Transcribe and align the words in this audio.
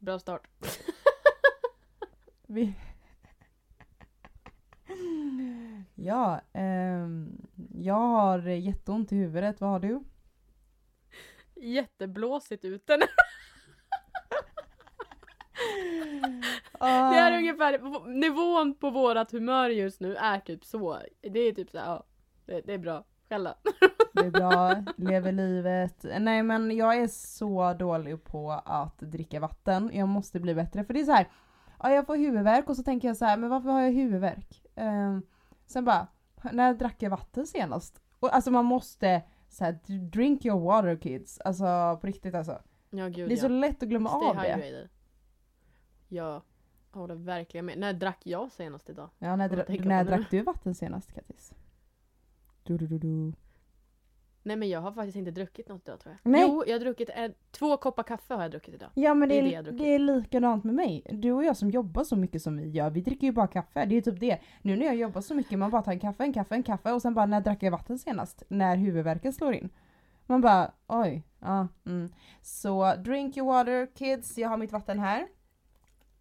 Bra 0.00 0.18
start. 0.18 0.48
Vi... 2.46 2.74
ja, 5.94 6.40
ehm, 6.52 7.46
jag 7.74 7.94
har 7.94 8.38
jätteont 8.48 9.12
i 9.12 9.16
huvudet. 9.16 9.60
Vad 9.60 9.70
har 9.70 9.80
du? 9.80 10.00
Jätteblåsigt 11.56 12.64
ute. 12.64 12.96
Det 12.96 13.08
Ah. 16.82 17.14
är 17.14 17.38
ungefär, 17.38 17.78
nivån 18.14 18.74
på 18.74 18.90
vårat 18.90 19.30
humör 19.32 19.68
just 19.70 20.00
nu 20.00 20.16
är 20.16 20.40
typ 20.40 20.64
så. 20.64 21.02
Det 21.20 21.38
är 21.40 21.52
typ 21.52 21.70
så 21.70 21.78
här, 21.78 21.86
ja. 21.86 22.06
Det, 22.46 22.60
det 22.60 22.72
är 22.74 22.78
bra. 22.78 23.04
Själv 23.28 23.44
då? 23.44 23.54
Det 24.12 24.20
är 24.20 24.30
bra, 24.30 24.84
lever 24.96 25.32
livet. 25.32 26.06
Nej 26.20 26.42
men 26.42 26.76
jag 26.76 26.96
är 26.96 27.08
så 27.08 27.74
dålig 27.74 28.24
på 28.24 28.50
att 28.64 28.98
dricka 28.98 29.40
vatten. 29.40 29.90
Jag 29.92 30.08
måste 30.08 30.40
bli 30.40 30.54
bättre. 30.54 30.84
För 30.84 30.94
det 30.94 31.00
är 31.00 31.04
så 31.04 31.12
här, 31.12 31.28
ja, 31.78 31.90
jag 31.90 32.06
får 32.06 32.16
huvudvärk 32.16 32.68
och 32.68 32.76
så 32.76 32.82
tänker 32.82 33.08
jag 33.08 33.16
så 33.16 33.24
här, 33.24 33.36
men 33.36 33.50
varför 33.50 33.68
har 33.68 33.80
jag 33.80 33.92
huvudvärk? 33.92 34.66
Ehm, 34.74 35.22
sen 35.66 35.84
bara, 35.84 36.06
när 36.52 36.74
drack 36.74 37.02
jag 37.02 37.10
vatten 37.10 37.46
senast? 37.46 38.02
Och 38.20 38.34
alltså 38.34 38.50
man 38.50 38.64
måste 38.64 39.22
så 39.48 39.64
här, 39.64 39.72
drink 40.10 40.44
your 40.44 40.60
water 40.60 40.96
kids. 40.96 41.40
Alltså 41.40 41.98
på 42.00 42.06
riktigt 42.06 42.34
alltså. 42.34 42.62
Ja 42.90 43.08
gud 43.08 43.28
Det 43.28 43.34
är 43.34 43.36
ja. 43.36 43.42
så 43.42 43.48
lätt 43.48 43.82
att 43.82 43.88
glömma 43.88 44.08
Stay 44.08 44.28
av 44.28 44.36
det. 44.36 44.88
Ja. 46.08 46.42
Jag 46.92 47.00
håller 47.00 47.14
verkligen 47.14 47.66
med. 47.66 47.78
När 47.78 47.92
drack 47.92 48.18
jag 48.22 48.52
senast 48.52 48.90
idag? 48.90 49.10
Ja, 49.18 49.36
när, 49.36 49.48
dra- 49.48 49.84
när 49.84 50.04
drack 50.04 50.30
du 50.30 50.42
vatten 50.42 50.74
senast 50.74 51.12
Kattis? 51.14 51.54
Du, 52.62 52.78
du, 52.78 52.86
du, 52.86 52.98
du. 52.98 53.32
Nej 54.42 54.56
men 54.56 54.68
jag 54.68 54.80
har 54.80 54.92
faktiskt 54.92 55.16
inte 55.16 55.30
druckit 55.30 55.68
något 55.68 55.88
idag 55.88 56.00
tror 56.00 56.16
jag. 56.22 56.30
Nej. 56.32 56.40
Jo, 56.42 56.64
jag 56.66 56.74
har 56.74 56.80
druckit 56.80 57.10
en, 57.14 57.34
två 57.50 57.76
koppar 57.76 58.02
kaffe 58.02 58.34
har 58.34 58.42
jag 58.42 58.50
druckit 58.50 58.74
idag. 58.74 58.90
Ja 58.94 59.14
men 59.14 59.28
det 59.28 59.34
Det 59.34 59.40
är 59.40 59.42
är, 59.42 59.44
det 59.44 59.54
jag 59.54 59.64
det, 59.64 59.70
druckit. 59.70 59.86
är 59.86 59.98
likadant 59.98 60.64
med 60.64 60.74
mig. 60.74 61.06
Du 61.10 61.32
och 61.32 61.44
jag 61.44 61.56
som 61.56 61.70
jobbar 61.70 62.04
så 62.04 62.16
mycket 62.16 62.42
som 62.42 62.56
vi 62.56 62.68
gör, 62.70 62.90
vi 62.90 63.00
dricker 63.00 63.26
ju 63.26 63.32
bara 63.32 63.46
kaffe. 63.46 63.84
Det 63.84 63.96
är 63.96 64.00
typ 64.00 64.20
det. 64.20 64.38
Nu 64.62 64.76
när 64.76 64.86
jag 64.86 64.96
jobbar 64.96 65.20
så 65.20 65.34
mycket, 65.34 65.58
man 65.58 65.70
bara 65.70 65.82
tar 65.82 65.92
en 65.92 66.00
kaffe, 66.00 66.24
en 66.24 66.32
kaffe, 66.32 66.54
en 66.54 66.62
kaffe 66.62 66.92
och 66.92 67.02
sen 67.02 67.14
bara 67.14 67.26
när 67.26 67.40
drack 67.40 67.62
jag 67.62 67.70
vatten 67.70 67.98
senast? 67.98 68.42
När 68.48 68.76
huvudvärken 68.76 69.32
slår 69.32 69.54
in. 69.54 69.68
Man 70.26 70.40
bara 70.40 70.72
oj, 70.86 71.22
ja, 71.40 71.68
mm. 71.86 72.08
Så 72.42 72.94
drink 72.94 73.36
your 73.36 73.46
water 73.48 73.86
kids, 73.94 74.38
jag 74.38 74.48
har 74.48 74.56
mitt 74.56 74.72
vatten 74.72 74.98
här. 74.98 75.26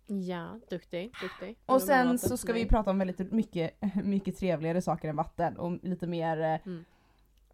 Ja, 0.07 0.59
duktig, 0.69 1.11
duktig. 1.21 1.57
Och 1.65 1.81
sen 1.81 2.17
så 2.17 2.37
ska 2.37 2.53
vi 2.53 2.65
prata 2.65 2.91
om 2.91 2.99
väldigt 2.99 3.31
mycket, 3.31 3.71
mycket 4.03 4.37
trevligare 4.37 4.81
saker 4.81 5.09
än 5.09 5.15
vatten 5.15 5.57
och 5.57 5.79
lite 5.83 6.07
mer, 6.07 6.41
eh, 6.41 6.67
Mm. 6.67 6.85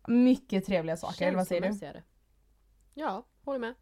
Mycket 0.08 0.66
trevliga 0.66 0.98
saker, 0.98 1.28
eller 1.28 1.38
vad 1.38 1.48
säger 1.48 1.94
du? 1.94 2.02
Ja, 2.94 3.26
håller 3.46 3.60
med. 3.60 3.74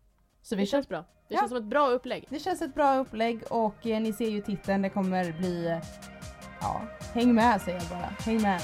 Så 0.42 0.56
Det 0.56 0.62
vi 0.62 0.66
kör 0.66 0.72
känns 0.78 0.88
bra. 0.88 0.98
Det 1.28 1.34
Ja. 1.34 1.40
känns 1.40 1.50
som 1.50 1.58
ett 1.58 1.64
bra 1.70 1.88
upplägg. 1.90 2.26
Det 2.30 2.40
känns 2.40 2.62
ett 2.62 2.74
bra 2.76 2.96
upplägg 2.98 3.44
och 3.50 3.86
eh, 3.88 4.02
ni 4.02 4.14
ser 4.14 4.30
ju 4.30 4.42
titeln, 4.42 4.82
det 4.82 4.90
kommer 4.90 5.32
bli... 5.32 5.68
eh, 5.68 5.78
Ja, 6.62 6.82
häng 7.14 7.36
med 7.36 7.62
säger 7.62 7.78
jag 7.80 7.90
bara. 7.90 8.10
Häng 8.20 8.42
med. 8.42 8.62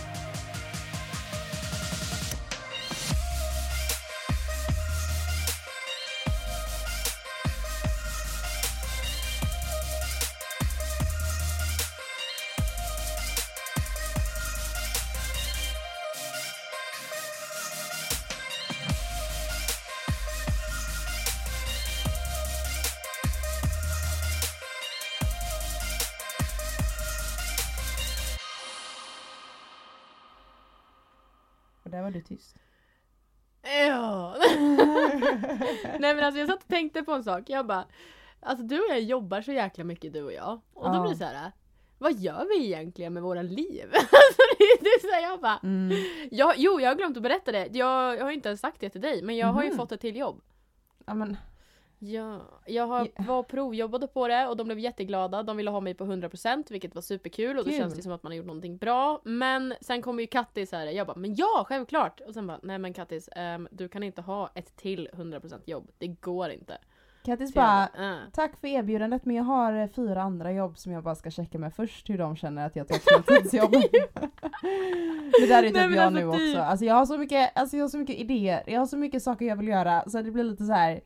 Var 32.10 32.14
du 32.14 32.22
tyst. 32.22 32.56
Ja. 33.88 34.36
Nej 36.00 36.16
men 36.16 36.20
alltså 36.24 36.40
jag 36.40 36.48
satt 36.50 36.62
och 36.64 36.68
tänkte 36.68 37.04
på 37.04 37.12
en 37.12 37.24
sak. 37.24 37.44
Jag 37.48 37.68
bara, 37.68 37.86
alltså 38.40 38.66
du 38.66 38.80
och 38.80 38.90
jag 38.90 39.02
jobbar 39.02 39.42
så 39.42 39.52
jäkla 39.52 39.84
mycket 39.84 40.14
du 40.14 40.24
och 40.24 40.34
jag. 40.34 40.62
Och 40.74 40.90
då 40.90 40.96
Ja. 40.98 41.02
blir 41.02 41.12
det 41.12 41.18
så 41.18 41.24
här. 41.26 41.52
Vad 41.98 42.14
gör 42.20 42.46
vi 42.58 42.66
egentligen 42.66 43.14
med 43.14 43.24
våra 43.24 43.42
liv? 43.42 43.86
alltså 43.94 44.42
det, 44.60 44.78
det 44.82 44.90
är 44.90 45.00
så 45.02 45.12
här, 45.14 45.22
jag 45.22 45.40
bara, 45.42 45.60
Mm. 45.64 45.98
jag, 46.32 46.54
jo 46.58 46.80
jag 46.80 46.90
har 46.90 46.96
glömt 46.96 47.18
att 47.18 47.24
berätta 47.24 47.52
det. 47.52 47.70
Jag, 47.74 48.18
jag 48.18 48.24
har 48.24 48.32
inte 48.32 48.50
ens 48.50 48.62
sagt 48.62 48.80
det 48.82 48.90
till 48.90 49.02
dig 49.02 49.22
men 49.24 49.38
jag 49.38 49.48
har 49.48 49.64
ju 49.64 49.70
Mhm. 49.70 49.78
fått 49.78 49.92
ett 49.92 50.02
till 50.02 50.16
jobb. 50.16 50.42
Ja 51.06 51.14
men, 51.14 51.38
Ja, 52.00 52.42
jag 52.66 52.88
har, 52.88 53.08
var 53.28 53.40
och 53.40 53.48
provjobbade 53.48 54.08
på 54.08 54.28
det 54.28 54.48
och 54.48 54.58
de 54.58 54.64
blev 54.64 54.80
jätteglada. 54.80 55.44
De 55.44 55.58
ville 55.58 55.72
ha 55.72 55.80
mig 55.80 55.94
på 55.94 56.06
100% 56.06 56.64
vilket 56.70 56.96
var 56.96 57.02
superkul 57.02 57.58
och 57.58 57.64
då 57.64 57.70
Kul. 57.70 57.80
känns 57.80 57.94
det 57.94 58.02
som 58.02 58.12
att 58.12 58.24
man 58.24 58.32
har 58.32 58.38
gjort 58.38 58.46
någonting 58.46 58.78
bra. 58.78 59.22
Men 59.24 59.74
sen 59.82 60.02
kommer 60.02 60.22
ju 60.22 60.28
Kattis 60.28 60.72
här, 60.72 60.86
jag 60.86 61.08
bara 61.08 61.18
men 61.18 61.36
ja 61.36 61.66
självklart! 61.68 62.22
Och 62.28 62.34
sen 62.34 62.48
bara 62.48 62.60
nej 62.64 62.78
men 62.78 62.94
Kattis 62.94 63.30
ehm, 63.36 63.68
du 63.72 63.88
kan 63.90 64.04
inte 64.04 64.22
ha 64.22 64.50
ett 64.56 64.76
till 64.76 65.10
100% 65.14 65.60
jobb. 65.66 65.92
Det 65.98 66.08
går 66.08 66.50
inte. 66.50 66.78
Kattis 67.26 67.54
Så 67.54 67.60
jag 67.60 67.66
bara, 67.66 68.12
äh. 68.12 68.18
tack 68.34 68.58
för 68.60 68.68
erbjudandet 68.68 69.26
men 69.26 69.36
jag 69.36 69.44
har 69.44 69.74
eh, 69.74 69.88
fyra 69.88 70.22
andra 70.22 70.52
jobb 70.52 70.78
som 70.78 70.92
jag 70.92 71.04
bara 71.04 71.16
ska 71.16 71.32
checka 71.32 71.58
med 71.58 71.74
först 71.74 72.10
hur 72.10 72.18
de 72.18 72.36
känner 72.36 72.66
att 72.66 72.76
jag 72.76 72.88
tar 72.88 72.96
ett 72.96 73.30
heltidsjobb. 73.30 73.72
det 73.72 75.48
där 75.48 75.64
är 75.64 75.68
typ 75.68 75.74
Nej, 75.74 75.96
jag 75.96 75.98
alltså 75.98 76.10
nu 76.10 76.20
typ. 76.20 76.30
också. 76.30 76.62
Alltså 76.62 76.86
jag 76.86 76.96
har 76.96 77.06
så 77.06 77.18
mycket, 77.18 77.52
alltså 77.56 77.78
jag 77.78 77.84
har 77.84 77.90
så 77.90 77.98
mycket 77.98 78.16
idéer, 78.16 78.64
jag 78.68 78.80
har 78.80 78.86
så 78.86 78.98
mycket 78.98 79.24
saker 79.24 79.46
jag 79.46 79.56
vill 79.56 79.68
göra 79.68 80.04
så 80.10 80.22
det 80.22 80.32
blir 80.32 80.44
lite 80.44 80.66
så 80.66 80.74
här. 80.74 81.02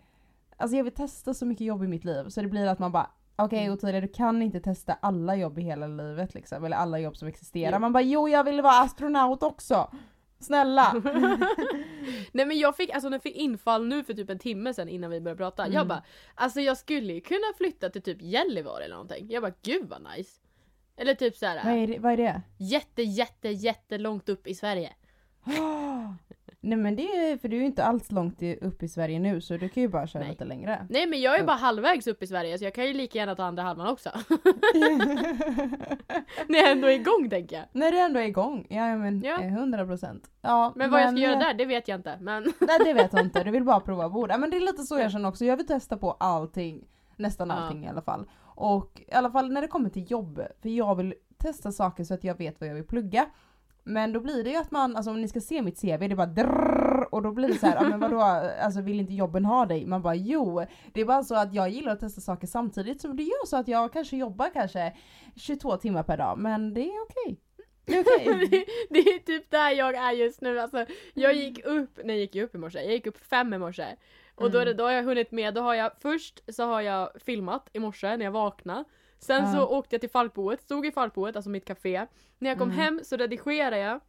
Alltså 0.57 0.77
jag 0.77 0.83
vill 0.83 0.93
testa 0.93 1.33
så 1.33 1.45
mycket 1.45 1.67
jobb 1.67 1.83
i 1.83 1.87
mitt 1.87 2.05
liv 2.05 2.29
så 2.29 2.41
det 2.41 2.47
blir 2.47 2.67
att 2.67 2.79
man 2.79 2.91
bara 2.91 3.09
Okej 3.35 3.59
Mm. 3.59 3.73
Ottilia 3.73 4.01
du 4.01 4.07
kan 4.07 4.41
inte 4.41 4.59
testa 4.59 4.93
alla 4.93 5.35
jobb 5.35 5.59
i 5.59 5.61
hela 5.61 5.87
livet 5.87 6.33
liksom, 6.33 6.65
eller 6.65 6.77
alla 6.77 6.99
jobb 6.99 7.17
som 7.17 7.27
existerar. 7.27 7.71
Jo. 7.71 7.79
Man 7.79 7.93
bara 7.93 8.03
jo 8.03 8.29
jag 8.29 8.43
vill 8.43 8.61
vara 8.61 8.79
astronaut 8.79 9.43
också! 9.43 9.91
Snälla! 10.39 10.93
Nej 12.31 12.45
men 12.45 12.59
jag 12.59 12.77
fick, 12.77 12.89
alltså 12.89 13.09
den 13.09 13.19
fick 13.19 13.35
infall 13.35 13.87
nu 13.87 14.03
för 14.03 14.13
typ 14.13 14.29
en 14.29 14.39
timme 14.39 14.73
sedan 14.73 14.89
innan 14.89 15.11
vi 15.11 15.21
började 15.21 15.37
prata. 15.37 15.63
Mm. 15.63 15.75
Jag 15.75 15.87
bara, 15.87 16.03
alltså 16.35 16.61
jag 16.61 16.77
skulle 16.77 17.13
ju 17.13 17.21
kunna 17.21 17.53
flytta 17.57 17.89
till 17.89 18.01
typ 18.01 18.21
Gällivare 18.21 18.83
eller 18.83 18.95
någonting. 18.95 19.27
Jag 19.29 19.43
bara 19.43 19.53
gud 19.61 19.89
vad 19.89 20.07
nice. 20.17 20.39
Eller 20.97 21.13
typ 21.13 21.35
så 21.35 21.45
vad, 21.45 21.55
här 21.55 21.77
är 21.77 21.87
det, 21.87 21.99
vad 21.99 22.13
är 22.13 22.17
det? 22.17 22.41
jätte 22.57 23.03
jätte 23.03 23.49
jätte 23.49 23.97
långt 23.97 24.29
upp 24.29 24.47
i 24.47 24.55
Sverige. 24.55 24.93
Nej 26.65 26.77
men 26.77 26.95
det 26.95 27.03
är 27.03 27.37
för 27.37 27.47
du 27.47 27.55
är 27.55 27.59
ju 27.59 27.65
inte 27.65 27.83
alls 27.83 28.11
långt 28.11 28.41
upp 28.61 28.83
i 28.83 28.87
Sverige 28.87 29.19
nu 29.19 29.41
så 29.41 29.57
du 29.57 29.69
kan 29.69 29.83
ju 29.83 29.89
bara 29.89 30.07
köra 30.07 30.23
Nej. 30.23 30.31
lite 30.31 30.45
längre. 30.45 30.87
Nej 30.89 31.07
men 31.07 31.21
jag 31.21 31.35
är 31.35 31.39
Ja. 31.39 31.45
bara 31.45 31.57
halvvägs 31.57 32.07
upp 32.07 32.23
i 32.23 32.27
Sverige 32.27 32.57
så 32.57 32.63
jag 32.63 32.73
kan 32.73 32.87
ju 32.87 32.93
lika 32.93 33.17
gärna 33.19 33.35
ta 33.35 33.43
andra 33.43 33.63
halvan 33.63 33.87
också. 33.87 34.09
När 36.47 36.59
jag 36.59 36.71
ändå 36.71 36.87
är 36.87 36.91
igång 36.95 37.29
tänker 37.29 37.55
jag. 37.55 37.65
När 37.71 37.91
du 37.91 37.99
ändå 37.99 38.19
är 38.19 38.23
igång, 38.23 38.67
ja 38.69 38.97
men 38.97 39.21
Ja. 39.21 39.39
eh, 39.41 39.53
100%. 39.53 40.23
Ja, 40.41 40.73
Men 40.75 40.91
vad 40.91 41.01
jag 41.01 41.09
ska 41.11 41.19
göra 41.19 41.33
eh, 41.33 41.39
där 41.39 41.53
det 41.53 41.65
vet 41.65 41.87
jag 41.87 41.99
inte. 41.99 42.17
Men 42.21 42.43
Nej 42.43 42.79
det 42.85 42.93
vet 42.93 43.13
jag 43.13 43.21
inte, 43.21 43.43
du 43.43 43.51
vill 43.51 43.63
bara 43.63 43.79
prova 43.89 44.09
bord. 44.09 44.31
Ja, 44.31 44.37
men 44.37 44.49
det 44.49 44.57
är 44.57 44.61
lite 44.61 44.83
så 44.83 44.99
jag 44.99 45.11
känner 45.11 45.29
också, 45.29 45.45
jag 45.45 45.57
vill 45.57 45.67
testa 45.67 45.97
på 45.97 46.11
allting. 46.11 46.87
Nästan 47.15 47.49
Ja. 47.49 47.55
allting 47.55 47.85
i 47.85 47.87
alla 47.89 48.01
fall. 48.01 48.29
Och 48.41 49.01
i 49.07 49.13
alla 49.13 49.31
fall 49.31 49.51
när 49.51 49.61
det 49.61 49.67
kommer 49.67 49.89
till 49.89 50.11
jobb, 50.11 50.41
för 50.61 50.69
jag 50.69 50.95
vill 50.95 51.13
testa 51.37 51.71
saker 51.71 52.03
så 52.03 52.13
att 52.13 52.23
jag 52.23 52.37
vet 52.37 52.59
vad 52.61 52.69
jag 52.69 52.75
vill 52.75 52.83
plugga. 52.87 53.25
Men 53.83 54.13
då 54.13 54.19
blir 54.19 54.43
det 54.43 54.49
ju 54.49 54.55
att 54.57 54.71
man, 54.71 54.95
alltså 54.95 55.11
om 55.11 55.21
ni 55.21 55.27
ska 55.27 55.41
se 55.41 55.61
mitt 55.61 55.81
CV, 55.81 55.85
det 55.99 56.05
är 56.05 56.15
bara 56.15 56.27
drrrr, 56.27 57.07
och 57.11 57.21
då 57.21 57.31
blir 57.31 57.47
det 57.47 57.57
så 57.57 57.65
här, 57.67 57.75
ja 57.75 57.89
men 57.89 57.99
vadå, 57.99 58.21
alltså 58.61 58.81
vill 58.81 58.99
inte 58.99 59.13
jobben 59.13 59.45
ha 59.45 59.65
dig? 59.65 59.85
Man 59.85 60.01
bara 60.01 60.15
jo, 60.15 60.65
det 60.93 61.01
är 61.01 61.05
bara 61.05 61.23
så 61.23 61.35
att 61.35 61.53
jag 61.53 61.69
gillar 61.69 61.91
att 61.91 61.99
testa 61.99 62.21
saker 62.21 62.47
samtidigt 62.47 63.01
som 63.01 63.17
det 63.17 63.23
gör 63.23 63.45
så 63.45 63.57
att 63.57 63.67
jag 63.67 63.93
kanske 63.93 64.17
jobbar 64.17 64.49
kanske 64.53 64.93
22 65.35 65.77
timmar 65.77 66.03
per 66.03 66.17
dag, 66.17 66.37
men 66.37 66.73
det 66.73 66.81
är 66.81 67.03
okej. 67.03 67.39
Det 67.85 67.93
är 67.97 68.01
okej. 68.01 68.47
det, 68.49 68.65
det 68.89 68.99
är 68.99 69.19
typ 69.19 69.51
där 69.51 69.71
jag 69.71 69.95
är 69.95 70.11
just 70.11 70.41
nu. 70.41 70.59
Alltså, 70.59 70.85
jag 71.13 71.33
gick 71.35 71.65
upp, 71.65 71.99
nej 72.03 72.15
jag 72.15 72.17
gick 72.21 72.35
ju 72.35 72.43
upp 72.43 72.55
i 72.55 72.57
morse, 72.57 72.79
jag 72.79 72.91
gick 72.91 73.07
upp 73.07 73.17
fem 73.17 73.53
i 73.53 73.57
morse. 73.57 73.85
Och 74.35 74.51
då, 74.51 74.57
är 74.57 74.65
det, 74.65 74.71
Mm. 74.71 74.77
då 74.77 74.83
har 74.83 74.91
jag 74.91 75.03
hunnit 75.03 75.31
med, 75.31 75.53
då 75.53 75.61
har 75.61 75.73
jag 75.73 75.91
först 75.99 76.55
så 76.55 76.63
har 76.63 76.81
jag 76.81 77.09
filmat 77.25 77.69
i 77.73 77.79
morse 77.79 78.17
när 78.17 78.25
jag 78.25 78.31
vaknade. 78.31 78.83
Sen 79.23 79.51
så 79.53 79.67
åkte 79.67 79.95
jag 79.95 80.01
till 80.01 80.09
Falkboet, 80.09 80.61
stod 80.61 80.85
i 80.85 80.91
Falkboet, 80.91 81.35
alltså 81.35 81.49
mitt 81.49 81.65
café. 81.65 82.07
När 82.39 82.49
jag 82.49 82.57
kom 82.57 82.67
Mm. 82.69 82.79
hem 82.79 82.99
så 83.03 83.17
redigerade 83.17 83.77
jag 83.77 83.99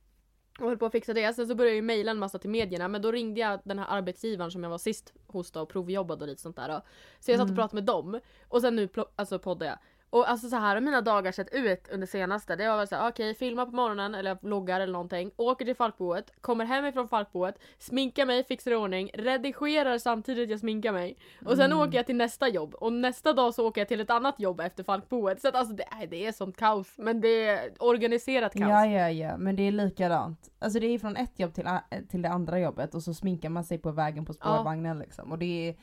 och 0.61 0.69
höll 0.69 0.79
på 0.79 0.87
att 0.87 0.93
fixa 0.93 1.15
det. 1.15 1.33
Sen 1.35 1.47
så 1.49 1.55
började 1.55 1.71
jag 1.71 1.77
ju 1.77 1.83
mejla 1.83 2.11
en 2.11 2.19
massa 2.19 2.39
till 2.39 2.51
medierna 2.51 2.89
men 2.89 3.03
då 3.03 3.13
ringde 3.13 3.41
jag 3.41 3.61
den 3.65 3.79
här 3.79 3.87
arbetsgivaren 3.91 4.51
som 4.51 4.63
jag 4.63 4.71
var 4.71 4.79
sist 4.79 5.13
hos 5.27 5.51
då 5.51 5.61
och 5.61 5.69
provjobbade 5.69 6.23
och 6.25 6.29
lite 6.29 6.43
sånt 6.43 6.57
där 6.57 6.69
då. 6.69 6.83
Så 7.21 7.31
jag 7.31 7.39
satt 7.39 7.45
och 7.45 7.49
Mm. 7.51 7.57
pratade 7.57 7.75
med 7.75 7.85
dem 7.85 8.21
och 8.49 8.61
sen 8.61 8.77
nu 8.77 8.89
alltså 9.17 9.39
poddar 9.39 9.67
jag. 9.67 9.79
Och 10.15 10.31
alltså 10.31 10.49
så 10.49 10.57
här 10.57 10.75
har 10.75 10.81
mina 10.81 11.01
dagar 11.01 11.33
sett 11.33 11.55
ut 11.55 11.89
under 11.93 12.07
senaste. 12.07 12.57
Det 12.57 12.69
var 12.69 12.77
väl 12.77 12.89
såhär, 12.89 13.09
okej 13.09 13.35
filma 13.35 13.67
på 13.67 13.73
morgonen 13.73 14.15
eller 14.15 14.39
vloggar 14.43 14.81
eller 14.81 14.93
någonting. 14.93 15.31
Åker 15.37 15.65
till 15.65 15.75
Falkboet, 15.77 16.33
kommer 16.41 16.65
hem 16.65 16.85
ifrån 16.87 17.09
Falkboet, 17.09 17.59
sminkar 17.79 18.27
mig, 18.27 18.45
fixar 18.45 18.71
i 18.71 18.75
ordning, 18.75 19.11
redigerar 19.15 19.99
samtidigt 19.99 20.51
jag 20.51 20.61
sminkar 20.61 20.93
mig. 20.93 21.17
Och 21.47 21.57
sen 21.57 21.73
Mm. 21.73 21.79
åker 21.79 21.97
jag 21.97 22.07
till 22.07 22.17
nästa 22.17 22.49
jobb 22.49 22.75
och 22.75 22.93
nästa 22.93 23.33
dag 23.33 23.55
så 23.55 23.67
åker 23.69 23.81
jag 23.81 23.89
till 23.89 24.01
ett 24.01 24.11
annat 24.11 24.41
jobb 24.41 24.61
efter 24.61 24.85
Falkboet. 24.85 25.41
Så 25.41 25.49
att 25.49 25.55
alltså 25.55 25.75
det, 25.75 25.85
är- 26.03 26.07
det 26.07 26.27
är 26.27 26.33
sånt 26.33 26.57
kaos. 26.57 26.95
Men 26.97 27.21
det 27.21 27.49
är 27.49 27.71
organiserat 27.79 28.53
kaos. 28.53 28.69
Ja, 28.71 28.87
ja, 28.87 29.11
ja, 29.11 29.37
men 29.37 29.57
det 29.57 29.63
är 29.63 29.73
likadant. 29.73 30.51
Alltså 30.59 30.81
det 30.81 30.87
är 30.87 30.99
från 30.99 31.17
ett 31.17 31.39
jobb 31.41 31.55
till, 31.55 31.69
till 32.11 32.23
det 32.23 32.29
andra 32.29 32.59
jobbet 32.59 32.95
och 32.95 33.03
så 33.03 33.15
sminkar 33.15 33.49
man 33.49 33.65
sig 33.65 33.79
på 33.79 33.91
vägen 33.91 34.25
på 34.25 34.33
spårvagnen 34.33 34.99
liksom. 34.99 35.33
Och 35.33 35.39
det 35.39 35.69
är, 35.69 35.75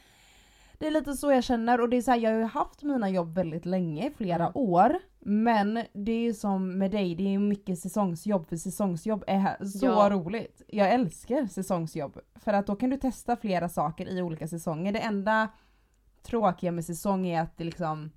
Det 0.82 0.88
är 0.88 0.92
lite 0.92 1.14
så 1.14 1.32
jag 1.32 1.44
känner 1.44 1.82
och 1.82 1.90
det 1.90 1.98
är 1.98 2.02
så 2.02 2.12
här, 2.12 2.18
jag 2.18 2.32
har 2.32 2.38
ju 2.38 2.44
haft 2.44 2.84
mina 2.84 3.10
jobb 3.10 3.36
väldigt 3.36 3.66
länge, 3.66 4.12
flera 4.18 4.44
Mm. 4.44 4.52
år. 4.56 4.96
Men 5.20 5.86
det 5.94 6.12
är 6.12 6.20
ju 6.22 6.34
som 6.34 6.78
med 6.78 6.92
dig, 6.92 7.16
det 7.16 7.34
är 7.34 7.40
mycket 7.40 7.80
säsongsjobb 7.80 8.48
för 8.48 8.56
säsongsjobb 8.58 9.24
är 9.28 9.66
så 9.66 9.86
Ja. 9.86 10.10
roligt. 10.12 10.62
Jag 10.68 10.92
älskar 10.92 11.48
säsongsjobb. 11.48 12.18
För 12.36 12.54
att 12.54 12.68
då 12.68 12.76
kan 12.76 12.90
du 12.90 12.98
testa 12.98 13.36
flera 13.38 13.70
saker 13.70 14.06
i 14.10 14.22
olika 14.22 14.48
säsonger. 14.48 14.92
Det 14.94 15.00
enda 15.00 15.48
tråkiga 16.24 16.72
med 16.72 16.86
säsong 16.86 17.28
är 17.28 17.42
att 17.42 17.58
det 17.58 17.64
liksom 17.64 18.12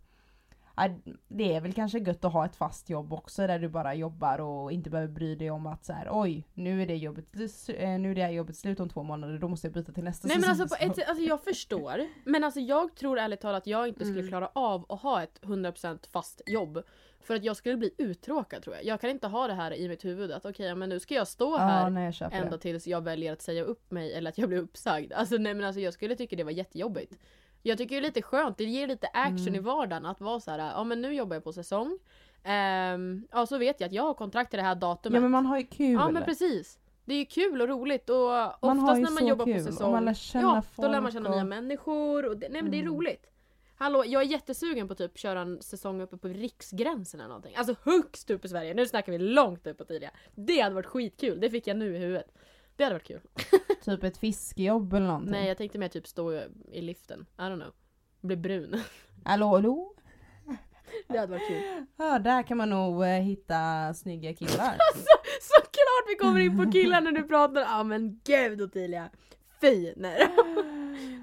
det 1.28 1.54
är 1.54 1.60
väl 1.60 1.72
kanske 1.72 1.98
gött 1.98 2.24
att 2.24 2.32
ha 2.32 2.44
ett 2.44 2.56
fast 2.56 2.90
jobb 2.90 3.12
också 3.12 3.46
där 3.46 3.58
du 3.58 3.68
bara 3.68 3.94
jobbar 3.94 4.40
och 4.40 4.72
inte 4.72 4.90
behöver 4.90 5.12
bry 5.12 5.34
dig 5.34 5.50
om 5.50 5.66
att 5.66 5.84
så 5.84 5.92
här, 5.92 6.08
oj 6.10 6.48
nu 6.54 6.82
är 6.82 6.86
det 6.86 6.96
jobbet, 6.96 7.24
eh, 7.68 7.88
nu 7.98 8.10
är 8.10 8.14
det 8.14 8.22
här 8.22 8.30
jobbet 8.30 8.56
slut 8.56 8.80
om 8.80 8.88
två 8.88 9.02
månader 9.02 9.38
då 9.38 9.48
måste 9.48 9.66
jag 9.66 9.74
byta 9.74 9.92
till 9.92 10.04
nästa 10.04 10.28
Nej 10.28 10.38
men 10.40 10.50
alltså, 10.50 10.68
på 10.68 10.74
ett, 10.80 11.08
alltså 11.08 11.24
jag 11.24 11.44
förstår. 11.44 12.06
Men 12.24 12.44
alltså 12.44 12.60
jag 12.60 12.96
tror 12.96 13.18
ärligt 13.18 13.40
talat 13.40 13.62
att 13.62 13.66
jag 13.66 13.88
inte 13.88 14.04
skulle 14.04 14.18
Mm. 14.20 14.28
klara 14.28 14.50
av 14.54 14.86
att 14.88 15.00
ha 15.00 15.22
ett 15.22 15.40
100% 15.42 15.98
fast 16.12 16.42
jobb. 16.46 16.82
För 17.20 17.34
att 17.34 17.44
jag 17.44 17.56
skulle 17.56 17.76
bli 17.76 17.94
uttråkad 17.98 18.62
tror 18.62 18.76
jag. 18.76 18.84
Jag 18.84 19.00
kan 19.00 19.10
inte 19.10 19.26
ha 19.26 19.46
det 19.46 19.54
här 19.54 19.74
i 19.74 19.88
mitt 19.88 20.04
huvud 20.04 20.30
att 20.32 20.44
okej 20.44 20.74
men 20.74 20.88
nu 20.88 21.00
ska 21.00 21.14
jag 21.14 21.28
stå 21.28 21.56
här 21.56 21.90
nej 21.90 22.12
jag 22.20 22.32
ända 22.32 22.50
det. 22.50 22.58
tills 22.58 22.86
jag 22.86 23.00
väljer 23.04 23.32
att 23.32 23.42
säga 23.42 23.62
upp 23.62 23.90
mig 23.90 24.12
eller 24.14 24.30
att 24.30 24.38
jag 24.38 24.48
blir 24.48 24.58
uppsagd. 24.58 25.12
Alltså 25.12 25.36
nej 25.36 25.54
men 25.54 25.64
alltså 25.64 25.80
jag 25.80 25.94
skulle 25.94 26.16
tycka 26.16 26.36
det 26.36 26.44
var 26.44 26.50
jättejobbigt. 26.50 27.14
Jag 27.66 27.78
tycker 27.78 27.94
det 27.94 28.00
är 28.00 28.02
lite 28.08 28.22
skönt, 28.22 28.58
det 28.58 28.64
ger 28.64 28.86
lite 28.86 29.06
action 29.06 29.38
Mm. 29.48 29.54
i 29.54 29.58
vardagen 29.58 30.06
att 30.06 30.20
vara 30.20 30.40
så 30.40 30.50
här. 30.50 30.58
ja 30.58 30.84
men 30.84 31.00
nu 31.02 31.14
jobbar 31.14 31.36
jag 31.36 31.44
på 31.44 31.52
säsong. 31.52 31.98
Ehm, 32.44 33.26
ja 33.32 33.46
så 33.46 33.58
vet 33.58 33.80
jag 33.80 33.86
att 33.86 33.92
jag 33.92 34.02
har 34.02 34.14
kontrakt 34.14 34.50
till 34.50 34.56
det 34.58 34.62
här 34.64 34.74
datumet. 34.74 35.16
Ja 35.16 35.20
men 35.20 35.30
man 35.30 35.46
har 35.46 35.58
ju 35.58 35.64
kul. 35.66 35.92
Ja 35.92 36.10
men 36.10 36.24
precis. 36.24 36.78
Det 37.04 37.14
är 37.14 37.18
ju 37.18 37.24
kul 37.24 37.62
och 37.62 37.68
roligt 37.68 38.10
och 38.10 38.16
Man 38.16 38.80
oftast 38.80 39.02
när 39.02 39.10
man 39.10 39.26
jobbar 39.26 39.44
kul, 39.44 39.54
på 39.54 39.58
och 39.60 39.64
säsong 39.74 39.92
man 39.92 40.04
lär 40.04 40.14
känna 40.14 40.62
Ja, 40.76 40.82
då 40.82 40.88
lär 40.88 40.92
man 40.92 41.02
folk 41.02 41.12
känna 41.14 41.28
och- 41.28 41.34
nya 41.36 41.44
människor 41.44 42.26
och 42.28 42.36
det, 42.36 42.48
nej 42.48 42.62
men 42.62 42.70
det 42.70 42.76
är 42.78 42.82
Mm. 42.82 42.94
roligt. 42.94 43.26
Hallå, 43.76 44.04
jag 44.06 44.22
är 44.22 44.26
jättesugen 44.26 44.88
på 44.88 44.92
att 44.92 44.98
typ 44.98 45.18
köra 45.18 45.40
en 45.40 45.62
säsong 45.62 46.00
uppe 46.00 46.16
på 46.16 46.28
riksgränsen 46.28 47.20
eller 47.20 47.28
någonting. 47.28 47.56
Alltså 47.56 47.74
högst 47.82 48.30
upp 48.30 48.44
i 48.44 48.48
Sverige, 48.48 48.74
nu 48.74 48.86
snackar 48.86 49.12
vi 49.12 49.18
långt 49.18 49.66
upp 49.66 49.78
på 49.78 49.84
tidiga. 49.84 50.10
Det 50.34 50.60
hade 50.60 50.74
varit 50.74 50.86
skitkul, 50.86 51.40
det 51.40 51.50
fick 51.50 51.66
jag 51.66 51.76
nu 51.76 51.96
i 51.96 51.98
huvudet. 51.98 52.34
Det 52.76 52.84
hade 52.84 52.94
varit 52.94 53.06
kul. 53.06 53.20
Typ 53.84 54.04
ett 54.04 54.16
fiskejobb 54.16 54.92
eller 54.94 55.06
någonting. 55.06 55.32
Nej 55.32 55.48
jag 55.48 55.58
tänkte 55.58 55.78
mer 55.78 55.88
typ 55.88 56.06
stå 56.06 56.32
i 56.72 56.80
liften, 56.80 57.26
I 57.38 57.40
don't 57.40 57.60
know. 57.60 57.72
Bli 58.20 58.36
brun. 58.36 58.80
Hallå 59.24 59.46
hallå? 59.46 59.94
Det 61.08 61.18
hade 61.18 61.32
varit 61.32 61.48
kul. 61.48 61.86
Ja 61.96 62.18
där 62.18 62.42
kan 62.42 62.56
man 62.56 62.70
nog 62.70 63.02
eh, 63.02 63.08
hitta 63.08 63.94
snygga 63.94 64.34
killar. 64.34 64.76
Såklart 65.40 66.04
vi 66.08 66.14
kommer 66.14 66.40
in 66.40 66.64
på 66.64 66.72
killar 66.72 67.00
när 67.00 67.12
du 67.12 67.22
pratar, 67.22 67.60
ja 67.60 67.82
men 67.82 68.20
gud 68.24 68.62
Ottilia. 68.62 69.10
Fy! 69.60 69.92
Nej. 69.96 70.28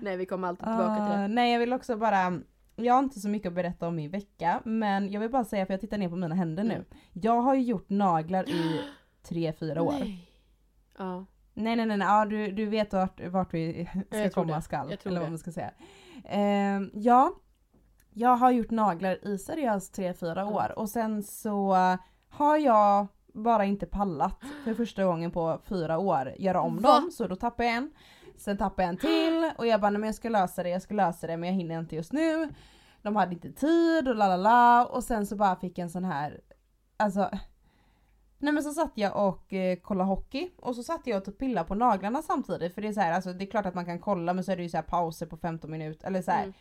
nej 0.01 0.17
vi 0.17 0.25
kommer 0.25 0.47
alltid 0.47 0.65
tillbaka 0.65 0.95
till 0.95 1.17
det. 1.17 1.23
Ah, 1.23 1.27
nej 1.27 1.51
jag 1.51 1.59
vill 1.59 1.73
också 1.73 1.97
bara, 1.97 2.41
jag 2.75 2.93
har 2.93 2.99
inte 2.99 3.19
så 3.19 3.29
mycket 3.29 3.47
att 3.47 3.53
berätta 3.53 3.87
om 3.87 3.95
min 3.95 4.11
vecka 4.11 4.61
men 4.65 5.11
jag 5.11 5.21
vill 5.21 5.29
bara 5.29 5.45
säga 5.45 5.65
för 5.65 5.73
jag 5.73 5.81
tittar 5.81 5.97
ner 5.97 6.09
på 6.09 6.15
mina 6.15 6.35
händer 6.35 6.63
nu. 6.63 6.73
Mm. 6.73 6.85
Jag 7.13 7.41
har 7.41 7.55
ju 7.55 7.61
gjort 7.61 7.89
naglar 7.89 8.49
i 8.49 8.81
tre 9.23 9.53
fyra 9.53 9.81
år. 9.81 9.91
Nej 9.91 10.01
Nej. 10.01 10.31
Ja. 10.97 11.25
Nej 11.53 11.75
nej, 11.75 11.85
nej. 11.85 11.97
Ja, 11.99 12.25
du, 12.25 12.51
du 12.51 12.65
vet 12.65 12.93
vart, 12.93 13.19
vart 13.27 13.53
vi 13.53 13.89
ska 14.07 14.17
Jag 14.17 14.33
komma 14.33 14.61
skall. 14.61 14.97
Eller 15.03 15.21
vad 15.21 15.29
man 15.29 15.39
ska 15.39 15.51
säga. 15.51 15.71
Ehm, 16.25 16.89
ja, 16.93 17.31
jag 18.13 18.35
har 18.35 18.51
gjort 18.51 18.69
naglar 18.71 19.27
i 19.27 19.37
seriöst 19.37 19.93
tre 19.93 20.13
fyra 20.13 20.41
Mm. 20.41 20.53
år 20.53 20.73
och 20.79 20.89
sen 20.89 21.23
så 21.23 21.75
har 22.29 22.57
jag 22.57 23.07
bara 23.33 23.65
inte 23.65 23.85
pallat 23.85 24.39
för 24.63 24.73
första 24.73 25.03
gången 25.05 25.31
på 25.31 25.59
fyra 25.63 25.97
år 25.97 26.33
göra 26.37 26.61
om 26.61 26.77
Va? 26.77 26.89
dem 26.99 27.11
så 27.11 27.27
då 27.27 27.35
tappar 27.35 27.63
jag 27.63 27.73
en. 27.73 27.91
Sen 28.37 28.57
tappar 28.57 28.83
jag 28.83 28.89
en 28.89 28.97
till 28.97 29.51
och 29.57 29.67
jag 29.67 29.81
bara 29.81 29.89
nej 29.89 29.99
men 29.99 30.07
jag 30.07 30.15
ska 30.15 30.29
lösa 30.29 30.63
det, 30.63 30.69
jag 30.69 30.81
ska 30.81 30.93
lösa 30.93 31.27
det 31.27 31.37
men 31.37 31.49
jag 31.49 31.55
hinner 31.55 31.79
inte 31.79 31.95
just 31.95 32.13
nu. 32.13 32.49
De 33.01 33.15
hade 33.15 33.33
inte 33.33 33.51
tid 33.51 34.07
och 34.07 34.15
la 34.15 34.27
la 34.27 34.35
la 34.37 34.85
och 34.85 35.03
sen 35.03 35.25
så 35.25 35.35
bara 35.35 35.55
fick 35.55 35.77
jag 35.77 35.83
en 35.83 35.89
sån 35.89 36.05
här, 36.05 36.41
alltså 36.97 37.29
Nej 38.41 38.53
men 38.53 38.63
så 38.63 38.71
satt 38.71 38.91
jag 38.95 39.27
och 39.27 39.53
eh, 39.53 39.75
kollade 39.79 40.07
hockey 40.09 40.49
och 40.57 40.75
så 40.75 40.83
satt 40.83 41.07
jag 41.07 41.27
och 41.27 41.37
pillade 41.37 41.67
på 41.67 41.75
naglarna 41.75 42.21
samtidigt 42.21 42.73
för 42.73 42.81
det 42.81 42.87
är 42.87 42.93
så 42.93 42.99
här, 43.01 43.11
alltså 43.13 43.33
det 43.33 43.43
är 43.43 43.51
klart 43.51 43.65
att 43.65 43.75
man 43.75 43.85
kan 43.85 43.99
kolla 43.99 44.33
men 44.33 44.43
så 44.43 44.51
är 44.51 44.57
det 44.57 44.63
ju 44.63 44.69
så 44.69 44.77
här 44.77 44.83
pauser 44.83 45.25
på 45.25 45.37
15 45.37 45.71
minuter 45.71 46.07
eller 46.07 46.21
så 46.21 46.31
här. 46.31 46.43
Mm. 46.43 46.53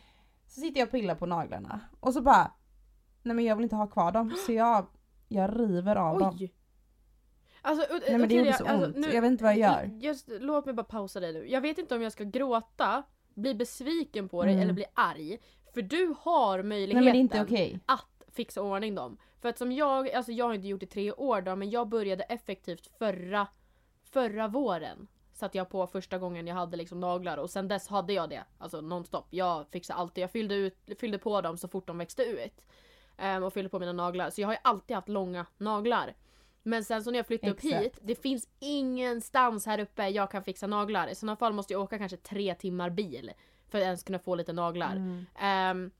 Så 0.47 0.61
sitter 0.61 0.79
jag 0.79 0.85
och 0.87 0.91
pillar 0.91 1.15
på 1.15 1.25
naglarna 1.25 1.79
och 1.99 2.13
så 2.13 2.21
bara 2.21 2.51
Nej 3.23 3.35
men 3.35 3.45
jag 3.45 3.55
vill 3.55 3.63
inte 3.63 3.75
ha 3.75 3.87
kvar 3.87 4.11
dem 4.11 4.33
så 4.45 4.51
jag, 4.51 4.85
jag 5.27 5.59
river 5.59 5.95
av 5.95 6.19
dem. 6.19 6.37
Oj! 6.39 6.53
Alltså, 7.61 7.95
Ut- 7.95 8.03
Nej 8.09 8.17
men 8.17 8.29
det 8.29 8.35
gjorde 8.35 8.53
så 8.53 8.65
alltså, 8.65 8.87
ont, 8.87 8.97
nu- 8.97 9.13
jag 9.13 9.21
vet 9.21 9.31
inte 9.31 9.43
vad 9.43 9.57
jag 9.57 9.59
gör. 9.59 9.99
Just, 10.01 10.29
låt 10.39 10.65
mig 10.65 10.73
bara 10.73 10.83
pausa 10.83 11.19
dig 11.19 11.33
nu. 11.33 11.49
Jag 11.49 11.61
vet 11.61 11.77
inte 11.77 11.95
om 11.95 12.01
jag 12.01 12.11
ska 12.11 12.23
gråta, 12.23 13.03
bli 13.33 13.55
besviken 13.55 14.29
på 14.29 14.43
dig 14.43 14.51
Mm. 14.53 14.63
eller 14.63 14.73
bli 14.73 14.85
arg. 14.93 15.37
För 15.73 15.81
du 15.81 16.15
har 16.19 16.57
Nej 16.57 16.63
möjligheten 16.63 17.05
men 17.05 17.13
det 17.13 17.17
är 17.17 17.21
inte 17.21 17.41
att 17.85 18.05
fixa 18.33 18.61
ordning 18.61 18.95
dem. 18.95 19.17
För 19.41 19.49
att 19.49 19.57
som 19.57 19.71
jag, 19.71 20.11
alltså 20.11 20.31
jag 20.31 20.45
har 20.45 20.53
inte 20.53 20.67
gjort 20.67 20.79
det 20.79 20.85
i 20.85 20.89
tre 20.89 21.11
år 21.11 21.41
då, 21.41 21.55
men 21.55 21.69
jag 21.69 21.87
började 21.87 22.23
effektivt 22.23 22.87
förra, 22.97 23.47
förra 24.03 24.47
våren. 24.47 25.07
Satt 25.33 25.55
jag 25.55 25.69
på 25.69 25.87
första 25.87 26.17
gången 26.17 26.47
jag 26.47 26.55
hade 26.55 26.77
liksom 26.77 26.99
naglar 26.99 27.37
och 27.37 27.49
sen 27.49 27.67
dess 27.67 27.87
hade 27.87 28.13
jag 28.13 28.29
det. 28.29 28.43
Alltså 28.57 28.81
nonstop. 28.81 29.27
Jag 29.29 29.65
fixade 29.71 29.99
alltid, 29.99 30.23
jag 30.23 30.31
fyllde, 30.31 30.55
ut, 30.55 30.77
fyllde 30.99 31.17
på 31.17 31.41
dem 31.41 31.57
så 31.57 31.67
fort 31.67 31.87
de 31.87 31.97
växte 31.97 32.23
ut. 32.23 32.61
Ehm, 33.17 33.43
och 33.43 33.53
fyllde 33.53 33.69
på 33.69 33.79
mina 33.79 33.93
naglar. 33.93 34.29
Så 34.29 34.41
jag 34.41 34.47
har 34.47 34.53
ju 34.53 34.59
alltid 34.63 34.95
haft 34.95 35.09
långa 35.09 35.45
naglar. 35.57 36.13
Men 36.63 36.83
sen 36.83 37.03
så 37.03 37.11
när 37.11 37.19
jag 37.19 37.27
flyttade 37.27 37.51
upp 37.51 37.63
Exakt. 37.63 37.83
hit, 37.83 37.99
det 38.01 38.15
finns 38.15 38.47
ingenstans 38.59 39.65
här 39.65 39.79
uppe 39.79 40.07
jag 40.07 40.31
kan 40.31 40.43
fixa 40.43 40.67
naglar. 40.67 41.07
I 41.07 41.15
sådana 41.15 41.35
fall 41.35 41.53
måste 41.53 41.73
jag 41.73 41.81
åka 41.81 41.97
kanske 41.97 42.17
tre 42.17 42.55
timmar 42.55 42.89
bil. 42.89 43.31
För 43.69 43.77
att 43.77 43.83
ens 43.83 44.03
kunna 44.03 44.19
få 44.19 44.35
lite 44.35 44.53
naglar. 44.53 44.95
Mm. 44.95 45.25
Ehm, 45.39 45.91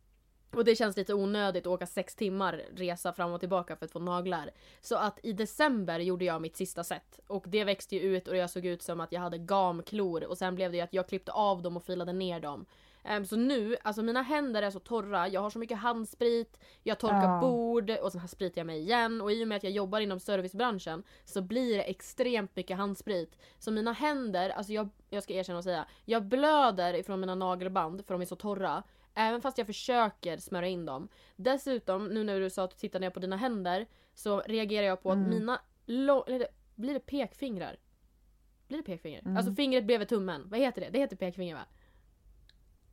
och 0.53 0.65
det 0.65 0.75
känns 0.75 0.98
lite 0.98 1.13
onödigt 1.13 1.68
att 1.68 1.74
åka 1.74 1.86
sex 1.86 2.15
timmar 2.15 2.62
resa 2.75 3.13
fram 3.13 3.33
och 3.33 3.39
tillbaka 3.39 3.75
för 3.75 3.86
att 3.86 3.92
få 3.92 4.00
naglar. 4.00 4.51
Så 4.81 4.95
att 4.95 5.19
i 5.24 5.33
december 5.33 6.00
gjorde 6.00 6.25
jag 6.25 6.42
mitt 6.42 6.57
sista 6.57 6.83
set. 6.83 7.19
Och 7.27 7.44
det 7.48 7.63
växte 7.63 7.95
ju 7.95 8.01
ut 8.01 8.27
och 8.27 8.38
jag 8.38 8.50
såg 8.50 8.65
ut 8.65 8.81
som 8.81 9.00
att 9.00 9.12
jag 9.12 9.21
hade 9.21 9.38
gamklor. 9.38 10.24
Och 10.24 10.38
sen 10.38 10.56
blev 10.56 10.71
det 10.71 10.77
ju 10.77 10.83
att 10.83 10.94
jag 10.94 11.07
klippte 11.07 11.31
av 11.31 11.62
dem 11.62 11.77
och 11.77 11.83
filade 11.83 12.13
ner 12.13 12.39
dem. 12.39 12.65
Ehm, 13.03 13.25
så 13.25 13.36
nu, 13.36 13.77
alltså 13.83 14.01
mina 14.03 14.21
händer 14.21 14.62
är 14.62 14.71
så 14.71 14.80
torra, 14.80 15.27
jag 15.27 15.42
har 15.42 15.50
så 15.50 15.59
mycket 15.59 15.77
handsprit, 15.77 16.59
jag 16.83 17.00
torkar 17.00 17.33
Ja. 17.33 17.39
bord 17.42 17.89
och 17.89 18.12
sen 18.12 18.27
spritar 18.27 18.59
jag 18.59 18.68
mig 18.68 18.80
igen. 18.80 19.21
Och 19.21 19.31
i 19.31 19.44
och 19.44 19.48
med 19.48 19.56
att 19.56 19.63
jag 19.63 19.71
jobbar 19.74 20.00
inom 20.00 20.19
servicebranschen 20.19 21.03
så 21.25 21.42
blir 21.42 21.77
det 21.77 21.83
extremt 21.83 22.56
mycket 22.56 22.77
handsprit. 22.77 23.38
Så 23.59 23.71
mina 23.71 23.92
händer, 23.92 24.50
alltså 24.50 24.74
jag, 24.74 24.89
jag 25.09 25.24
ska 25.24 25.33
erkänna 25.33 25.57
och 25.57 25.63
säga, 25.63 25.86
jag 26.06 26.25
blöder 26.25 26.94
ifrån 26.94 27.19
mina 27.19 27.36
nagelband 27.36 28.06
för 28.06 28.13
de 28.13 28.21
är 28.21 28.25
så 28.25 28.36
torra. 28.36 28.83
Även 29.16 29.42
fast 29.42 29.58
jag 29.58 29.68
försöker 29.68 30.38
smörja 30.38 30.69
in 30.69 30.86
dem. 30.86 31.08
Dessutom, 31.36 32.08
nu 32.08 32.24
när 32.24 32.40
du 32.40 32.50
sa 32.50 32.63
att 32.63 32.72
du 32.72 32.77
tittar 32.77 33.00
ner 33.00 33.10
på 33.10 33.20
dina 33.20 33.36
händer 33.38 33.86
så 34.13 34.39
reagerar 34.41 34.88
jag 34.88 35.03
på 35.03 35.12
Mm. 35.12 35.24
att 35.24 35.30
mina 35.30 35.60
blir 36.75 36.94
det 36.94 37.00
pekfingrar? 37.00 37.77
Blir 38.68 38.77
det 38.77 38.84
pekfinger? 38.84 39.22
Mm. 39.25 39.38
Alltså 39.38 39.51
fingret 39.53 39.86
bredvid 39.86 40.08
tummen. 40.08 40.50
Vad 40.50 40.60
heter 40.60 40.82
det? 40.82 40.89
Det 40.89 41.00
heter 41.00 41.15
pekfinger 41.15 41.56
va? 41.56 41.65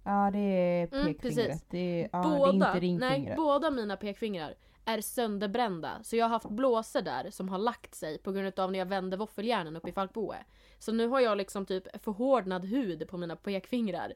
Ja 0.04 0.30
det 0.32 0.38
är 0.38 0.80
Mm, 0.92 1.06
pekfingret. 1.06 1.20
precis. 1.20 1.64
det, 1.70 1.78
är, 1.78 2.08
ja, 2.12 2.18
det 2.22 2.34
är 2.34 2.38
båda, 2.38 2.78
inte 2.80 3.06
nej, 3.06 3.34
båda 3.36 3.70
mina 3.70 3.96
pekfingrar 3.96 4.54
är 4.84 5.00
sönderbrända. 5.00 6.02
Så 6.02 6.16
jag 6.16 6.24
har 6.24 6.30
haft 6.30 6.48
blåsor 6.50 7.02
där 7.02 7.30
som 7.30 7.48
har 7.48 7.58
lagt 7.58 7.94
sig 7.94 8.18
på 8.18 8.32
grund 8.32 8.58
av 8.58 8.72
när 8.72 8.78
jag 8.78 8.86
vände 8.86 9.16
våffeljärnen 9.16 9.76
uppe 9.76 9.88
i 9.88 9.92
Falkboe. 9.92 10.36
Så 10.78 10.92
nu 10.92 11.06
har 11.08 11.20
jag 11.20 11.38
liksom 11.38 11.66
typ 11.66 12.02
förhårdnad 12.04 12.64
hud 12.64 13.08
på 13.08 13.16
mina 13.16 13.36
pekfingrar. 13.36 14.12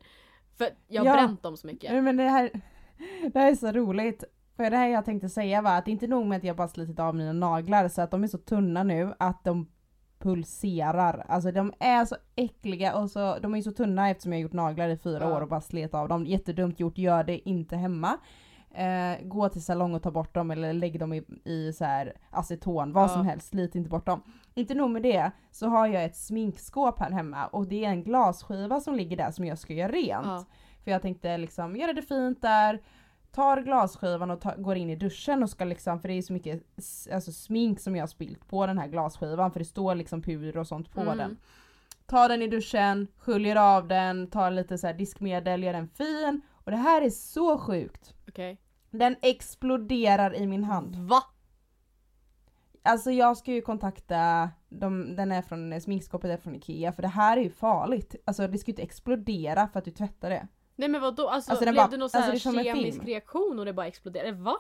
För 0.59 0.69
jag 0.89 1.03
har 1.05 1.07
Ja. 1.07 1.15
bränt 1.27 1.43
dem 1.43 1.57
så 1.57 1.67
mycket. 1.67 2.05
Men 2.05 2.17
det 2.17 2.23
här, 2.29 2.51
det 3.33 3.39
här 3.39 3.51
är 3.51 3.55
så 3.55 3.73
roligt. 3.73 4.25
För 4.57 4.71
det 4.71 4.77
här 4.77 4.89
jag 4.89 5.05
tänkte 5.05 5.29
säga 5.29 5.63
var 5.63 5.79
att 5.79 5.85
det 5.85 5.91
är 5.91 5.93
inte 5.93 6.07
nog 6.07 6.27
med 6.27 6.37
att 6.39 6.45
jag 6.45 6.57
bara 6.57 6.69
slitit 6.69 6.99
av 6.99 7.15
mina 7.15 7.33
naglar 7.33 7.89
så 7.89 8.03
att 8.03 8.11
de 8.11 8.23
är 8.25 8.29
så 8.29 8.39
tunna 8.39 8.83
nu 8.83 9.15
att 9.19 9.45
de 9.45 9.69
pulserar. 10.19 11.25
Alltså 11.29 11.53
de 11.53 11.73
är 11.79 12.05
så 12.05 12.17
äckliga 12.37 12.95
och 12.95 13.11
så, 13.11 13.39
de 13.39 13.53
är 13.53 13.57
ju 13.57 13.63
så 13.63 13.73
tunna 13.73 14.11
eftersom 14.11 14.33
jag 14.33 14.39
har 14.39 14.43
gjort 14.43 14.53
naglar 14.53 14.89
i 14.89 14.97
fyra 14.99 15.25
Ja. 15.25 15.37
år 15.37 15.41
och 15.41 15.49
bara 15.49 15.61
slet 15.61 15.95
av 15.95 16.09
dem. 16.09 16.27
Jättedumt 16.27 16.81
gjort, 16.81 16.99
gör 16.99 17.25
det 17.25 17.49
inte 17.49 17.77
hemma. 17.77 18.19
Eh, 18.75 19.23
gå 19.27 19.49
till 19.49 19.65
salong 19.65 19.95
och 19.95 20.03
ta 20.03 20.11
bort 20.11 20.35
dem 20.35 20.51
eller 20.51 20.73
lägg 20.73 20.99
dem 21.01 21.13
i, 21.13 21.23
i 21.45 21.73
så 21.73 21.85
här 21.85 22.13
aceton, 22.31 22.93
vad 22.93 23.05
Ja. 23.05 23.09
som 23.09 23.27
helst, 23.27 23.49
slit 23.49 23.75
inte 23.75 23.91
bort 23.91 24.07
dem. 24.07 24.23
Inte 24.55 24.75
nog 24.75 24.91
med 24.91 25.03
det, 25.03 25.31
så 25.51 25.67
har 25.69 25.87
jag 25.87 26.05
ett 26.05 26.17
sminkskåp 26.17 26.99
här 27.01 27.11
hemma 27.11 27.47
och 27.47 27.67
det 27.69 27.85
är 27.85 27.89
en 27.89 28.05
glasskiva 28.05 28.81
som 28.81 28.95
ligger 28.95 29.17
där 29.17 29.31
som 29.31 29.45
jag 29.45 29.59
ska 29.59 29.73
göra 29.73 29.93
rent. 29.93 30.27
Ja. 30.27 30.45
För 30.85 30.91
jag 30.91 31.03
tänkte 31.03 31.39
liksom 31.39 31.77
göra 31.77 31.93
det 31.93 32.03
fint 32.03 32.43
där, 32.43 32.83
tar 33.33 33.63
glasskivan 33.63 34.31
och 34.31 34.41
ta, 34.41 34.55
går 34.57 34.77
in 34.77 34.91
i 34.91 34.97
duschen 34.97 35.43
och 35.43 35.51
ska 35.51 35.65
liksom, 35.65 36.01
för 36.01 36.09
det 36.09 36.15
är 36.15 36.23
så 36.23 36.33
mycket 36.33 36.63
alltså, 37.13 37.33
smink 37.33 37.81
som 37.81 37.97
jag 37.97 38.03
har 38.03 38.07
spilt 38.09 38.49
på 38.49 38.67
den 38.67 38.79
här 38.79 38.89
glasskivan 38.89 39.51
för 39.53 39.59
det 39.59 39.65
står 39.65 39.95
liksom 39.95 40.23
puder 40.23 40.57
och 40.57 40.67
sånt 40.67 40.93
på 40.93 41.01
Mm. 41.01 41.19
den. 41.19 41.37
Tar 42.07 42.29
den 42.29 42.43
i 42.43 42.47
duschen, 42.49 43.07
sköljer 43.19 43.57
av 43.57 43.89
den, 43.89 44.27
tar 44.31 44.51
lite 44.51 44.79
så 44.79 44.87
här 44.87 44.95
diskmedel, 44.95 45.63
gör 45.63 45.73
den 45.73 45.89
fin. 45.89 46.41
Och 46.65 46.71
det 46.71 46.77
här 46.77 47.03
är 47.03 47.11
så 47.11 47.59
sjukt. 47.59 48.15
Okej. 48.29 48.59
Den 48.93 49.17
exploderar 49.23 50.35
i 50.35 50.47
min 50.47 50.65
hand. 50.65 50.97
Va? 50.97 51.23
Alltså 52.83 53.11
jag 53.11 53.37
ska 53.37 53.53
ju 53.53 53.63
kontakta, 53.63 54.51
de, 54.69 55.17
den 55.17 55.33
är 55.33 55.43
från, 55.43 55.81
sminkskåpet 55.81 56.31
är 56.31 56.37
från 56.37 56.55
Ikea 56.55 56.93
för 56.93 57.03
det 57.03 57.09
här 57.09 57.37
är 57.37 57.41
ju 57.43 57.51
farligt. 57.51 58.15
Alltså 58.25 58.49
det 58.49 58.59
ska 58.59 58.69
ju 58.69 58.73
inte 58.73 58.83
explodera 58.83 59.69
för 59.69 59.79
att 59.79 59.85
du 59.85 59.91
tvättar 59.91 60.31
det. 60.31 60.47
Nej 60.77 60.89
men 60.89 61.01
vadå? 61.01 61.29
Alltså, 61.29 61.51
Alltså, 61.51 61.65
blev 61.65 61.75
bara- 61.75 61.89
det 61.89 61.97
någon 61.97 62.03
alltså, 62.03 62.19
sån 62.19 62.23
här 62.23 62.31
det 62.33 62.37
är 62.37 62.39
som 62.39 62.59
en 62.59 62.65
kemisk 62.65 63.05
reaktion 63.05 63.59
och 63.59 63.65
det 63.65 63.73
bara 63.73 63.87
exploderade? 63.87 64.33
Va? 64.33 64.57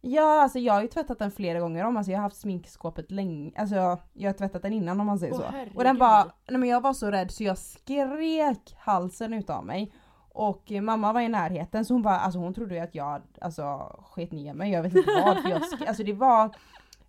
Ja 0.00 0.42
alltså 0.42 0.58
jag 0.58 0.74
har 0.74 0.82
ju 0.82 0.88
tvättat 0.88 1.18
den 1.18 1.30
flera 1.30 1.60
gånger 1.60 1.84
om, 1.84 1.96
alltså 1.96 2.12
jag 2.12 2.18
har 2.18 2.22
haft 2.22 2.36
sminkskåpet 2.36 3.10
länge, 3.10 3.52
alltså 3.56 3.76
jag, 3.76 3.98
jag 4.12 4.28
har 4.28 4.34
tvättat 4.38 4.62
den 4.62 4.72
innan 4.72 5.00
om 5.00 5.06
man 5.06 5.18
säger 5.18 5.32
Åh, 5.34 5.40
så. 5.40 5.46
herregud. 5.46 5.76
Och 5.76 5.84
den 5.84 5.98
bara, 5.98 6.24
nej 6.48 6.58
men 6.60 6.68
jag 6.68 6.80
var 6.80 6.92
så 6.94 7.10
rädd 7.10 7.30
så 7.30 7.44
jag 7.44 7.58
skrek 7.58 8.74
halsen 8.78 9.32
utav 9.34 9.66
mig. 9.66 9.92
Och 10.34 10.72
eh, 10.72 10.82
mamma 10.82 11.12
var 11.12 11.20
i 11.20 11.28
närheten 11.28 11.84
så 11.84 11.94
hon 11.94 12.02
bara, 12.02 12.18
alltså 12.18 12.38
hon 12.38 12.54
trodde 12.54 12.74
ju 12.74 12.80
att 12.80 12.94
jag 12.94 13.22
alltså 13.40 13.96
sket 14.10 14.32
ner 14.32 14.54
mig, 14.54 14.72
jag 14.72 14.82
vet 14.82 14.94
inte 14.94 15.10
vad 15.24 15.42
för 15.42 15.48
jag 15.48 15.62
alltså 15.88 16.04
det 16.04 16.12
var, 16.12 16.56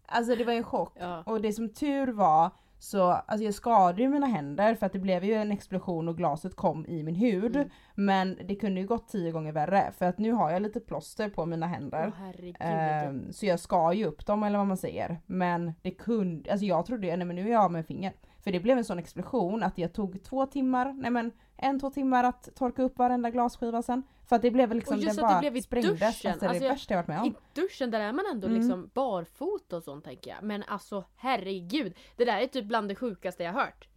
alltså 0.05 0.36
det 0.36 0.44
var 0.44 0.53
en 0.53 0.63
chock. 0.63 0.94
Ja. 1.00 1.24
Och 1.25 1.41
det 1.41 1.53
som 1.53 1.70
tur 1.70 2.08
var 2.08 2.51
så, 2.79 3.01
alltså 3.01 3.46
jag 3.46 3.53
skadade 3.53 4.01
ju 4.01 4.10
mina 4.10 4.27
händer 4.27 4.75
för 4.75 4.86
att 4.86 4.94
det 4.94 5.00
blev 5.00 5.24
ju 5.24 5.34
en 5.34 5.51
explosion 5.51 6.08
och 6.08 6.17
glaset 6.17 6.55
kom 6.55 6.86
i 6.86 7.03
min 7.03 7.15
hud. 7.15 7.55
Mm. 7.55 7.70
Men 7.96 8.38
det 8.48 8.55
kunde 8.55 8.82
ju 8.82 8.88
gått 8.88 9.08
tio 9.08 9.32
gånger 9.32 9.51
värre 9.51 9.91
för 9.98 10.05
att 10.05 10.17
nu 10.17 10.32
har 10.32 10.51
jag 10.51 10.62
lite 10.62 10.79
plåster 10.79 11.29
på 11.29 11.46
mina 11.46 11.67
händer. 11.67 12.12
Herregud. 12.17 12.55
Ehm, 12.60 13.34
så 13.34 13.46
jag 13.46 13.60
ska 13.60 13.94
ju 13.94 14.05
upp 14.05 14.25
dem 14.25 14.44
eller 14.44 14.58
vad 14.58 14.67
man 14.67 14.77
säger. 14.77 15.22
Men 15.25 15.74
det 15.82 15.91
kunde, 15.91 16.51
alltså 16.51 16.65
jag 16.65 16.86
trodde, 16.86 17.17
nej 17.17 17.27
men 17.27 17.36
nu 17.36 17.48
är 17.48 17.51
jag 17.51 17.63
av 17.63 17.72
med 17.72 17.86
finger. 17.86 18.13
För 18.39 18.51
det 18.51 18.60
blev 18.60 18.77
en 18.77 18.86
sån 18.86 19.00
explosion 19.00 19.63
att 19.63 19.77
jag 19.77 19.94
tog 19.94 20.24
två 20.24 20.46
timmar, 20.46 20.94
nej 20.94 21.12
men 21.12 21.32
en, 21.57 21.79
två 21.79 21.89
timmar 21.89 22.24
att 22.24 22.55
torka 22.55 22.83
upp 22.83 22.97
varenda 22.97 23.29
glasskiva 23.29 23.81
sen. 23.81 24.03
För 24.25 24.35
att 24.35 24.41
det 24.41 24.51
blev 24.51 24.74
liksom, 24.74 24.95
Och 24.97 25.03
just 25.03 25.15
det 25.15 25.25
att 25.25 25.29
det 25.29 25.33
bara 25.33 25.39
blev 25.39 25.57
i 25.57 25.62
sprängdes. 25.62 25.91
duschen. 25.91 26.07
Alltså, 26.07 26.39
det 26.39 26.45
är 26.45 26.50
Alltså, 26.50 26.63
det 26.63 26.69
värsta 26.69 26.93
jag 26.93 26.97
varit 27.00 27.07
med 27.07 27.19
om. 27.21 27.27
I 27.27 27.33
duschen 27.53 27.91
där 27.91 28.00
är 28.00 28.12
man 28.13 28.25
ändå 28.31 28.47
Mm. 28.47 28.59
liksom 28.59 28.89
barfota 28.93 29.77
och 29.77 29.83
sånt 29.83 30.05
tänker 30.05 30.31
jag. 30.31 30.43
Men 30.43 30.63
alltså 30.67 31.05
herregud. 31.15 31.93
Det 32.17 32.25
där 32.25 32.41
är 32.41 32.47
typ 32.47 32.65
bland 32.65 32.89
det 32.89 32.95
sjukaste 32.95 33.43
jag 33.43 33.53
hört. 33.53 33.88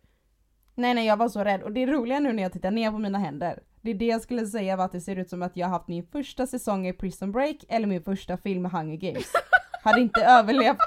Nej 0.75 0.95
nej 0.95 1.07
jag 1.07 1.17
var 1.17 1.29
så 1.29 1.45
rädd 1.45 1.63
och 1.63 1.73
det 1.73 1.83
är 1.83 1.87
roliga 1.87 2.21
nu 2.21 2.33
när 2.33 2.43
jag 2.43 2.53
tittar 2.53 2.71
ner 2.71 2.91
på 2.91 2.99
mina 2.99 3.19
händer. 3.19 3.63
Det 3.81 3.91
är 3.91 3.95
det 3.95 4.07
jag 4.07 4.23
skulle 4.23 4.47
säga 4.47 4.77
var 4.77 4.85
att 4.85 4.93
det 4.93 5.01
ser 5.01 5.17
ut 5.17 5.29
som 5.31 5.43
att 5.43 5.57
jag 5.57 5.67
har 5.67 5.73
haft 5.79 5.89
min 5.89 6.07
första 6.07 6.47
säsong 6.47 6.87
i 6.87 6.93
Prison 6.93 7.33
Break 7.33 7.57
eller 7.69 7.87
min 7.87 8.03
första 8.03 8.37
film 8.37 8.67
i 8.67 8.69
Hunger 8.69 8.97
Games. 8.97 9.33
hade 9.83 10.01
inte 10.01 10.21
överlevt, 10.21 10.79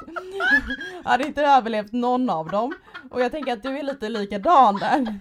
hade 1.04 1.28
inte 1.28 1.42
överlevt 1.46 1.92
någon 1.92 2.30
av 2.30 2.50
dem. 2.50 2.74
Och 3.12 3.22
jag 3.22 3.32
tänker 3.32 3.54
att 3.54 3.64
du 3.64 3.78
är 3.78 3.84
lite 3.84 4.10
likadan 4.10 4.76
där. 4.76 5.00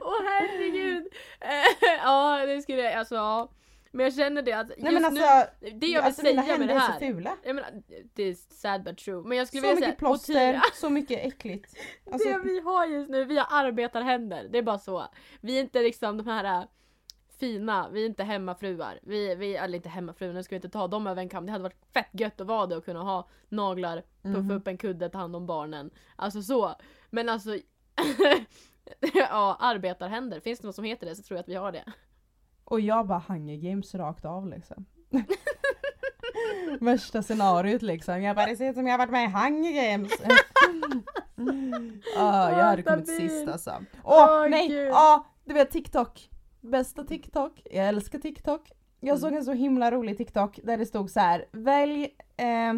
Åh 0.00 0.22
herregud! 0.24 1.06
Eh, 1.40 1.88
ja 2.04 2.46
det 2.46 2.62
skulle 2.62 2.82
jag, 2.82 2.94
alltså 2.94 3.14
ja. 3.14 3.48
Men 3.92 4.04
jag 4.04 4.14
känner 4.14 4.42
det 4.42 4.52
att 4.52 4.68
just 4.68 4.82
Nej 4.82 4.92
men 4.92 5.04
alltså, 5.04 5.22
nu, 5.60 5.70
det 5.70 5.86
jag 5.86 6.00
vill 6.02 6.06
alltså 6.06 6.22
säga 6.22 6.58
med 6.58 6.68
det 6.68 6.74
är 6.74 6.80
så 6.80 6.92
här. 6.92 6.98
fula. 6.98 7.36
Jag 7.44 7.54
menar, 7.54 7.70
det 8.14 8.22
är 8.22 8.34
sad 8.34 8.82
but 8.84 8.98
true. 8.98 9.22
Men 9.26 9.38
jag 9.38 9.48
skulle 9.48 9.62
Så 9.62 9.66
vilja 9.68 9.76
säga 9.76 9.88
mycket 9.88 9.98
plåster, 9.98 10.32
Ottilia, 10.32 10.62
så 10.74 10.90
mycket 10.90 11.26
äckligt. 11.26 11.76
Alltså, 12.12 12.28
det 12.28 12.38
vi 12.38 12.60
har 12.60 12.86
just 12.86 13.10
nu, 13.10 13.24
vi 13.24 13.38
har 13.38 13.46
arbetarhänder. 13.50 14.48
Det 14.50 14.58
är 14.58 14.62
bara 14.62 14.78
så. 14.78 15.06
Vi 15.40 15.56
är 15.56 15.60
inte 15.60 15.82
liksom 15.82 16.16
de 16.16 16.26
här 16.26 16.66
fina, 17.38 17.88
vi 17.88 18.02
är 18.02 18.06
inte 18.06 18.24
hemmafruar. 18.24 18.98
Vi, 19.02 19.34
vi 19.34 19.56
eller 19.56 19.76
inte 19.76 19.88
hemmafruar, 19.88 20.32
nu 20.34 20.42
ska 20.42 20.52
vi 20.54 20.56
inte 20.56 20.68
ta 20.68 20.88
dem 20.88 21.06
över 21.06 21.22
en 21.22 21.28
kam. 21.28 21.46
Det 21.46 21.52
hade 21.52 21.62
varit 21.64 21.86
fett 21.94 22.08
gött 22.12 22.40
att 22.40 22.46
vara 22.46 22.66
det 22.66 22.76
och 22.76 22.84
kunna 22.84 23.02
ha 23.02 23.28
naglar, 23.48 24.02
puffa 24.22 24.38
Mhm. 24.38 24.50
upp 24.50 24.66
en 24.68 24.78
kudde, 24.78 25.08
ta 25.08 25.18
hand 25.18 25.36
om 25.36 25.46
barnen. 25.46 25.90
Alltså 26.16 26.42
så. 26.42 26.74
Men 27.10 27.28
alltså 27.28 27.50
Ja, 29.14 29.56
arbetarhänder. 29.60 30.40
Finns 30.40 30.58
det 30.60 30.66
något 30.66 30.74
som 30.74 30.84
heter 30.84 31.06
det 31.06 31.16
så 31.16 31.22
tror 31.22 31.36
jag 31.36 31.42
att 31.42 31.48
vi 31.48 31.54
har 31.54 31.72
det. 31.72 31.84
Och 32.64 32.80
jag 32.80 33.06
bara 33.06 33.22
Hunger 33.28 33.56
Games 33.56 33.94
rakt 33.94 34.24
av 34.24 34.48
liksom. 34.48 34.86
Värsta 36.80 37.22
scenariot 37.22 37.82
liksom. 37.82 38.22
Jag 38.22 38.36
bara 38.36 38.46
det 38.46 38.56
ser 38.56 38.68
ut 38.70 38.74
som 38.76 38.86
jag 38.86 38.98
varit 38.98 39.10
med 39.10 39.24
i 39.24 39.32
Hunger 39.32 39.72
Games. 39.90 40.12
ah, 42.16 42.50
jag 42.50 42.64
hade 42.64 42.82
kommit 42.82 43.16
sist 43.16 43.48
alltså. 43.48 43.70
Åh 44.04 44.26
Åh, 44.42 44.48
nej! 44.50 44.68
gud. 44.68 44.92
ah, 44.94 45.24
du 45.44 45.54
vet 45.54 45.70
TikTok. 45.70 46.30
Bästa 46.70 47.04
TikTok. 47.04 47.62
Jag 47.70 47.88
älskar 47.88 48.18
TikTok. 48.18 48.72
Jag 49.00 49.08
Mm. 49.08 49.20
såg 49.20 49.32
en 49.32 49.44
så 49.44 49.52
himla 49.52 49.90
rolig 49.90 50.16
TikTok 50.16 50.60
där 50.62 50.78
det 50.78 50.86
stod 50.86 51.10
så 51.10 51.20
här. 51.20 51.44
välj 51.52 52.08
eh, 52.36 52.74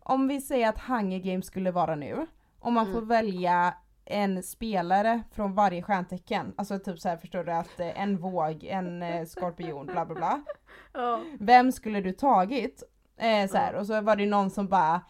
om 0.00 0.28
vi 0.28 0.40
säger 0.40 0.68
att 0.68 0.78
Hunger 0.80 1.18
Games 1.18 1.46
skulle 1.46 1.70
vara 1.70 1.94
nu. 1.94 2.26
Om 2.60 2.74
man 2.74 2.86
får 2.86 2.92
Mm. 2.98 3.08
välja 3.08 3.74
en 4.04 4.42
spelare 4.42 5.22
från 5.32 5.54
varje 5.54 5.82
stjärntecken. 5.82 6.52
Alltså 6.56 6.78
typ 6.78 6.98
så 6.98 7.08
här 7.08 7.16
förstår 7.16 7.44
du 7.44 7.52
att 7.52 7.80
eh, 7.80 8.00
en 8.02 8.16
våg, 8.18 8.64
en 8.64 9.02
eh, 9.02 9.24
skorpion, 9.26 9.86
bla 9.86 10.06
bla 10.06 10.14
bla. 10.14 10.40
Ja. 10.92 11.20
Vem 11.38 11.72
skulle 11.72 12.00
du 12.00 12.12
tagit? 12.12 12.82
Eh, 13.16 13.48
så 13.50 13.56
här, 13.56 13.74
och 13.74 13.86
så 13.86 14.00
var 14.00 14.16
det 14.16 14.26
någon 14.26 14.50
som 14.50 14.68
bara 14.68 15.00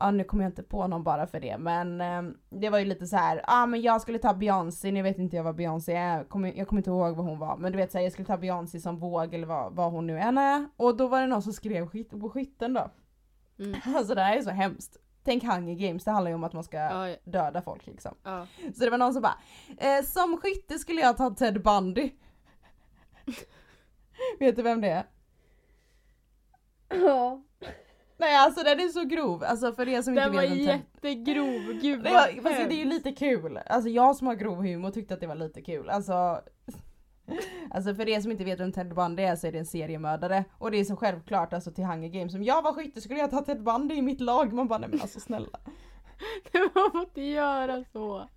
Ja 0.00 0.10
nu 0.10 0.24
kommer 0.24 0.44
jag 0.44 0.50
inte 0.50 0.62
på 0.62 0.86
någon 0.86 1.04
bara 1.04 1.26
för 1.26 1.40
det 1.40 1.58
men 1.58 2.00
eh, 2.00 2.22
det 2.50 2.70
var 2.70 2.78
ju 2.78 2.84
lite 2.84 3.06
så 3.06 3.16
här. 3.16 3.36
ja 3.36 3.42
ah, 3.46 3.66
men 3.66 3.82
jag 3.82 4.00
skulle 4.02 4.18
ta 4.18 4.34
Beyoncé, 4.34 4.92
nu 4.92 5.02
vet 5.02 5.18
inte 5.18 5.36
jag 5.36 5.44
vad 5.44 5.56
Beyoncé 5.56 5.92
är, 5.92 6.16
jag 6.16 6.28
kommer, 6.28 6.52
jag 6.56 6.68
kommer 6.68 6.80
inte 6.80 6.90
ihåg 6.90 7.16
vad 7.16 7.26
hon 7.26 7.38
var 7.38 7.56
men 7.56 7.72
du 7.72 7.78
vet 7.78 7.92
så 7.92 7.98
här, 7.98 8.02
jag 8.04 8.12
skulle 8.12 8.26
ta 8.26 8.36
Beyoncé 8.36 8.80
som 8.80 8.98
våg 8.98 9.34
eller 9.34 9.46
vad, 9.46 9.74
vad 9.74 9.92
hon 9.92 10.06
nu 10.06 10.18
än 10.18 10.38
är. 10.38 10.68
Och 10.76 10.96
då 10.96 11.08
var 11.08 11.20
det 11.20 11.26
någon 11.26 11.42
som 11.42 11.52
skrev 11.52 11.86
skit 11.86 12.10
på 12.10 12.30
skytten 12.30 12.72
då. 12.74 12.90
Mm. 13.58 13.80
Alltså 13.96 14.14
det 14.14 14.22
här 14.22 14.36
är 14.36 14.42
så 14.42 14.50
hemskt. 14.50 14.96
Tänk 15.24 15.44
Hunger 15.44 15.74
Games, 15.74 16.04
det 16.04 16.10
handlar 16.10 16.30
ju 16.30 16.34
om 16.34 16.44
att 16.44 16.52
man 16.52 16.64
ska 16.64 16.76
Ja, 16.76 17.08
ja. 17.08 17.16
döda 17.24 17.62
folk 17.62 17.86
liksom. 17.86 18.14
ja. 18.22 18.46
Så 18.74 18.84
det 18.84 18.90
var 18.90 18.98
någon 18.98 19.12
som 19.12 19.22
bara, 19.22 19.38
eh, 19.78 20.04
som 20.04 20.40
skytte 20.42 20.78
skulle 20.78 21.00
jag 21.00 21.16
ta 21.16 21.30
Ted 21.30 21.62
Bundy. 21.62 22.10
Vet 24.38 24.56
du 24.56 24.62
vem 24.62 24.80
det 24.80 24.88
är? 24.88 25.06
Ja. 26.88 27.42
Nej 28.18 28.36
alltså 28.36 28.64
den 28.64 28.80
är 28.80 28.88
så 28.88 29.04
grov, 29.04 29.44
alltså 29.44 29.72
för 29.72 29.88
er 29.88 30.02
som 30.02 30.14
Den 30.14 30.24
inte 30.24 30.36
var 30.36 30.42
vet 30.42 30.50
vem 30.50 30.66
Ted 30.66 30.78
jättegrov, 31.14 31.80
gud 31.82 32.02
det, 32.04 32.10
vad 32.10 32.12
var, 32.12 32.42
fast 32.42 32.68
det 32.68 32.74
är 32.74 32.78
ju 32.78 32.84
lite 32.84 33.12
kul. 33.12 33.60
Alltså 33.66 33.90
jag 33.90 34.16
som 34.16 34.26
har 34.26 34.34
grov 34.34 34.62
humor 34.62 34.90
tyckte 34.90 35.14
att 35.14 35.20
det 35.20 35.26
var 35.26 35.34
lite 35.34 35.62
kul. 35.62 35.90
Alltså, 35.90 36.12
alltså 37.70 37.94
för 37.94 38.08
er 38.08 38.20
som 38.20 38.30
inte 38.30 38.44
vet 38.44 38.60
vem 38.60 38.72
Ted 38.72 38.94
Bundy 38.94 39.22
är 39.22 39.36
så 39.36 39.46
är 39.46 39.52
det 39.52 39.58
en 39.58 39.66
seriemördare. 39.66 40.44
Och 40.58 40.70
det 40.70 40.80
är 40.80 40.84
så 40.84 40.96
självklart 40.96 41.52
alltså 41.52 41.70
till 41.70 41.84
Hunger 41.84 42.08
Games. 42.08 42.34
Om 42.34 42.42
jag 42.42 42.62
var 42.62 42.72
skytte 42.72 43.00
skulle 43.00 43.20
jag 43.20 43.30
ta 43.30 43.42
Ted 43.42 43.62
Bundy 43.62 43.94
i 43.94 44.02
mitt 44.02 44.20
lag. 44.20 44.52
Man 44.52 44.68
bara 44.68 44.78
nej 44.78 44.88
men 44.88 45.00
alltså 45.00 45.20
snälla. 45.20 45.58
Man 46.74 46.90
får 46.92 47.00
inte 47.00 47.20
göra 47.22 47.84
så. 47.92 48.28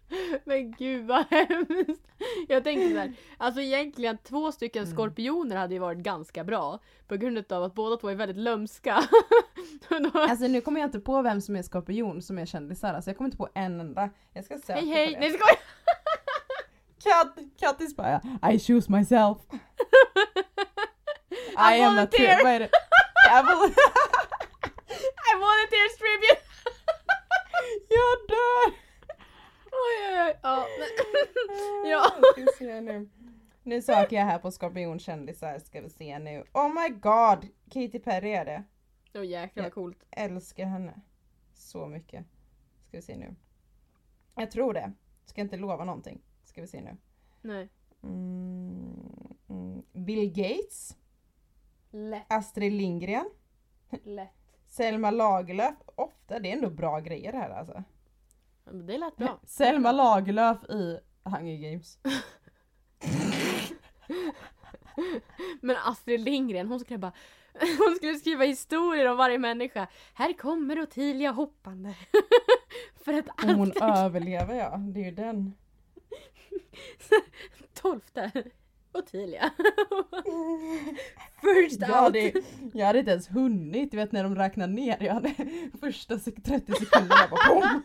Men 0.45 0.71
gud 0.71 1.07
vad 1.07 1.25
hemskt. 1.29 2.07
Jag 2.47 2.63
tänkte 2.63 2.89
såhär, 2.91 3.13
alltså 3.37 3.61
egentligen 3.61 4.17
två 4.17 4.51
stycken 4.51 4.83
Mm. 4.83 4.95
skorpioner 4.95 5.55
hade 5.55 5.73
ju 5.73 5.79
varit 5.79 5.97
ganska 5.97 6.43
bra. 6.43 6.79
På 7.07 7.15
grund 7.15 7.51
av 7.51 7.63
att 7.63 7.73
båda 7.75 7.97
två 7.97 8.09
är 8.09 8.15
väldigt 8.15 8.37
lömska. 8.37 9.03
Då- 9.89 10.11
Alltså 10.19 10.47
nu 10.47 10.61
kommer 10.61 10.79
jag 10.79 10.87
inte 10.87 10.99
på 10.99 11.21
vem 11.21 11.41
som 11.41 11.55
är 11.55 11.63
skorpion 11.63 12.21
som 12.21 12.37
är 12.39 12.45
kändisar. 12.45 12.93
Alltså 12.93 13.09
jag 13.09 13.17
kommer 13.17 13.27
inte 13.27 13.37
på 13.37 13.49
en 13.53 13.79
enda. 13.79 14.09
Jag 14.33 14.45
ska 14.45 14.57
söka 14.57 14.73
hej 14.73 14.85
hej, 14.87 15.17
nej 15.19 15.29
skojar! 15.31 15.59
Kat, 17.03 17.37
Kattis 17.59 17.95
bara 17.95 18.21
I 18.53 18.59
choose 18.59 18.91
myself. 18.91 19.37
I 19.51 19.55
I 21.77 21.81
am 21.81 21.87
a 21.87 21.89
volunteer. 21.89 22.35
true, 22.35 22.43
vad 22.43 22.53
är 22.53 22.59
det? 22.59 22.69
Jag 23.29 23.43
vol- 23.43 23.73
I 25.29 25.33
volunteer 25.35 25.97
tribute! 25.97 26.41
Jag 27.89 28.17
dör! 28.27 28.79
Oj 29.71 29.97
oj 30.09 30.27
oj. 30.27 30.39
Ja. 30.43 30.65
Ja. 31.89 32.11
Ska 32.31 32.45
se 32.57 32.81
nu. 32.81 33.09
Nu 33.63 33.81
söker 33.81 34.15
jag 34.15 34.25
här 34.25 34.39
på 34.39 34.51
skorpionkändisar 34.51 35.59
ska 35.59 35.81
vi 35.81 35.89
se 35.89 36.19
nu. 36.19 36.43
Oh 36.53 36.73
my 36.73 36.89
god! 36.89 37.47
Katy 37.71 37.99
Perry 37.99 38.29
är 38.31 38.45
det. 38.45 38.63
Åh 39.15 39.25
jäklar 39.25 39.63
vad 39.63 39.73
coolt. 39.73 40.03
Älskar 40.11 40.65
henne. 40.65 41.01
Så 41.53 41.87
mycket. 41.87 42.25
Ska 42.87 42.97
vi 42.97 43.01
se 43.01 43.17
nu. 43.17 43.35
Jag 44.35 44.51
tror 44.51 44.73
det. 44.73 44.93
Ska 45.25 45.41
inte 45.41 45.57
lova 45.57 45.83
någonting. 45.83 46.21
Ska 46.43 46.61
vi 46.61 46.67
se 46.67 46.81
nu. 46.81 46.97
Nej. 47.41 47.69
Mm, 48.03 49.35
mm. 49.49 49.83
Bill 49.93 50.29
Gates. 50.29 50.97
Lätt, 51.89 52.25
Astrid 52.29 52.73
Lindgren. 52.73 53.29
lätt. 54.03 54.38
Selma 54.69 55.11
Lagerlöf. 55.11 55.75
Ofta, 55.95 56.39
det 56.39 56.49
är 56.49 56.53
ändå 56.53 56.69
bra 56.69 56.99
grejer 56.99 57.33
här 57.33 57.49
alltså. 57.49 57.83
Ja, 58.65 58.71
Det 58.71 58.97
lät 58.97 59.15
bra. 59.17 59.39
Selma 59.45 59.91
Lagerlöf 59.91 60.63
i 60.69 60.99
Hunger 61.23 61.57
Games. 61.71 61.97
Men 65.61 65.75
Astrid 65.75 66.19
Lindgren 66.19 66.67
hon 66.67 66.79
skulle 66.79 66.99
bara 66.99 67.13
Hon 67.77 67.95
skulle 67.95 68.15
skriva 68.15 68.43
historier 68.45 69.05
om 69.11 69.17
varje 69.17 69.37
människa. 69.39 69.87
Här 70.13 70.33
kommer 70.33 70.81
Ottilia 70.81 71.31
hoppande. 71.31 71.95
För 72.95 73.13
att 73.13 73.27
Och 73.43 73.49
hon 73.49 73.71
överlever 73.81 74.55
ja, 74.55 74.77
det 74.77 74.99
är 74.99 75.05
ju 75.05 75.11
den. 75.11 75.53
tolfte 77.73 78.31
Ottilia. 78.93 79.51
First 81.41 81.81
Jag 81.81 81.89
out. 81.89 81.95
hade, 81.95 82.33
jag 82.73 82.85
hade 82.85 82.99
inte 82.99 83.11
ens 83.11 83.29
hunnit, 83.29 83.91
du 83.91 83.97
vet 83.97 84.11
när 84.11 84.23
de 84.23 84.35
räknar 84.35 84.67
ner. 84.67 84.97
Jag 84.99 85.13
hade 85.13 85.33
första 85.79 86.15
sek- 86.19 86.43
30 86.43 86.71
sekunderna 86.73 87.27
bara 87.31 87.49
boom. 87.49 87.81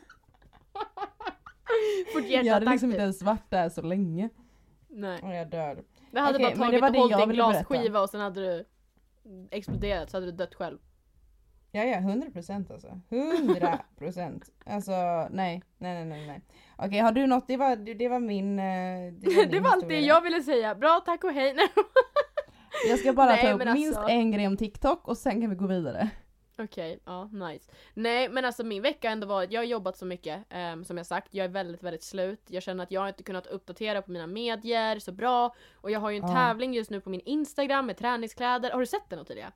Fort 2.13 2.25
Jag 2.29 2.53
hade 2.55 2.71
liksom 2.71 2.91
inte 2.91 2.97
hjärtattack. 2.97 2.99
ens 3.01 3.23
varit 3.23 3.51
där 3.51 3.69
så 3.69 3.83
länge. 3.83 4.29
Nej. 4.89 5.23
Och 5.23 5.35
jag 5.35 5.51
dör. 5.51 5.85
Det 6.11 6.21
hade 6.21 6.39
men 6.39 6.57
bara 6.57 6.67
tagit 6.67 6.83
och 6.83 6.99
hållit 7.01 7.19
en 7.29 7.29
glasskiva 7.35 8.01
och 8.01 8.11
sen 8.11 8.21
hade 8.21 8.41
du 8.41 8.65
exploderat 9.51 10.11
så 10.11 10.17
hade 10.17 10.27
du 10.27 10.33
dött 10.33 10.55
själv. 10.55 10.79
Ja, 11.75 11.85
ja, 11.85 11.99
100% 11.99 12.73
alltså. 12.73 13.01
100%. 13.11 14.43
alltså, 14.67 14.93
nej, 15.31 15.63
nej, 15.79 15.95
nej, 15.95 16.05
nej. 16.05 16.27
nej. 16.27 16.41
Okej, 16.79 16.99
har 16.99 17.13
du 17.13 17.27
något? 17.27 17.49
Det 17.49 17.57
var, 17.57 17.77
det 17.77 18.09
var 18.09 18.19
min... 18.21 18.59
eh, 18.59 18.65
Det 18.65 19.27
var, 19.29 19.37
min 19.43 19.51
Det 19.51 19.61
var 19.61 19.71
allt 19.71 19.89
det 19.89 20.01
jag 20.01 20.21
ville 20.21 20.43
säga. 20.43 20.75
Bra, 20.75 21.03
tack 21.07 21.25
och 21.25 21.33
hej. 21.33 21.57
Jag 22.89 22.99
ska 22.99 23.13
bara 23.13 23.27
Nej, 23.27 23.43
ta 23.43 23.53
upp 23.53 23.59
men 23.65 23.73
minst 23.75 23.99
alltså- 23.99 24.13
en 24.13 24.31
grej 24.31 24.47
om 24.47 24.57
TikTok 24.57 25.09
och 25.09 25.19
sen 25.19 25.41
kan 25.41 25.51
vi 25.51 25.57
gå 25.57 25.67
vidare. 25.67 26.11
Okej, 26.59 26.99
ja 27.05 27.25
nice. 27.33 27.71
Nej 27.95 28.29
men 28.29 28.45
alltså 28.45 28.65
min 28.65 28.83
vecka 28.83 29.09
har 29.09 29.13
ändå 29.13 29.27
varit, 29.27 29.53
jag 29.53 29.61
har 29.61 29.65
jobbat 29.67 29.97
så 29.97 30.07
mycket 30.07 30.41
ehm, 30.51 30.85
som 30.85 30.97
jag 30.97 31.07
sagt, 31.07 31.29
jag 31.35 31.45
är 31.45 31.49
väldigt 31.49 31.83
väldigt 31.83 32.03
slut. 32.03 32.43
Jag 32.47 32.63
känner 32.63 32.85
att 32.85 32.91
jag 32.91 33.09
inte 33.09 33.23
kunnat 33.23 33.47
uppdatera 33.47 34.03
på 34.03 34.11
mina 34.11 34.27
medier 34.27 34.99
så 34.99 35.13
bra. 35.13 35.55
Och 35.75 35.91
jag 35.91 36.01
har 36.01 36.11
ju 36.11 36.17
en 36.17 36.23
Ja. 36.29 36.35
tävling 36.35 36.75
just 36.75 36.91
nu 36.91 37.01
på 37.01 37.11
min 37.11 37.21
Instagram 37.25 37.87
med 37.87 37.97
träningskläder. 37.97 38.71
Har 38.71 38.81
du 38.81 38.87
sett 38.87 39.11
den 39.11 39.19
Ottilia? 39.19 39.53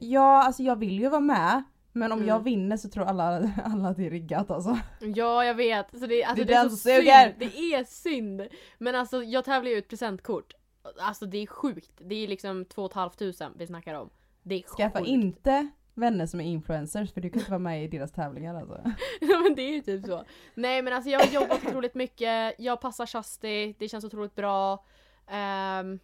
Ja, 0.00 0.42
alltså 0.42 0.62
jag 0.62 0.76
vill 0.76 0.98
ju 1.00 1.08
vara 1.08 1.20
med. 1.20 1.62
Men 1.92 2.12
om 2.12 2.18
Mm. 2.18 2.28
jag 2.28 2.40
vinner 2.44 2.76
så 2.76 2.88
tror 2.88 3.04
alla, 3.04 3.50
alla 3.64 3.88
att 3.88 3.96
det 3.96 4.06
är 4.06 4.10
riggat 4.10 4.50
alltså. 4.50 4.78
Ja 5.00 5.44
jag 5.44 5.54
vet, 5.54 5.98
så 6.00 6.06
det, 6.06 6.24
alltså, 6.24 6.44
Det 6.44 6.50
det, 6.50 6.54
är 6.54 6.58
är 6.58 6.62
den 6.62 6.70
så 6.70 6.76
synd. 6.76 7.34
Det 7.38 7.74
är 7.74 7.84
synd. 7.84 8.42
Men 8.78 8.94
alltså 8.94 9.22
jag 9.22 9.44
tävlar 9.44 9.70
ju 9.70 9.76
ut 9.76 9.88
presentkort. 9.88 10.52
Alltså 11.00 11.26
det 11.26 11.38
är 11.38 11.46
sjukt. 11.46 11.90
Det 11.98 12.14
är 12.14 12.28
liksom 12.28 12.64
2 12.64 12.88
500 12.88 13.50
vi 13.58 13.66
snackar 13.66 13.94
om. 13.94 14.10
Det 14.42 14.54
är 14.54 14.62
Skaffa 14.62 14.98
sjukt. 14.98 15.08
inte 15.10 15.68
vänner 15.94 16.26
som 16.26 16.40
är 16.40 16.44
influencers 16.44 17.12
för 17.12 17.20
du 17.20 17.30
kan 17.30 17.38
inte 17.38 17.50
vara 17.50 17.58
med 17.58 17.84
i 17.84 17.88
deras 17.88 18.12
tävlingar 18.12 18.54
alltså. 18.54 18.80
Ja 19.20 19.38
men 19.42 19.54
det 19.54 19.62
är 19.62 19.72
ju 19.72 19.80
typ 19.80 20.06
så. 20.06 20.24
Nej 20.54 20.82
men 20.82 20.92
alltså 20.92 21.10
jag 21.10 21.20
har 21.20 21.32
jobbat 21.32 21.66
otroligt 21.66 21.94
mycket, 21.94 22.54
jag 22.58 22.80
passar 22.80 23.06
Shasti, 23.06 23.74
det 23.78 23.88
känns 23.88 24.04
otroligt 24.04 24.34
bra. 24.34 24.84
Ehm, 25.30 25.98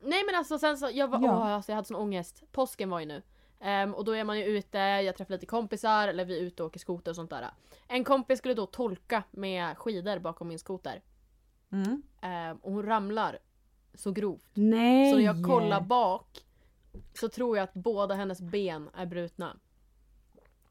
nej 0.00 0.22
men 0.26 0.34
alltså 0.34 0.58
sen 0.58 0.78
så, 0.78 0.90
jag 0.92 1.08
var, 1.08 1.18
Ja. 1.22 1.36
åh, 1.36 1.46
alltså 1.46 1.72
jag 1.72 1.76
hade 1.76 1.88
sån 1.88 1.96
ångest. 1.96 2.42
Påsken 2.52 2.90
var 2.90 3.00
ju 3.00 3.06
nu. 3.06 3.22
Ehm, 3.60 3.94
och 3.94 4.04
då 4.04 4.12
är 4.12 4.24
man 4.24 4.38
ju 4.38 4.44
ute, 4.44 4.78
jag 4.78 5.16
träffar 5.16 5.34
lite 5.34 5.46
kompisar, 5.46 6.08
eller 6.08 6.24
vi 6.24 6.38
är 6.38 6.42
ute 6.42 6.62
och 6.62 6.66
åker 6.66 6.80
skoter 6.80 7.10
och 7.12 7.16
sånt 7.16 7.30
där. 7.30 7.46
En 7.88 8.04
kompis 8.04 8.38
skulle 8.38 8.54
då 8.54 8.66
tolka 8.66 9.22
med 9.30 9.78
skidor 9.78 10.18
bakom 10.18 10.48
min 10.48 10.58
skoter. 10.58 11.02
Mm. 11.72 12.02
Ehm, 12.20 12.56
och 12.56 12.72
hon 12.72 12.82
ramlar 12.86 13.38
så 13.94 14.10
grovt. 14.12 14.50
Nej! 14.54 15.10
Så 15.10 15.16
när 15.18 15.24
jag 15.24 15.44
kollar 15.46 15.80
bak 15.80 16.44
så 17.14 17.28
tror 17.28 17.56
jag 17.56 17.64
att 17.64 17.74
båda 17.74 18.14
hennes 18.14 18.40
ben 18.40 18.90
är 18.94 19.06
brutna. 19.06 19.56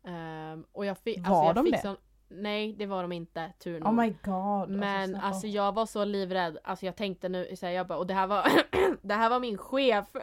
Ehm, 0.03 0.65
och 0.71 0.85
jag 0.85 0.97
fick, 0.97 1.27
Var 1.27 1.45
jag 1.45 1.55
de 1.55 1.65
fick 1.65 1.73
det? 1.73 1.81
Sån, 1.81 1.97
nej 2.29 2.73
det 2.73 2.85
var 2.85 3.01
de 3.01 3.11
inte, 3.11 3.51
tur 3.59 3.79
nog. 3.79 3.87
Oh 3.89 3.93
my 3.95 4.09
god. 4.23 4.69
Men 4.69 5.07
snälla. 5.07 5.23
alltså 5.23 5.47
jag 5.47 5.71
var 5.75 5.85
så 5.85 6.05
livrädd, 6.05 6.57
alltså 6.63 6.85
jag 6.85 6.95
tänkte 6.95 7.29
nu, 7.29 7.55
så 7.55 7.65
här, 7.65 7.73
jag 7.73 7.87
bara, 7.87 7.97
och 7.97 8.07
det 8.07 8.13
här 8.13 8.27
var, 8.27 8.47
det 9.07 9.13
här 9.13 9.29
var 9.29 9.39
min 9.39 9.57
chef. 9.57 10.05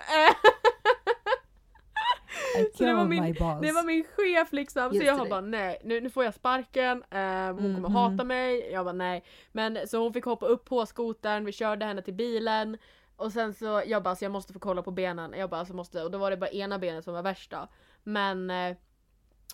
Så 2.76 2.84
det 2.84 2.94
var 2.94 3.04
min-. 3.04 3.32
Det 3.62 3.72
var 3.72 3.86
min 3.86 4.04
chef 4.16 4.52
liksom, 4.52 4.88
så 4.90 4.94
Just 4.94 5.06
jag 5.06 5.14
har 5.14 5.24
det. 5.24 5.30
bara 5.30 5.40
nej, 5.40 5.78
nu, 5.84 6.00
nu 6.00 6.10
får 6.10 6.24
jag 6.24 6.34
sparken, 6.34 7.04
eh, 7.10 7.46
hon 7.46 7.56
kommer 7.74 7.88
Mhm. 7.88 7.92
hata 7.94 8.24
mig, 8.24 8.70
jag 8.72 8.84
bara 8.84 8.92
nej. 8.92 9.24
Men 9.52 9.88
så 9.88 9.98
hon 10.02 10.12
fick 10.12 10.24
hoppa 10.24 10.46
upp 10.46 10.64
på 10.64 10.86
skotern, 10.86 11.44
vi 11.44 11.52
körde 11.52 11.84
henne 11.86 12.02
till 12.02 12.14
bilen. 12.14 12.78
Och 13.16 13.32
sen 13.32 13.54
så, 13.54 13.82
jag 13.86 14.02
bara 14.02 14.16
så 14.16 14.24
jag 14.24 14.32
måste 14.32 14.52
få 14.52 14.58
kolla 14.58 14.82
på 14.82 14.90
benen, 14.90 15.34
jag 15.38 15.50
bara 15.50 15.60
alltså 15.60 15.74
måste, 15.74 16.02
och 16.02 16.10
då 16.10 16.18
var 16.18 16.30
det 16.30 16.36
bara 16.36 16.50
ena 16.50 16.78
benet 16.78 17.04
som 17.04 17.14
var 17.14 17.22
värsta. 17.22 17.68
Men 18.02 18.50
eh, 18.50 18.76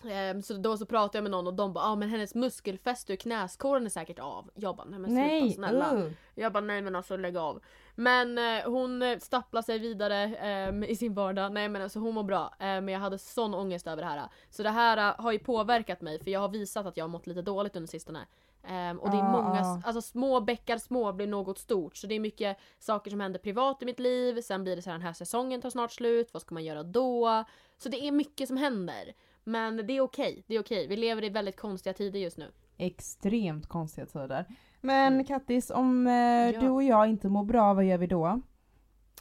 ehm, 0.09 0.41
så 0.41 0.53
då 0.53 0.77
så 0.77 0.85
pratade 0.85 1.17
jag 1.17 1.23
med 1.23 1.31
någon 1.31 1.47
och 1.47 1.53
de 1.53 1.73
bara 1.73 1.85
ah, 1.85 1.95
men 1.95 2.09
hennes 2.09 2.35
muskelfäste 2.35 3.13
och 3.13 3.19
knäskålen 3.19 3.85
är 3.85 3.89
säkert 3.89 4.19
av. 4.19 4.49
Jag 4.55 4.75
bara 4.75 4.87
nej 4.89 4.99
men 4.99 5.09
sluta 5.09 5.27
Nej! 5.27 5.51
snälla. 5.53 5.95
uh. 5.95 6.11
Jag 6.35 6.53
bara 6.53 6.63
nej 6.63 6.81
men 6.81 6.95
alltså 6.95 7.17
lägg 7.17 7.37
av. 7.37 7.61
Men 7.95 8.37
eh, 8.37 8.63
hon 8.65 9.01
eh, 9.01 9.17
stapplar 9.19 9.61
sig 9.61 9.79
vidare 9.79 10.15
ehm, 10.17 10.83
i 10.83 10.95
sin 10.95 11.13
vardag. 11.13 11.51
Nej 11.51 11.69
men 11.69 11.81
alltså 11.81 11.99
hon 11.99 12.13
mår 12.13 12.23
bra. 12.23 12.53
Eh, 12.59 12.65
men 12.65 12.87
jag 12.87 12.99
hade 12.99 13.17
sån 13.17 13.53
ångest 13.53 13.87
över 13.87 14.01
det 14.03 14.09
här. 14.09 14.21
Så 14.49 14.63
det 14.63 14.69
här 14.69 14.97
eh, 14.97 15.23
har 15.23 15.31
ju 15.31 15.39
påverkat 15.39 16.01
mig 16.01 16.19
för 16.23 16.31
jag 16.31 16.39
har 16.39 16.49
visat 16.49 16.85
att 16.85 16.97
jag 16.97 17.03
har 17.03 17.09
mått 17.09 17.27
lite 17.27 17.41
dåligt 17.41 17.75
under 17.75 17.87
sistone. 17.87 18.19
Ehm, 18.63 18.99
och 18.99 19.09
det 19.11 19.17
är 19.17 19.21
Ah. 19.21 19.31
många, 19.31 19.81
alltså 19.85 20.01
små 20.01 20.39
bäckar 20.41 20.77
små 20.77 21.13
blir 21.13 21.27
något 21.27 21.59
stort. 21.59 21.95
Så 21.97 22.07
det 22.07 22.15
är 22.15 22.19
mycket 22.19 22.57
saker 22.79 23.11
som 23.11 23.19
händer 23.19 23.39
privat 23.39 23.81
i 23.81 23.85
mitt 23.85 23.99
liv. 23.99 24.41
Sen 24.41 24.63
blir 24.63 24.75
det 24.75 24.81
så 24.81 24.89
här 24.89 24.97
den 24.97 25.05
här 25.07 25.13
säsongen 25.13 25.61
tar 25.61 25.69
snart 25.69 25.91
slut. 25.91 26.29
Vad 26.33 26.41
ska 26.41 26.53
man 26.53 26.63
göra 26.65 26.83
då? 26.83 27.43
Så 27.77 27.89
det 27.89 28.07
är 28.07 28.11
mycket 28.11 28.47
som 28.47 28.57
händer. 28.57 29.13
Men 29.43 29.87
det 29.87 29.93
är 29.97 30.01
okej, 30.01 30.43
det 30.47 30.55
är 30.55 30.59
okej. 30.59 30.87
Vi 30.87 30.95
lever 30.97 31.23
i 31.23 31.29
väldigt 31.29 31.57
konstiga 31.59 31.93
tider 31.93 32.19
just 32.19 32.37
nu. 32.37 32.51
Extremt 32.77 33.67
konstiga 33.69 34.05
tider. 34.07 34.45
Men 34.81 35.13
Mm. 35.13 35.25
Kattis, 35.25 35.69
om 35.69 36.07
eh, 36.07 36.13
Ja. 36.53 36.59
du 36.59 36.69
och 36.69 36.83
jag 36.83 37.07
inte 37.09 37.27
mår 37.29 37.43
bra, 37.43 37.73
vad 37.73 37.85
gör 37.85 37.97
vi 37.97 38.07
då? 38.07 38.41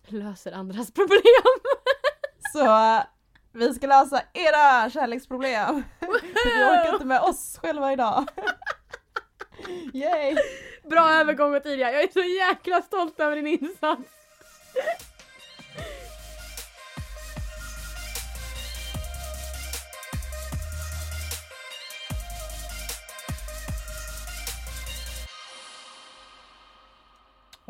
Löser 0.06 0.52
andras 0.52 0.90
problem. 0.94 1.60
Så 2.52 3.00
vi 3.52 3.74
ska 3.74 3.86
lösa 3.86 4.22
era 4.34 4.90
kärleksproblem. 4.90 5.82
Vi 6.00 6.06
orkar 6.64 6.92
inte 6.92 7.04
med 7.06 7.20
oss 7.20 7.58
själva 7.62 7.92
idag. 7.92 8.28
Yay! 9.92 10.36
Bra 10.90 11.10
övergång 11.10 11.54
Ottilia, 11.56 11.92
jag 11.92 12.02
är 12.02 12.08
så 12.12 12.20
jäkla 12.20 12.82
stolt 12.82 13.20
över 13.20 13.36
din 13.36 13.46
insats! 13.46 14.02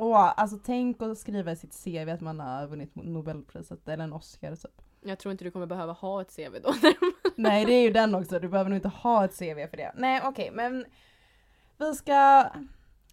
Åh, 0.01 0.33
alltså 0.37 0.59
tänk 0.65 1.03
att 1.03 1.19
skriva 1.19 1.53
i 1.53 1.57
sitt 1.57 1.85
CV 1.85 2.09
att 2.09 2.21
man 2.21 2.41
har 2.41 2.67
vunnit 2.67 2.95
Nobelpriset 2.95 3.89
eller 3.89 4.05
en 4.05 4.13
Oscar 4.13 4.57
typ. 4.57 4.83
Jag 5.03 5.19
tror 5.19 5.33
inte 5.33 5.45
du 5.45 5.51
kommer 5.51 5.67
behöva 5.67 5.93
ha 5.93 6.21
ett 6.23 6.37
CV 6.37 6.57
då. 6.65 6.75
Nej 7.37 7.65
det 7.65 7.73
är 7.73 7.83
ju 7.83 7.91
den 7.91 8.15
också, 8.15 8.39
du 8.39 8.49
behöver 8.49 8.71
nog 8.71 8.77
inte 8.79 8.89
ha 8.89 9.25
ett 9.25 9.39
CV 9.39 9.67
för 9.71 9.77
det. 9.77 9.93
Nej 9.97 10.21
okej 10.25 10.51
men 10.53 10.85
vi 11.79 11.95
ska, 11.95 12.47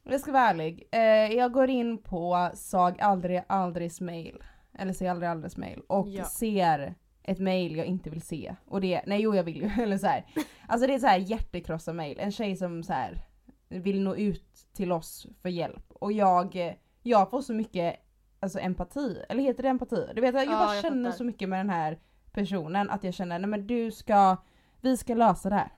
vi 0.03 0.19
ska 0.19 0.31
vara 0.31 0.49
ärlig. 0.49 0.87
Eh, 0.91 1.01
jag 1.37 1.51
går 1.51 1.69
in 1.69 1.97
på 1.97 2.49
Sag 2.53 3.01
aldrig 3.01 3.43
aldrigs 3.47 4.01
mail, 4.01 4.43
eller 4.79 4.93
Se 4.93 5.07
aldrig 5.07 5.29
aldrigs 5.29 5.57
mail 5.57 5.81
och 5.87 6.07
Ja. 6.07 6.23
ser 6.25 6.95
ett 7.23 7.39
mail 7.39 7.75
jag 7.77 7.85
inte 7.85 8.09
vill 8.09 8.21
se. 8.21 8.55
Och 8.65 8.81
det, 8.81 9.01
nej 9.05 9.21
jo 9.21 9.35
jag 9.35 9.43
vill 9.43 9.61
ju, 9.61 9.69
eller 9.83 9.97
så 9.97 10.07
här. 10.07 10.25
Alltså 10.67 10.87
det 10.87 10.93
är 10.93 10.99
så 10.99 11.07
här 11.07 11.17
hjärtekrossa 11.17 11.93
mail, 11.93 12.19
en 12.19 12.31
tjej 12.31 12.55
som 12.55 12.83
så 12.83 12.93
här 12.93 13.21
vill 13.69 14.01
nå 14.01 14.15
ut 14.15 14.67
till 14.73 14.91
oss 14.91 15.27
för 15.41 15.49
hjälp. 15.49 15.83
Och 15.89 16.11
jag, 16.11 16.77
jag 17.03 17.29
får 17.29 17.41
så 17.41 17.53
mycket 17.53 17.95
alltså 18.39 18.59
empati, 18.59 19.23
eller 19.29 19.43
heter 19.43 19.63
det 19.63 19.69
empati? 19.69 20.07
Du 20.15 20.21
vet 20.21 20.35
jag, 20.35 20.45
jag 20.45 20.53
Ja, 20.53 20.57
bara 20.65 20.75
jag 20.75 20.83
känner 20.83 21.09
fattar. 21.09 21.17
så 21.17 21.23
mycket 21.23 21.49
med 21.49 21.59
den 21.59 21.69
här 21.69 21.99
personen 22.31 22.89
att 22.89 23.03
jag 23.03 23.13
känner 23.13 23.39
nej 23.39 23.49
men 23.49 23.67
du 23.67 23.91
ska, 23.91 24.37
vi 24.81 24.97
ska 24.97 25.13
lösa 25.13 25.49
det 25.49 25.55
här. 25.55 25.71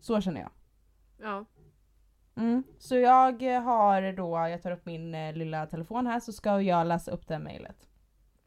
Så 0.00 0.20
känner 0.20 0.40
jag. 0.40 0.50
Ja. 1.18 1.44
Mm. 2.36 2.62
Så 2.78 2.96
jag 2.96 3.42
har 3.60 4.12
då, 4.12 4.48
jag 4.50 4.62
tar 4.62 4.70
upp 4.70 4.86
min 4.86 5.14
eh, 5.14 5.32
lilla 5.34 5.66
telefon 5.66 6.06
här 6.06 6.20
så 6.20 6.32
ska 6.32 6.60
jag 6.60 6.86
läsa 6.86 7.10
upp 7.10 7.28
det 7.28 7.34
här 7.34 7.40
mejlet. 7.42 7.88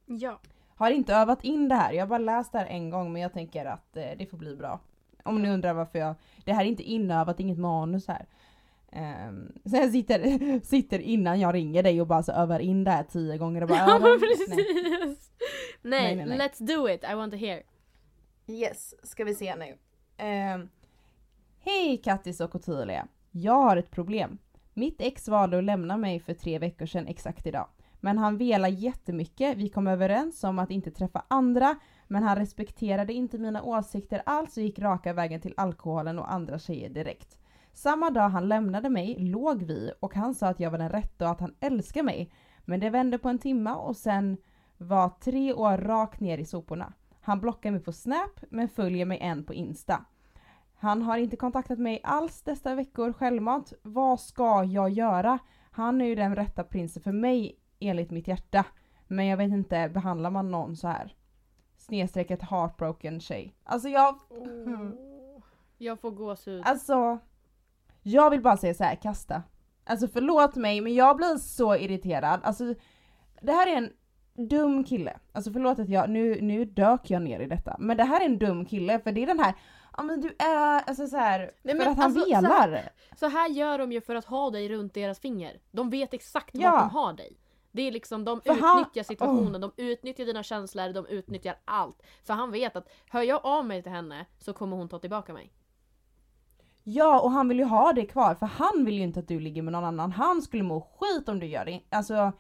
Ja. 0.05 0.39
Har 0.75 0.91
inte 0.91 1.13
övat 1.15 1.43
in 1.43 1.67
det 1.69 1.75
här, 1.75 1.93
jag 1.93 2.01
har 2.01 2.07
bara 2.07 2.19
läst 2.19 2.51
det 2.51 2.59
här 2.59 2.65
en 2.65 2.89
gång 2.89 3.13
men 3.13 3.21
jag 3.21 3.33
tänker 3.33 3.65
att 3.65 3.97
eh, 3.97 4.09
det 4.17 4.25
får 4.29 4.37
bli 4.37 4.55
bra. 4.55 4.79
Om 5.23 5.41
ni 5.41 5.49
undrar 5.49 5.73
varför 5.73 5.99
jag, 5.99 6.15
det 6.45 6.53
här 6.53 6.61
är 6.65 6.67
inte 6.69 6.83
inövat, 6.83 7.39
inget 7.39 7.57
manus 7.57 8.07
här. 8.07 8.25
Um, 8.91 9.51
så 9.65 9.75
jag 9.75 9.91
sitter, 9.91 10.59
sitter 10.65 10.99
innan 10.99 11.39
jag 11.39 11.53
ringer 11.53 11.83
dig 11.83 12.01
och 12.01 12.07
bara 12.07 12.23
så 12.23 12.31
övar 12.31 12.59
in 12.59 12.83
det 12.83 12.91
här 12.91 13.03
tio 13.03 13.37
gånger 13.37 13.61
och 13.61 13.67
bara 13.69 13.77
Ja 13.77 13.95
övar. 13.95 14.19
precis! 14.19 15.31
Nej. 15.81 16.15
Nej. 16.15 16.25
Nej, 16.25 16.37
let's 16.39 16.63
do 16.63 16.89
it, 16.89 17.03
I 17.11 17.15
want 17.15 17.33
to 17.33 17.37
hear. 17.39 17.63
Yes, 18.47 18.95
ska 19.03 19.23
vi 19.23 19.35
se 19.35 19.55
nu. 19.55 19.77
Ehm, 20.17 20.69
Hej 21.59 21.97
Kattis 21.97 22.41
och 22.41 22.55
Ottilia. 22.55 23.07
Jag 23.31 23.53
har 23.61 23.77
ett 23.77 23.91
problem. 23.91 24.37
Mitt 24.73 25.01
ex 25.01 25.27
valde 25.27 25.57
att 25.57 25.63
lämna 25.63 25.97
mig 25.97 26.19
för 26.19 26.33
tre 26.33 26.59
veckor 26.59 26.85
sedan 26.85 27.07
exakt 27.07 27.47
idag. 27.47 27.67
Men 28.01 28.17
han 28.17 28.37
velade 28.37 28.73
jättemycket, 28.73 29.57
vi 29.57 29.69
kom 29.69 29.87
överens 29.87 30.43
om 30.43 30.59
att 30.59 30.71
inte 30.71 30.91
träffa 30.91 31.25
andra, 31.27 31.75
men 32.07 32.23
han 32.23 32.35
respekterade 32.37 33.13
inte 33.13 33.37
mina 33.37 33.63
åsikter 33.63 34.21
alls 34.25 34.57
och 34.57 34.63
gick 34.63 34.79
raka 34.79 35.13
vägen 35.13 35.41
till 35.41 35.53
alkoholen 35.57 36.19
och 36.19 36.31
andra 36.33 36.59
tjejer 36.59 36.89
direkt. 36.89 37.37
Samma 37.79 38.09
dag 38.09 38.29
han 38.29 38.47
lämnade 38.47 38.89
mig 38.89 39.15
låg 39.19 39.63
vi 39.63 39.91
och 39.99 40.15
han 40.15 40.35
sa 40.35 40.47
att 40.47 40.59
jag 40.59 40.71
var 40.71 40.77
den 40.77 40.89
rätta 40.89 41.25
och 41.25 41.31
att 41.31 41.39
han 41.39 41.55
älskar 41.59 42.03
mig. 42.03 42.31
Men 42.65 42.79
det 42.79 42.89
vände 42.89 43.17
på 43.17 43.29
en 43.29 43.39
timma 43.39 43.75
och 43.75 43.95
sen 43.95 44.37
var 44.77 45.09
tre 45.09 45.53
år 45.53 45.77
rakt 45.77 46.19
ner 46.19 46.37
i 46.37 46.45
soporna. 46.45 46.93
Han 47.21 47.39
blockar 47.39 47.71
mig 47.71 47.79
på 47.79 47.91
Snap 47.91 48.39
men 48.49 48.69
följer 48.69 49.05
mig 49.05 49.19
än 49.21 49.43
på 49.43 49.53
Insta. 49.53 50.05
Han 50.75 51.01
har 51.01 51.17
inte 51.17 51.35
kontaktat 51.35 51.79
mig 51.79 52.01
alls 52.03 52.41
dessa 52.41 52.75
veckor 52.75 53.13
självmant. 53.13 53.73
Vad 53.81 54.19
ska 54.19 54.63
jag 54.63 54.89
göra? 54.89 55.39
Han 55.71 56.01
är 56.01 56.05
ju 56.05 56.15
den 56.15 56.35
rätta 56.35 56.63
prinsen 56.63 57.03
för 57.03 57.11
mig 57.11 57.59
enligt 57.79 58.11
mitt 58.11 58.27
hjärta. 58.27 58.65
Men 59.07 59.25
jag 59.25 59.37
vet 59.37 59.51
inte, 59.51 59.89
behandlar 59.93 60.29
man 60.29 60.51
någon 60.51 60.75
så 60.75 60.87
här? 60.87 61.15
Snedstrecket 61.77 62.41
heartbroken 62.41 63.19
tjej. 63.19 63.55
Alltså 63.63 63.89
jag, 63.89 64.19
Jag 65.77 65.99
får 65.99 66.11
gåshud. 66.11 66.61
alltså. 66.65 67.19
Jag 68.09 68.29
vill 68.29 68.41
bara 68.41 68.57
säga 68.57 68.73
så 68.73 68.83
här, 68.83 68.95
kasta. 68.95 69.43
Alltså 69.85 70.07
förlåt 70.07 70.55
mig 70.55 70.81
men 70.81 70.93
jag 70.93 71.17
blir 71.17 71.37
så 71.37 71.75
irriterad. 71.75 72.39
Alltså 72.43 72.63
det 73.41 73.51
här 73.51 73.67
är 73.67 73.75
en 73.75 73.93
dum 74.49 74.83
kille. 74.83 75.17
Alltså 75.31 75.51
förlåt 75.51 75.79
att 75.79 75.89
jag, 75.89 76.09
nu, 76.09 76.41
nu 76.41 76.65
dök 76.65 77.09
jag 77.09 77.21
ner 77.21 77.39
i 77.39 77.45
detta. 77.45 77.75
Men 77.79 77.97
det 77.97 78.03
här 78.03 78.21
är 78.21 78.25
en 78.25 78.37
dum 78.37 78.65
kille 78.65 78.99
för 78.99 79.11
det 79.11 79.23
är 79.23 79.27
den 79.27 79.39
här, 79.39 79.53
ja 79.97 80.03
men 80.03 80.21
du 80.21 80.35
är, 80.39 80.83
alltså 80.87 81.07
så 81.07 81.17
här, 81.17 81.51
Nej, 81.63 81.75
för 81.75 81.85
att 81.85 81.97
han 81.97 82.05
alltså, 82.05 82.19
så 82.19 82.25
velar. 82.25 82.49
här- 82.49 82.91
Så 83.19 83.27
här 83.27 83.49
gör 83.49 83.77
de 83.77 83.91
ju 83.91 84.01
för 84.01 84.15
att 84.15 84.25
ha 84.25 84.49
dig 84.49 84.69
runt 84.69 84.93
deras 84.93 85.19
finger. 85.19 85.59
De 85.71 85.89
vet 85.89 86.13
exakt 86.13 86.49
Ja. 86.53 86.71
vart 86.71 86.79
de 86.91 86.95
har 86.97 87.13
dig. 87.13 87.37
Det 87.71 87.81
är 87.81 87.91
liksom, 87.91 88.25
de 88.25 88.41
För 88.41 88.53
han- 88.53 88.79
utnyttjar 88.81 89.03
situationen, 89.03 89.61
de 89.61 89.71
utnyttjar 89.77 90.25
dina 90.25 90.43
känslor, 90.43 90.93
de 90.93 91.05
utnyttjar 91.07 91.55
allt. 91.65 92.01
För 92.23 92.33
han 92.33 92.51
vet 92.51 92.75
att 92.75 92.89
hör 93.09 93.21
jag 93.21 93.39
av 93.45 93.65
mig 93.65 93.83
till 93.83 93.91
henne 93.91 94.25
så 94.39 94.53
kommer 94.53 94.77
hon 94.77 94.89
ta 94.89 94.99
tillbaka 94.99 95.33
mig. 95.33 95.51
Ja 96.91 97.19
och 97.19 97.31
han 97.31 97.47
vill 97.47 97.59
ju 97.59 97.65
ha 97.65 97.93
det 97.93 98.05
kvar 98.05 98.35
för 98.35 98.45
han 98.45 98.85
vill 98.85 98.95
ju 98.95 99.03
inte 99.03 99.19
att 99.19 99.27
du 99.27 99.39
ligger 99.39 99.61
med 99.61 99.73
någon 99.73 99.83
annan. 99.83 100.11
Han 100.11 100.41
skulle 100.41 100.63
må 100.63 100.81
skit 100.81 101.29
om 101.29 101.39
du 101.39 101.45
gör 101.45 101.65
det. 101.65 101.81
Alltså 101.89 102.31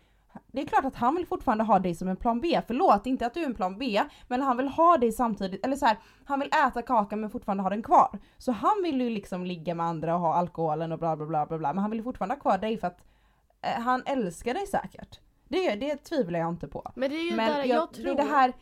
det 0.47 0.61
är 0.61 0.65
klart 0.65 0.85
att 0.85 0.95
han 0.95 1.15
vill 1.15 1.27
fortfarande 1.27 1.63
ha 1.63 1.79
dig 1.79 1.95
som 1.95 2.07
en 2.07 2.15
plan 2.15 2.41
B. 2.41 2.61
Förlåt, 2.67 3.05
inte 3.05 3.25
att 3.25 3.33
du 3.33 3.41
är 3.41 3.45
en 3.45 3.53
plan 3.53 3.77
B, 3.77 4.01
men 4.27 4.41
han 4.41 4.57
vill 4.57 4.67
ha 4.67 4.97
dig 4.97 5.11
samtidigt, 5.11 5.65
eller 5.65 5.75
så 5.75 5.85
här, 5.85 5.97
han 6.25 6.39
vill 6.39 6.49
äta 6.67 6.81
kakan 6.81 7.21
men 7.21 7.29
fortfarande 7.29 7.63
ha 7.63 7.69
den 7.69 7.83
kvar. 7.83 8.19
Så 8.37 8.51
han 8.51 8.83
vill 8.83 9.01
ju 9.01 9.09
liksom 9.09 9.45
ligga 9.45 9.75
med 9.75 9.85
andra 9.85 10.15
och 10.15 10.21
ha 10.21 10.33
alkoholen 10.33 10.91
och 10.91 10.99
bla 10.99 11.15
bla 11.15 11.25
bla 11.25 11.45
bla, 11.45 11.57
bla 11.57 11.73
men 11.73 11.81
han 11.81 11.91
vill 11.91 12.03
fortfarande 12.03 12.35
ha 12.35 12.41
kvar 12.41 12.57
dig 12.57 12.77
för 12.77 12.87
att 12.87 12.99
eh, 13.61 13.81
han 13.81 14.03
älskar 14.05 14.53
dig 14.53 14.67
säkert. 14.67 15.19
Det, 15.47 15.75
det 15.75 15.95
tvivlar 15.95 16.39
jag 16.39 16.49
inte 16.49 16.67
på. 16.67 16.91
Men 16.95 17.09
det 17.09 17.15
är 17.15 17.31
ju 17.31 17.35
Men 17.35 17.51
där 17.51 17.59
jag, 17.59 17.67
jag, 17.67 17.89
det 17.89 17.95
tror... 17.95 18.11
är 18.11 18.15
det 18.15 18.31
här, 18.31 18.53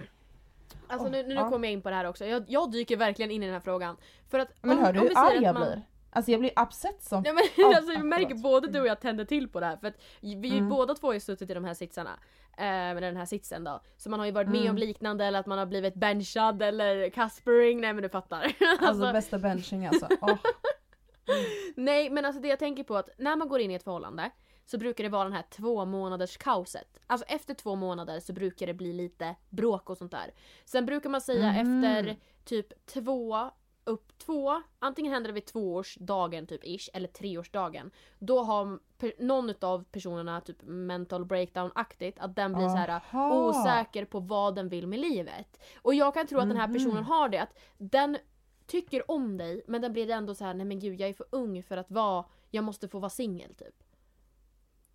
Alltså 0.90 1.10
nu, 1.10 1.24
nu 1.24 1.34
Ja. 1.36 1.50
kommer 1.50 1.68
jag 1.68 1.74
in 1.74 1.82
på 1.82 1.90
det 1.90 1.96
här 1.96 2.06
också. 2.06 2.26
Jag, 2.26 2.44
jag 2.48 2.72
dyker 2.72 2.98
verkligen 2.98 3.32
in 3.32 3.44
i 3.44 3.46
den 3.46 3.54
här 3.54 3.62
frågan. 3.62 3.98
För 4.30 4.40
att 4.40 4.50
men 4.62 4.78
om, 4.78 4.84
hör 4.84 4.94
du 4.94 5.00
hur 5.00 5.18
arg 5.18 5.44
jag 5.44 5.54
man- 5.54 5.64
blir? 5.68 5.82
Alltså 6.10 6.32
jag 6.32 6.40
blir 6.40 6.52
upset 6.66 7.04
som 7.04 7.24
Ja, 7.26 7.34
men, 7.34 7.44
Ja, 7.58 7.76
alltså, 7.78 7.92
jag 7.94 8.06
märker 8.06 8.28
förlåt. 8.28 8.42
både 8.42 8.68
du 8.68 8.80
och 8.82 8.88
jag 8.88 9.00
tänder 9.00 9.26
till 9.26 9.48
på 9.50 9.60
det 9.60 9.66
här 9.66 9.78
för 9.78 9.88
att 9.88 9.96
vi 10.22 10.52
Mm. 10.58 10.70
båda 10.70 10.96
två 10.96 11.08
har 11.08 11.14
ju 11.14 11.20
suttit 11.20 11.50
i 11.50 11.54
de 11.54 11.64
här 11.66 11.74
sitsarna. 11.74 12.20
Eh, 12.58 12.64
med 12.66 13.04
den 13.04 13.18
här 13.18 13.26
sitsen 13.26 13.64
då. 13.64 13.82
Så 13.98 14.10
man 14.10 14.20
har 14.20 14.26
ju 14.26 14.32
varit 14.32 14.48
med 14.50 14.60
Mm. 14.62 14.70
om 14.70 14.78
liknande 14.78 15.26
eller 15.26 15.40
att 15.40 15.46
man 15.46 15.58
har 15.58 15.66
blivit 15.66 15.94
benchad 15.96 16.62
eller 16.62 17.10
Caspering, 17.10 17.82
nej 17.82 17.94
men 17.94 18.04
du 18.04 18.10
fattar. 18.10 18.40
Alltså 18.80 18.86
alltså, 18.88 19.14
bästa 19.14 19.38
benching 19.40 19.86
alltså. 19.86 20.08
Åh. 20.22 20.36
nej 21.76 22.10
men 22.10 22.26
alltså 22.26 22.42
det 22.42 22.48
jag 22.48 22.60
tänker 22.60 22.84
på 22.84 22.96
att 22.98 23.10
när 23.18 23.36
man 23.36 23.48
går 23.50 23.60
in 23.60 23.72
i 23.72 23.74
ett 23.74 23.84
förhållande 23.84 24.30
så 24.68 24.78
brukar 24.78 25.04
det 25.04 25.10
vara 25.10 25.24
den 25.24 25.34
här 25.34 25.46
två 25.50 25.86
månaders 25.86 26.38
kaoset. 26.38 27.00
Alltså 27.08 27.26
efter 27.28 27.54
två 27.54 27.76
månader 27.76 28.20
så 28.20 28.34
brukar 28.34 28.68
det 28.68 28.74
bli 28.74 28.94
lite 28.94 29.36
bråk 29.50 29.90
och 29.90 29.98
sånt 29.98 30.12
där. 30.12 30.34
Sen 30.66 30.86
brukar 30.86 31.10
man 31.10 31.22
säga 31.22 31.52
Mhm. 31.64 31.84
efter 31.84 32.18
typ 32.46 32.86
två 32.86 33.50
upp 33.84 34.18
två, 34.18 34.62
antingen 34.80 35.14
händer 35.14 35.28
det 35.30 35.34
vid 35.34 35.46
tvåårsdagen 35.46 36.48
typ 36.48 36.62
ish, 36.66 36.90
eller 36.94 37.08
treårsdagen. 37.08 37.92
Då 38.20 38.40
har 38.44 38.80
någon 39.24 39.54
av 39.62 39.84
personerna 39.84 40.42
typ 40.42 40.58
mental 40.64 41.26
breakdown-aktigt, 41.26 42.20
att 42.20 42.36
den 42.36 42.54
blir 42.54 42.70
så 42.70 42.76
här 42.76 42.90
Aha. 42.90 43.50
osäker 43.50 44.06
på 44.06 44.20
vad 44.20 44.56
den 44.56 44.70
vill 44.70 44.88
med 44.88 45.00
livet. 45.00 45.60
Och 45.82 45.94
jag 45.96 46.14
kan 46.14 46.28
tro 46.28 46.40
att 46.40 46.48
den 46.50 46.58
här 46.58 46.68
Mhm. 46.68 46.74
personen 46.74 47.04
har 47.04 47.30
det, 47.30 47.38
att 47.38 47.58
den 47.78 48.18
tycker 48.66 49.12
om 49.12 49.38
dig 49.38 49.62
men 49.68 49.82
den 49.82 49.94
blir 49.94 50.10
ändå 50.10 50.36
så 50.36 50.46
här: 50.46 50.54
nej 50.54 50.66
men 50.66 50.80
gud 50.80 51.00
jag 51.00 51.10
är 51.10 51.14
för 51.14 51.28
ung 51.30 51.64
för 51.64 51.78
att 51.78 51.92
vara, 51.92 52.26
jag 52.52 52.64
måste 52.64 52.88
få 52.88 53.00
vara 53.00 53.10
singel 53.10 53.56
typ. 53.56 53.84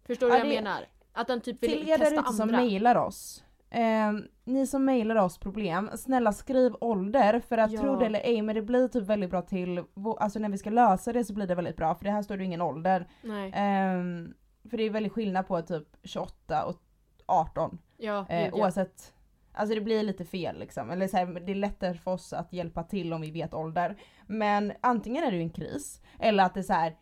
Förstår 0.07 0.27
du 0.27 0.33
Ja, 0.33 0.38
vad 0.38 0.47
jag 0.53 0.55
menar? 0.62 0.81
Att 1.12 1.27
den 1.27 1.41
typ 1.41 1.62
vill 1.62 1.71
Till 1.71 1.88
er 1.88 1.99
där 1.99 2.05
testa 2.05 2.21
ute 2.21 2.33
som 2.33 2.43
andra. 2.49 2.57
mejlar 2.57 2.97
oss. 2.97 3.45
Eh, 3.71 4.12
ni 4.45 4.67
som 4.67 4.85
mejlar 4.85 5.17
oss 5.17 5.38
problem, 5.38 5.91
snälla 5.95 6.33
skriv 6.33 6.73
ålder 6.81 7.41
för 7.41 7.59
att 7.59 7.73
Ja. 7.73 7.81
tro 7.81 7.97
det 7.97 8.07
eller 8.07 8.21
ej 8.21 8.43
men 8.43 8.55
det 8.55 8.62
blir 8.62 8.88
typ 8.88 9.03
väldigt 9.05 9.31
bra 9.31 9.43
till, 9.43 9.85
alltså 10.21 10.38
när 10.38 10.49
vi 10.49 10.59
ska 10.59 10.71
lösa 10.71 11.12
det 11.12 11.25
så 11.25 11.35
blir 11.35 11.47
det 11.47 11.55
väldigt 11.55 11.77
bra 11.77 11.95
för 11.95 12.05
det 12.05 12.11
här 12.11 12.23
står 12.23 12.37
det 12.37 12.45
ingen 12.45 12.62
ålder. 12.62 13.09
Nej. 13.23 13.51
Ehm, 13.55 14.35
för 14.71 14.77
det 14.77 14.83
är 14.83 14.91
väldigt 14.91 15.12
skillnad 15.12 15.47
på 15.47 15.62
typ 15.62 15.88
28 16.03 16.65
och 16.65 16.83
18. 17.27 17.79
Ja, 17.97 18.27
Eh, 18.29 18.47
ja. 18.47 18.53
oavsett, 18.53 19.15
alltså 19.53 19.75
det 19.75 19.81
blir 19.81 20.03
lite 20.03 20.25
fel 20.25 20.59
liksom. 20.59 20.91
Eller 20.91 21.09
så 21.09 21.17
här, 21.17 21.27
det 21.27 21.53
är 21.53 21.57
lättare 21.57 21.95
för 21.95 22.11
oss 22.11 22.33
att 22.33 22.53
hjälpa 22.53 22.83
till 22.83 23.12
om 23.12 23.21
vi 23.21 23.31
vet 23.31 23.55
ålder. 23.55 23.97
Men 24.27 24.73
antingen 24.81 25.25
är 25.25 25.31
det 25.31 25.37
ju 25.37 25.43
en 25.43 25.51
kris, 25.51 26.01
eller 26.19 26.45
att 26.45 26.55
det 26.55 26.61
är 26.61 26.65
så 26.65 26.73
här. 26.73 26.97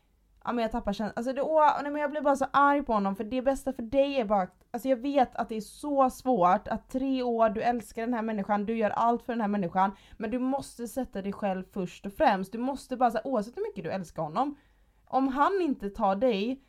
Ja 0.51 0.55
men 0.55 0.63
jag 0.63 0.73
tappar 0.73 0.93
känslan, 0.93 1.13
alltså 1.17 1.33
det, 1.33 1.43
åh, 1.43 1.83
nej, 1.83 1.93
men 1.93 2.01
jag 2.03 2.11
blir 2.11 2.21
bara 2.21 2.37
så 2.37 2.47
arg 2.53 2.83
på 2.83 2.93
honom 2.93 3.17
för 3.17 3.25
det 3.25 3.43
bästa 3.43 3.73
för 3.73 3.83
dig 3.83 4.21
är 4.21 4.25
bara 4.25 4.49
Alltså 4.71 4.89
jag 4.89 4.97
vet 4.97 5.37
att 5.37 5.49
det 5.49 5.57
är 5.57 5.61
så 5.61 6.11
svårt 6.11 6.69
att 6.69 6.91
tre 6.91 7.23
år, 7.23 7.49
du 7.49 7.63
älskar 7.63 8.03
den 8.03 8.15
här 8.15 8.23
människan, 8.23 8.67
du 8.67 8.77
gör 8.77 8.91
allt 8.91 9.23
för 9.23 9.33
den 9.33 9.41
här 9.41 9.49
människan. 9.49 9.93
Men 10.17 10.31
du 10.31 10.39
måste 10.39 10.89
sätta 10.89 11.23
dig 11.23 11.33
själv 11.33 11.65
först 11.73 12.07
och 12.07 12.13
främst. 12.13 12.53
Du 12.53 12.59
måste 12.59 12.97
bara 12.97 13.11
säga 13.11 13.23
oavsett 13.25 13.57
hur 13.57 13.63
mycket 13.63 13.85
du 13.85 13.91
älskar 13.91 14.23
honom. 14.23 14.57
Om 15.05 15.29
han 15.29 15.61
inte 15.61 15.91
tar 15.91 16.17
dig, 16.17 16.65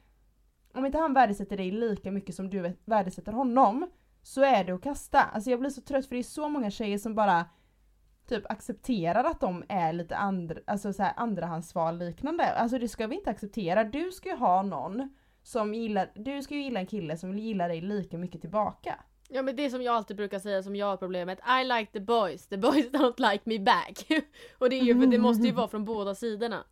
om 0.73 0.85
inte 0.85 0.97
han 0.97 1.13
värdesätter 1.13 1.57
dig 1.57 1.71
lika 1.71 2.11
mycket 2.11 2.35
som 2.35 2.49
du 2.49 2.77
värdesätter 2.85 3.31
honom 3.31 3.89
så 4.21 4.41
är 4.43 4.63
det 4.63 4.71
att 4.71 4.83
kasta. 4.83 5.23
Alltså 5.23 5.49
jag 5.49 5.59
blir 5.59 5.69
så 5.69 5.81
trött 5.81 6.05
för 6.05 6.15
det 6.15 6.21
är 6.21 6.23
så 6.23 6.49
många 6.49 6.71
tjejer 6.71 6.97
som 6.97 7.15
bara 7.15 7.45
typ 8.35 8.51
accepterar 8.51 9.23
att 9.23 9.39
de 9.39 9.63
är 9.69 9.93
lite 9.93 10.15
andra, 10.17 10.55
alltså 10.67 10.93
så 10.93 11.03
här 11.03 11.13
andrahandsval 11.17 11.97
liknande. 11.97 12.53
Alltså 12.53 12.79
det 12.79 12.87
ska 12.87 13.07
vi 13.07 13.15
inte 13.15 13.29
acceptera. 13.29 13.83
Du 13.83 14.11
ska 14.11 14.29
ju 14.29 14.35
ha 14.35 14.61
någon 14.61 15.09
som 15.43 15.73
gillar, 15.73 16.11
du 16.15 16.41
ska 16.41 16.55
ju 16.55 16.63
gilla 16.63 16.79
en 16.79 16.85
kille 16.85 17.17
som 17.17 17.39
gillar 17.39 17.69
dig 17.69 17.81
lika 17.81 18.17
mycket 18.17 18.41
tillbaka. 18.41 18.95
Ja 19.29 19.41
men 19.41 19.55
det 19.55 19.69
som 19.69 19.81
jag 19.81 19.95
alltid 19.95 20.17
brukar 20.17 20.39
säga 20.39 20.63
som 20.63 20.75
jag 20.75 20.85
har 20.85 20.97
problemet, 20.97 21.39
I 21.61 21.63
like 21.63 21.91
the 21.91 21.99
boys, 21.99 22.47
the 22.47 22.57
boys 22.57 22.85
don't 22.91 23.31
like 23.31 23.41
me 23.45 23.59
back. 23.59 24.07
och 24.59 24.69
det 24.69 24.75
är 24.79 24.83
ju 24.83 24.99
för 25.01 25.07
det 25.07 25.17
måste 25.17 25.47
ju 25.47 25.51
vara 25.53 25.67
från 25.67 25.85
båda 25.85 26.15
sidorna. 26.15 26.63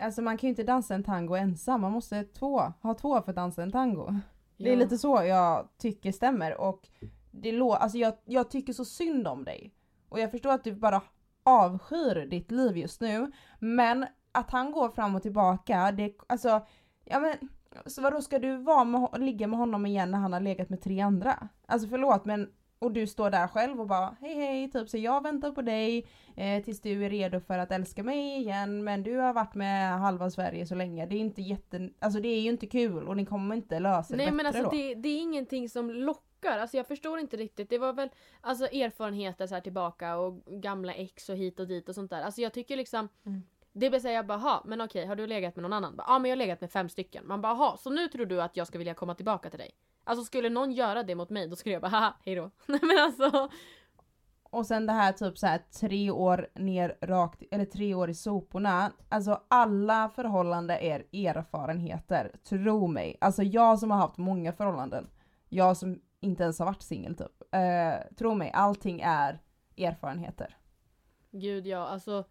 Alltså 0.00 0.22
man 0.22 0.36
kan 0.38 0.46
ju 0.48 0.50
inte 0.50 0.62
dansa 0.62 0.94
en 0.94 1.04
tango 1.04 1.34
ensam, 1.36 1.80
man 1.80 1.92
måste 1.92 2.24
två, 2.24 2.58
ha 2.82 2.94
två 2.94 3.22
för 3.22 3.30
att 3.30 3.36
dansa 3.36 3.62
en 3.62 3.72
tango. 3.72 4.14
Det 4.56 4.68
är 4.68 4.72
Ja. 4.72 4.78
lite 4.78 4.98
så 4.98 5.22
jag 5.24 5.68
tycker 5.78 6.12
stämmer 6.12 6.60
och 6.60 6.88
det 7.30 7.52
lå- 7.52 7.74
alltså 7.74 7.98
jag, 7.98 8.14
jag 8.24 8.50
tycker 8.50 8.72
så 8.72 8.84
synd 8.84 9.28
om 9.28 9.44
dig. 9.44 9.74
Och 10.08 10.20
jag 10.20 10.30
förstår 10.30 10.50
att 10.50 10.64
du 10.64 10.72
bara 10.72 11.02
avskyr 11.42 12.26
ditt 12.26 12.50
liv 12.50 12.76
just 12.76 13.00
nu. 13.00 13.32
Men 13.58 14.06
att 14.32 14.50
han 14.50 14.72
går 14.72 14.88
fram 14.88 15.14
och 15.14 15.22
tillbaka, 15.22 15.92
det, 15.92 16.12
alltså, 16.26 16.66
ja 17.04 17.20
men 17.20 17.48
så 17.86 18.02
vadå 18.02 18.20
ska 18.20 18.38
du 18.38 18.56
vara 18.56 18.84
med, 18.84 19.08
ligga 19.18 19.46
med 19.46 19.58
honom 19.58 19.86
igen 19.86 20.10
när 20.10 20.18
han 20.18 20.32
har 20.32 20.40
legat 20.40 20.68
med 20.68 20.80
tre 20.80 21.00
andra? 21.00 21.48
Alltså 21.66 21.88
förlåt 21.88 22.24
men, 22.24 22.52
och 22.78 22.92
du 22.92 23.06
står 23.06 23.30
där 23.30 23.48
själv 23.48 23.80
och 23.80 23.86
bara 23.86 24.16
hej 24.20 24.34
hej, 24.34 24.70
typ 24.70 24.88
så 24.88 24.98
jag 24.98 25.22
väntar 25.22 25.52
på 25.52 25.62
dig 25.62 26.06
eh, 26.36 26.64
tills 26.64 26.80
du 26.80 27.04
är 27.04 27.10
redo 27.10 27.40
för 27.40 27.58
att 27.58 27.72
älska 27.72 28.02
mig 28.02 28.36
igen 28.36 28.84
men 28.84 29.02
du 29.02 29.16
har 29.16 29.32
varit 29.32 29.54
med 29.54 29.98
halva 29.98 30.30
Sverige 30.30 30.66
så 30.66 30.74
länge. 30.74 31.06
Det 31.06 31.16
är 31.16 31.20
inte 31.20 31.42
jätte, 31.42 31.90
alltså 31.98 32.20
det 32.20 32.28
är 32.28 32.40
ju 32.40 32.48
inte 32.48 32.66
kul 32.66 33.08
och 33.08 33.16
ni 33.16 33.26
kommer 33.26 33.56
inte 33.56 33.78
lösa 33.78 34.12
det 34.12 34.16
Nej 34.16 34.26
bättre 34.26 34.36
men 34.36 34.46
alltså 34.46 34.62
då. 34.62 34.70
det, 34.70 34.94
det 34.94 35.08
är 35.08 35.20
ingenting 35.20 35.68
som 35.68 35.90
lockar. 35.90 36.27
Alltså 36.46 36.76
jag 36.76 36.86
förstår 36.86 37.18
inte 37.18 37.36
riktigt. 37.36 37.70
Det 37.70 37.78
var 37.78 37.92
väl 37.92 38.08
alltså 38.40 38.64
erfarenheter 38.64 39.46
så 39.46 39.54
här 39.54 39.62
tillbaka 39.62 40.16
och 40.16 40.44
gamla 40.46 40.94
ex 40.94 41.28
och 41.28 41.36
hit 41.36 41.60
och 41.60 41.66
dit 41.68 41.88
och 41.88 41.94
sånt 41.94 42.10
där. 42.10 42.22
Alltså 42.22 42.40
jag 42.40 42.52
tycker 42.52 42.76
liksom 42.76 43.08
Mm. 43.26 43.42
Det 43.72 43.90
blir 43.90 44.00
såhär, 44.00 44.14
jag 44.14 44.26
bara 44.26 44.38
"Ha, 44.38 44.62
men 44.64 44.80
okej 44.80 45.06
har 45.06 45.16
du 45.16 45.26
legat 45.26 45.56
med 45.56 45.62
någon 45.62 45.72
annan? 45.72 45.94
Ja 45.98 46.04
ah, 46.06 46.18
men 46.18 46.28
jag 46.28 46.36
har 46.36 46.38
legat 46.38 46.60
med 46.60 46.70
fem 46.70 46.88
stycken. 46.88 47.26
Man 47.26 47.40
bara 47.40 47.54
"Ha, 47.54 47.76
så 47.76 47.90
nu 47.90 48.08
tror 48.08 48.26
du 48.26 48.42
att 48.42 48.56
jag 48.56 48.66
ska 48.66 48.78
vilja 48.78 48.94
komma 48.94 49.14
tillbaka 49.14 49.50
till 49.50 49.58
dig? 49.58 49.70
Alltså 50.04 50.24
skulle 50.24 50.48
någon 50.50 50.72
göra 50.72 51.02
det 51.02 51.14
mot 51.14 51.30
mig 51.30 51.48
då 51.48 51.56
skulle 51.56 51.72
jag 51.72 51.82
bara 51.82 51.88
haha 51.88 52.14
hejdå. 52.24 52.50
Nej 52.66 52.80
men 52.82 52.98
alltså. 52.98 53.48
Och 54.50 54.66
sen 54.66 54.86
det 54.86 54.92
här 54.92 55.12
typ 55.12 55.38
så 55.38 55.46
här 55.46 55.58
tre 55.80 56.10
år 56.10 56.48
ner 56.54 56.96
rakt, 57.00 57.42
eller 57.50 57.64
tre 57.64 57.94
år 57.94 58.10
i 58.10 58.14
soporna. 58.14 58.92
Alltså 59.08 59.42
alla 59.48 60.08
förhållanden 60.08 60.76
är 60.80 61.00
erfarenheter, 61.26 62.32
tro 62.48 62.86
mig. 62.86 63.16
Alltså 63.20 63.42
jag 63.42 63.78
som 63.78 63.90
har 63.90 63.98
haft 63.98 64.18
många 64.18 64.52
förhållanden, 64.52 65.10
jag 65.48 65.76
som 65.76 66.00
inte 66.20 66.42
ens 66.42 66.58
har 66.58 66.66
varit 66.66 66.82
singel 66.82 67.16
typ. 67.16 67.54
Eh, 67.54 68.14
tro 68.16 68.34
mig, 68.34 68.50
allting 68.54 69.00
är 69.00 69.40
erfarenheter. 69.76 70.56
Gud 71.30 71.66
ja, 71.66 71.86
alltså. 71.88 72.24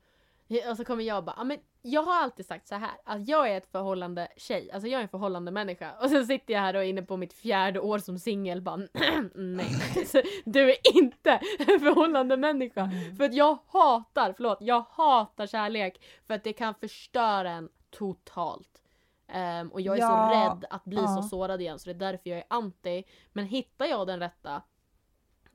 Och 0.70 0.78
så 0.78 0.86
kommer 0.86 1.04
jag 1.04 1.26
bara, 1.26 1.36
"Ja, 1.38 1.44
men 1.44 1.58
jag 1.82 2.04
har 2.04 2.24
alltid 2.24 2.46
sagt 2.46 2.68
så 2.68 2.76
här 2.76 2.92
att 3.04 3.28
jag 3.28 3.50
är 3.52 3.58
ett 3.58 3.72
förhållande 3.72 4.28
tjej, 4.38 4.72
alltså 4.72 4.88
jag 4.88 5.00
är 5.00 5.04
en 5.04 5.10
förhållande 5.10 5.52
människa. 5.52 5.92
Och 6.02 6.10
så 6.10 6.24
sitter 6.24 6.54
jag 6.54 6.62
här 6.62 6.76
och 6.76 6.82
är 6.82 6.86
inne 6.88 7.02
på 7.02 7.18
mitt 7.18 7.34
fjärde 7.34 7.80
år 7.80 8.00
som 8.00 8.20
singel 8.20 8.62
bara 8.62 8.78
nej, 9.36 9.70
du 10.46 10.70
är 10.72 10.98
inte 10.98 11.32
en 11.60 11.80
förhållande 11.80 12.38
människa. 12.38 12.92
För 13.18 13.24
att 13.24 13.34
jag 13.34 13.58
hatar, 13.68 14.34
förlåt, 14.38 14.58
jag 14.62 14.86
hatar 14.90 15.48
kärlek 15.48 16.02
för 16.28 16.34
att 16.34 16.44
det 16.44 16.54
kan 16.54 16.76
förstöra 16.76 17.52
en 17.52 17.70
totalt. 17.90 18.82
Ehm, 19.28 19.72
och 19.72 19.82
jag 19.82 19.96
är 19.96 20.02
Ja, 20.02 20.08
så 20.08 20.36
rädd 20.36 20.66
att 20.70 20.86
bli 20.86 20.98
ja. 21.02 21.08
så 21.08 21.22
sårad 21.22 21.62
igen 21.62 21.80
så 21.80 21.86
det 21.90 21.96
är 21.96 22.12
därför 22.12 22.30
jag 22.30 22.40
är 22.40 22.46
anti. 22.48 23.04
Men 23.34 23.46
hittar 23.46 23.86
jag 23.86 24.08
den 24.08 24.20
rätta 24.20 24.62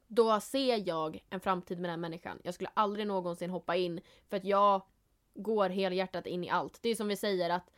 då 0.06 0.40
ser 0.40 0.88
jag 0.88 1.24
en 1.30 1.40
framtid 1.40 1.78
med 1.80 1.90
den 1.90 2.00
människan. 2.00 2.38
Jag 2.44 2.54
skulle 2.54 2.70
aldrig 2.74 3.06
någonsin 3.06 3.50
hoppa 3.50 3.76
in 3.76 4.00
för 4.28 4.36
att 4.36 4.44
jag 4.44 4.82
går 5.34 5.68
helhjärtat 5.68 6.26
in 6.26 6.44
i 6.44 6.50
allt. 6.50 6.78
Det 6.82 6.88
är 6.88 6.94
som 6.94 7.08
vi 7.08 7.16
säger 7.16 7.50
att 7.50 7.70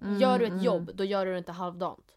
Mm, 0.00 0.18
gör 0.20 0.38
du 0.38 0.44
ett 0.44 0.50
mm. 0.50 0.64
jobb, 0.64 0.90
då 0.94 1.04
gör 1.04 1.26
du 1.26 1.32
det 1.32 1.38
inte 1.38 1.52
halvdant. 1.52 2.14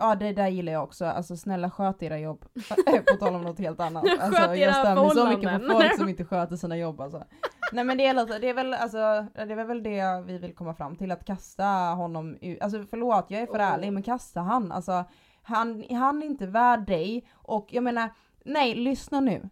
Ja 0.00 0.14
det 0.14 0.32
där 0.32 0.48
gillar 0.48 0.72
jag 0.72 0.82
också, 0.84 1.04
alltså 1.04 1.36
snälla 1.36 1.70
sköt 1.70 2.02
era 2.02 2.18
jobb. 2.18 2.44
på 3.10 3.16
tal 3.16 3.34
om 3.34 3.42
något 3.42 3.58
helt 3.58 3.80
annat. 3.80 4.04
Alltså, 4.20 4.54
jag 4.54 4.74
stör 4.74 4.94
mig 4.94 5.10
så 5.10 5.28
mycket 5.28 5.68
på 5.68 5.72
folk 5.72 5.96
som 5.96 6.08
inte 6.08 6.24
sköter 6.24 6.56
sina 6.56 6.76
jobb 6.76 7.00
alltså. 7.00 7.24
Nej 7.72 7.84
men 7.84 7.98
det 7.98 8.06
är, 8.06 8.40
det 8.40 8.48
är 8.48 8.54
väl 8.54 8.74
alltså, 8.74 8.98
det 9.34 9.52
är 9.52 9.64
väl 9.64 9.82
det 9.82 10.24
vi 10.26 10.38
vill 10.38 10.54
komma 10.54 10.74
fram 10.74 10.96
till, 10.96 11.10
att 11.12 11.24
kasta 11.24 11.64
honom 11.96 12.36
ut. 12.40 12.62
Alltså 12.62 12.84
förlåt 12.90 13.26
jag 13.28 13.40
är 13.42 13.46
för 13.46 13.58
Oh. 13.58 13.72
ärlig 13.72 13.92
men 13.92 14.02
kasta 14.02 14.40
han. 14.40 14.72
Alltså, 14.72 15.04
Han, 15.42 15.84
han 15.90 16.22
är 16.22 16.26
inte 16.26 16.46
värd 16.46 16.86
dig 16.86 17.28
och 17.32 17.68
jag 17.70 17.84
menar, 17.84 18.10
nej 18.44 18.74
lyssna 18.74 19.20
nu. 19.20 19.48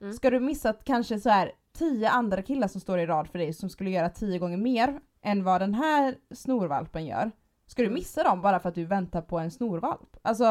Mm. 0.00 0.12
Ska 0.12 0.30
du 0.30 0.40
missa 0.40 0.70
att 0.70 0.84
kanske 0.84 1.20
så 1.20 1.30
här 1.30 1.52
tio 1.78 2.10
andra 2.10 2.42
killar 2.42 2.68
som 2.68 2.80
står 2.80 2.98
i 2.98 3.06
rad 3.06 3.28
för 3.28 3.38
dig 3.38 3.52
som 3.52 3.70
skulle 3.70 3.90
göra 3.90 4.10
tio 4.10 4.38
gånger 4.38 4.56
mer 4.56 5.00
än 5.22 5.44
vad 5.44 5.60
den 5.60 5.74
här 5.74 6.14
snorvalpen 6.34 7.06
gör. 7.06 7.30
Ska 7.66 7.82
du 7.82 7.90
missa 7.90 8.24
dem 8.24 8.42
bara 8.42 8.60
för 8.60 8.68
att 8.68 8.74
du 8.74 8.84
väntar 8.84 9.22
på 9.22 9.38
en 9.38 9.50
snorvalp? 9.50 10.16
Alltså, 10.22 10.44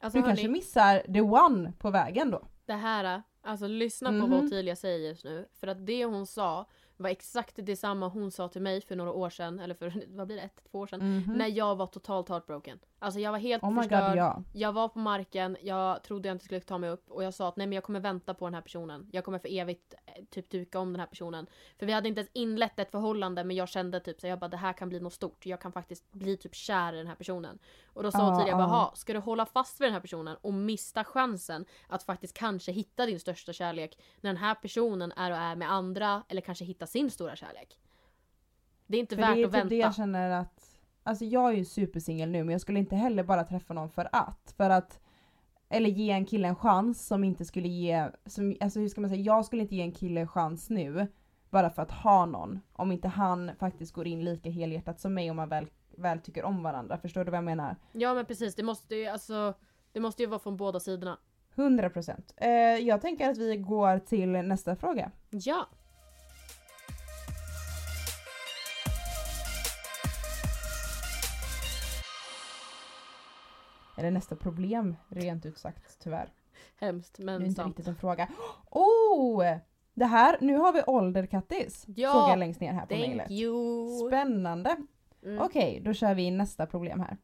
Alltså 0.00 0.18
du 0.18 0.24
kanske 0.24 0.48
missar 0.48 1.12
the 1.12 1.20
one 1.20 1.72
på 1.78 1.90
vägen 1.90 2.30
då. 2.30 2.42
det 2.66 2.72
här, 2.72 3.22
alltså 3.42 3.66
lyssna 3.66 4.08
på 4.08 4.14
Mhm. 4.14 4.30
vad 4.30 4.44
Ottilia 4.44 4.76
säger 4.76 5.08
just 5.08 5.24
nu. 5.24 5.48
För 5.60 5.66
att 5.66 5.86
det 5.86 6.04
hon 6.04 6.26
sa 6.26 6.66
var 7.02 7.10
exakt 7.10 7.54
detsamma 7.56 8.08
hon 8.08 8.30
sa 8.30 8.48
till 8.48 8.62
mig 8.62 8.80
för 8.80 8.96
några 8.96 9.12
år 9.12 9.30
sedan, 9.30 9.60
eller 9.60 9.74
för 9.74 9.92
vad 10.16 10.26
blir 10.26 10.36
det, 10.36 10.42
ett, 10.42 10.60
två 10.70 10.78
år 10.78 10.86
sedan. 10.86 11.16
Mhm. 11.16 11.32
När 11.38 11.46
jag 11.46 11.76
var 11.76 11.86
totalt 11.86 12.28
heartbroken. 12.28 12.78
Alltså 12.98 13.20
jag 13.20 13.32
var 13.32 13.38
helt 13.38 13.62
Oh 13.62 13.76
förstörd. 13.76 14.08
god 14.10 14.16
ja. 14.18 14.42
Jag 14.52 14.72
var 14.72 14.88
på 14.88 14.98
marken, 14.98 15.56
jag 15.62 16.02
trodde 16.02 16.28
jag 16.28 16.34
inte 16.34 16.44
skulle 16.44 16.60
ta 16.60 16.78
mig 16.78 16.90
upp 16.90 17.10
och 17.10 17.24
jag 17.24 17.34
sa 17.34 17.48
att 17.48 17.56
nej 17.56 17.66
men 17.66 17.74
jag 17.74 17.84
kommer 17.84 18.00
vänta 18.00 18.34
på 18.34 18.46
den 18.46 18.54
här 18.54 18.60
personen. 18.62 19.08
Jag 19.12 19.24
kommer 19.24 19.38
för 19.38 19.48
evigt 19.58 19.94
eh, 20.06 20.24
typ 20.30 20.50
duka 20.50 20.78
om 20.78 20.92
den 20.92 21.00
här 21.00 21.06
personen. 21.06 21.46
För 21.78 21.86
vi 21.86 21.92
hade 21.92 22.08
inte 22.08 22.20
ens 22.20 22.30
inlett 22.34 22.78
ett 22.78 22.90
förhållande 22.90 23.44
men 23.44 23.56
jag 23.56 23.68
kände 23.68 24.00
typ 24.00 24.20
så 24.20 24.26
jag 24.26 24.38
bara 24.38 24.48
det 24.48 24.56
här 24.56 24.72
kan 24.72 24.88
bli 24.88 25.00
något 25.00 25.12
stort. 25.12 25.46
Jag 25.46 25.60
kan 25.60 25.72
faktiskt 25.72 26.12
bli 26.12 26.36
typ 26.36 26.54
kär 26.54 26.92
i 26.92 26.96
den 26.96 27.06
här 27.06 27.14
personen. 27.14 27.58
Och 27.92 28.02
då 28.02 28.10
sa 28.10 28.30
hon 28.30 28.38
tidigare 28.38 28.56
bara 28.58 28.68
ja. 28.68 28.74
"Ha, 28.74 28.92
ska 28.94 29.12
du 29.12 29.18
hålla 29.18 29.46
fast 29.46 29.80
vid 29.80 29.86
den 29.86 29.92
här 29.92 30.00
personen 30.00 30.36
och 30.40 30.54
mista 30.54 31.04
chansen 31.04 31.64
att 31.88 32.02
faktiskt 32.02 32.34
kanske 32.38 32.72
hitta 32.72 33.06
din 33.06 33.20
största 33.20 33.52
kärlek 33.52 33.98
när 34.20 34.30
den 34.30 34.36
här 34.36 34.54
personen 34.54 35.12
är 35.12 35.30
och 35.30 35.36
är 35.36 35.56
med 35.56 35.72
andra 35.72 36.22
eller 36.28 36.40
kanske 36.40 36.64
hitta 36.64 36.86
sin 36.88 37.10
stora 37.10 37.36
kärlek. 37.36 37.78
Det 38.86 38.96
är 38.96 39.00
inte 39.00 39.14
För 39.16 39.22
värt 39.22 39.34
det 39.34 39.40
är 39.42 39.44
att 39.44 39.50
typ 39.52 39.54
vänta. 39.54 39.68
det 39.68 39.76
jag 39.76 39.94
känner 39.94 40.30
att, 40.30 40.78
alltså 41.02 41.24
jag 41.24 41.50
är 41.52 41.56
ju 41.56 41.64
supersingel 41.64 42.30
nu 42.30 42.44
men 42.44 42.52
jag 42.52 42.60
skulle 42.60 42.78
inte 42.78 42.96
heller 42.96 43.22
bara 43.22 43.44
träffa 43.44 43.74
någon 43.74 43.90
för 43.90 44.08
att. 44.12 44.54
För 44.56 44.70
att, 44.70 45.00
eller 45.68 45.90
ge 45.90 46.10
en 46.10 46.24
kille 46.26 46.48
en 46.48 46.56
chans 46.56 47.06
som 47.06 47.24
inte 47.24 47.44
skulle 47.44 47.68
ge, 47.68 48.08
som, 48.26 48.56
alltså 48.60 48.80
hur 48.80 48.88
ska 48.88 49.00
man 49.00 49.10
säga, 49.10 49.22
jag 49.22 49.44
skulle 49.44 49.62
inte 49.62 49.74
ge 49.76 49.82
en 49.82 49.92
kille 49.92 50.20
en 50.20 50.28
chans 50.28 50.70
nu 50.70 51.06
bara 51.50 51.70
för 51.70 51.82
att 51.82 51.90
ha 51.90 52.26
någon. 52.26 52.60
Om 52.72 52.92
inte 52.92 53.08
han 53.08 53.50
faktiskt 53.58 53.92
går 53.92 54.06
in 54.06 54.24
lika 54.24 54.50
helhjärtat 54.50 55.00
som 55.00 55.14
mig 55.14 55.30
om 55.30 55.36
man 55.36 55.48
väl, 55.48 55.66
väl 55.96 56.20
tycker 56.20 56.44
om 56.44 56.62
varandra. 56.62 56.98
Förstår 56.98 57.24
du 57.24 57.30
vad 57.30 57.38
jag 57.38 57.44
menar? 57.44 57.76
Ja 57.92 58.14
men 58.14 58.26
precis, 58.26 58.54
det 58.54 58.62
måste 58.62 58.94
ju 58.94 59.06
alltså 59.06 59.54
det 59.92 60.00
måste 60.00 60.22
ju 60.22 60.28
vara 60.28 60.40
från 60.40 60.56
båda 60.56 60.80
sidorna. 60.80 61.18
100%. 61.54 62.32
Eh, 62.36 62.48
jag 62.86 63.00
tänker 63.00 63.30
att 63.30 63.38
vi 63.38 63.56
går 63.56 63.98
till 63.98 64.28
nästa 64.28 64.76
fråga. 64.76 65.10
Ja. 65.30 65.66
Eller 73.98 74.10
nästa 74.10 74.36
problem, 74.36 74.96
rent 75.08 75.46
ut 75.46 75.58
sagt 75.58 75.98
tyvärr. 76.02 76.32
Hemskt 76.80 77.16
Det 77.16 77.22
är 77.22 77.24
men 77.24 77.42
inte 77.42 77.54
sant. 77.54 77.68
riktigt 77.68 77.88
en 77.88 77.96
fråga. 77.96 78.28
Oh! 78.70 79.44
Det 79.94 80.04
här, 80.04 80.38
nu 80.40 80.56
har 80.56 80.72
vi 80.72 80.82
ålder 80.86 81.26
Kattis. 81.26 81.84
Ja, 81.96 82.12
Såg 82.12 82.30
jag 82.30 82.38
längst 82.38 82.60
ner 82.60 82.72
här 82.72 82.86
på 82.86 82.94
Thank 82.94 83.30
you! 83.30 84.08
Spännande. 84.08 84.76
Mm. 85.24 85.38
Okej, 85.42 85.80
då 85.84 85.92
kör 85.92 86.14
vi 86.14 86.30
nästa 86.30 86.66
problem 86.66 87.00
här. 87.00 87.16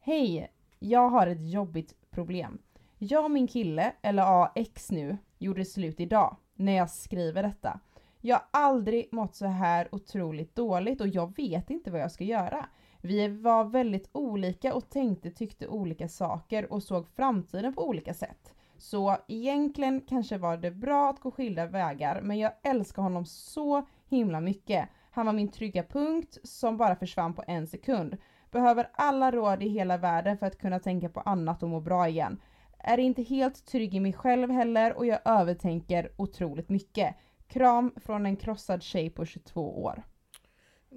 Hej, 0.00 0.52
jag 0.78 1.08
har 1.08 1.26
ett 1.26 1.50
jobbigt 1.50 2.10
problem. 2.10 2.58
Jag 2.98 3.24
och 3.24 3.30
min 3.30 3.46
kille, 3.46 3.92
eller 4.02 4.22
ja, 4.22 4.52
ex 4.54 4.90
nu, 4.90 5.16
gjorde 5.38 5.64
slut 5.64 6.00
idag 6.00 6.36
när 6.54 6.72
jag 6.72 6.90
skriver 6.90 7.42
detta. 7.42 7.80
Jag 8.20 8.36
har 8.36 8.44
aldrig 8.50 9.08
mått 9.12 9.34
så 9.34 9.46
här 9.46 9.88
otroligt 9.94 10.54
dåligt 10.54 11.00
och 11.00 11.08
jag 11.08 11.36
vet 11.36 11.70
inte 11.70 11.90
vad 11.90 12.00
jag 12.00 12.12
ska 12.12 12.24
göra. 12.24 12.66
Vi 13.06 13.28
var 13.28 13.64
väldigt 13.64 14.08
olika 14.12 14.74
och 14.74 14.90
tänkte, 14.90 15.30
tyckte 15.30 15.68
olika 15.68 16.08
saker 16.08 16.72
och 16.72 16.82
såg 16.82 17.08
framtiden 17.08 17.74
på 17.74 17.88
olika 17.88 18.14
sätt. 18.14 18.54
Så 18.78 19.16
egentligen 19.28 20.00
kanske 20.00 20.38
var 20.38 20.56
det 20.56 20.70
bra 20.70 21.10
att 21.10 21.20
gå 21.20 21.30
skilda 21.30 21.66
vägar 21.66 22.20
men 22.22 22.38
jag 22.38 22.52
älskar 22.62 23.02
honom 23.02 23.24
så 23.26 23.86
himla 24.08 24.40
mycket. 24.40 24.88
Han 25.10 25.26
var 25.26 25.32
min 25.32 25.48
trygga 25.48 25.82
punkt 25.82 26.38
som 26.42 26.76
bara 26.76 26.96
försvann 26.96 27.34
på 27.34 27.44
en 27.46 27.66
sekund. 27.66 28.16
Behöver 28.50 28.90
alla 28.92 29.30
råd 29.30 29.62
i 29.62 29.68
hela 29.68 29.96
världen 29.96 30.38
för 30.38 30.46
att 30.46 30.58
kunna 30.58 30.80
tänka 30.80 31.08
på 31.08 31.20
annat 31.20 31.62
och 31.62 31.68
må 31.68 31.80
bra 31.80 32.08
igen. 32.08 32.40
Är 32.78 32.98
inte 32.98 33.22
helt 33.22 33.66
trygg 33.66 33.94
i 33.94 34.00
mig 34.00 34.12
själv 34.12 34.50
heller 34.50 34.96
och 34.96 35.06
jag 35.06 35.20
övertänker 35.24 36.10
otroligt 36.16 36.68
mycket. 36.68 37.14
Kram 37.48 37.94
från 37.96 38.26
en 38.26 38.36
krossad 38.36 38.82
tjej 38.82 39.10
på 39.10 39.24
22 39.24 39.82
år. 39.82 40.02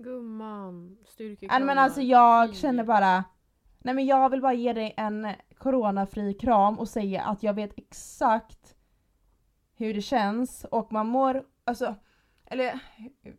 Gumman, 0.03 0.87
Nej 0.87 0.97
styrkekramar. 1.05 1.65
men 1.65 1.77
alltså 1.77 2.01
jag 2.01 2.55
känner 2.55 2.83
bara 2.83 3.23
Nej 3.79 3.93
men 3.93 4.05
jag 4.05 4.29
vill 4.29 4.41
bara 4.41 4.53
ge 4.53 4.73
dig 4.73 4.93
en 4.97 5.27
coronafri 5.57 6.33
kram 6.33 6.79
och 6.79 6.89
säga 6.89 7.23
att 7.23 7.43
jag 7.43 7.53
vet 7.53 7.71
exakt 7.77 8.75
hur 9.75 9.93
det 9.93 10.01
känns 10.01 10.65
och 10.71 10.91
man 10.91 11.07
mår, 11.07 11.43
alltså, 11.63 11.95
eller 12.45 12.79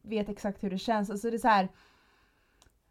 vet 0.02 0.28
exakt 0.28 0.62
hur 0.62 0.70
det 0.70 0.78
känns, 0.78 1.10
alltså 1.10 1.30
det 1.30 1.36
är 1.36 1.38
så 1.38 1.48
här. 1.48 1.68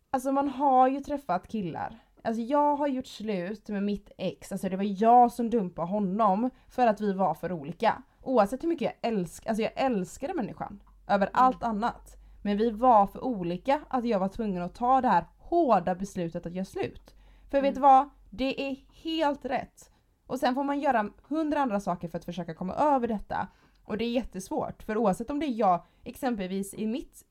Alltså 0.10 0.32
man 0.32 0.49
har 0.49 0.88
ju 0.88 0.99
träffat 0.99 1.47
killar. 1.47 1.99
Alltså 2.23 2.41
jag 2.41 2.75
har 2.75 2.88
gjort 2.88 3.08
slut 3.08 3.69
med 3.69 3.84
mitt 3.84 4.12
ex, 4.17 4.51
alltså 4.51 4.69
det 4.69 4.77
var 4.77 5.01
jag 5.01 5.32
som 5.32 5.49
dumpade 5.49 5.88
honom 5.88 6.49
för 6.69 6.88
att 6.88 7.01
vi 7.01 7.13
var 7.13 7.34
för 7.34 7.51
olika. 7.51 8.03
Oavsett 8.21 8.63
hur 8.63 8.69
mycket 8.69 8.93
jag 9.01 9.12
älskar, 9.12 9.49
alltså 9.49 9.63
jag 9.63 9.71
älskade 9.75 10.34
människan 10.34 10.84
över 11.08 11.30
allt 11.34 11.63
annat. 11.63 12.16
Men 12.47 12.57
vi 12.57 12.71
var 12.71 13.07
för 13.07 13.23
olika 13.23 13.81
att 13.88 14.05
jag 14.05 14.19
var 14.19 14.27
tvungen 14.27 14.62
att 14.62 14.75
ta 14.75 15.01
det 15.01 15.07
här 15.07 15.25
hårda 15.38 15.95
beslutet 15.95 16.45
att 16.45 16.53
göra 16.53 16.65
slut. 16.65 17.15
För 17.49 17.62
vet 17.62 17.75
du 17.75 17.81
vad? 17.81 18.10
Det 18.29 18.69
är 18.69 18.75
helt 19.03 19.45
rätt. 19.45 19.91
Och 20.25 20.39
sen 20.39 20.55
får 20.55 20.63
man 20.63 20.79
göra 20.79 21.10
hundra 21.23 21.60
andra 21.60 21.79
saker 21.79 22.07
för 22.07 22.17
att 22.17 22.25
försöka 22.25 22.53
komma 22.53 22.73
över 22.73 23.07
detta. 23.07 23.47
Och 23.83 23.97
det 23.97 24.05
är 24.05 24.12
jättesvårt. 24.12 24.83
För 24.83 24.97
oavsett 24.97 25.29
om 25.29 25.39
det 25.39 25.45
är 25.45 25.53
jag, 25.53 25.86
exempelvis 26.03 26.73
i 26.73 26.88
mitt 26.88 27.25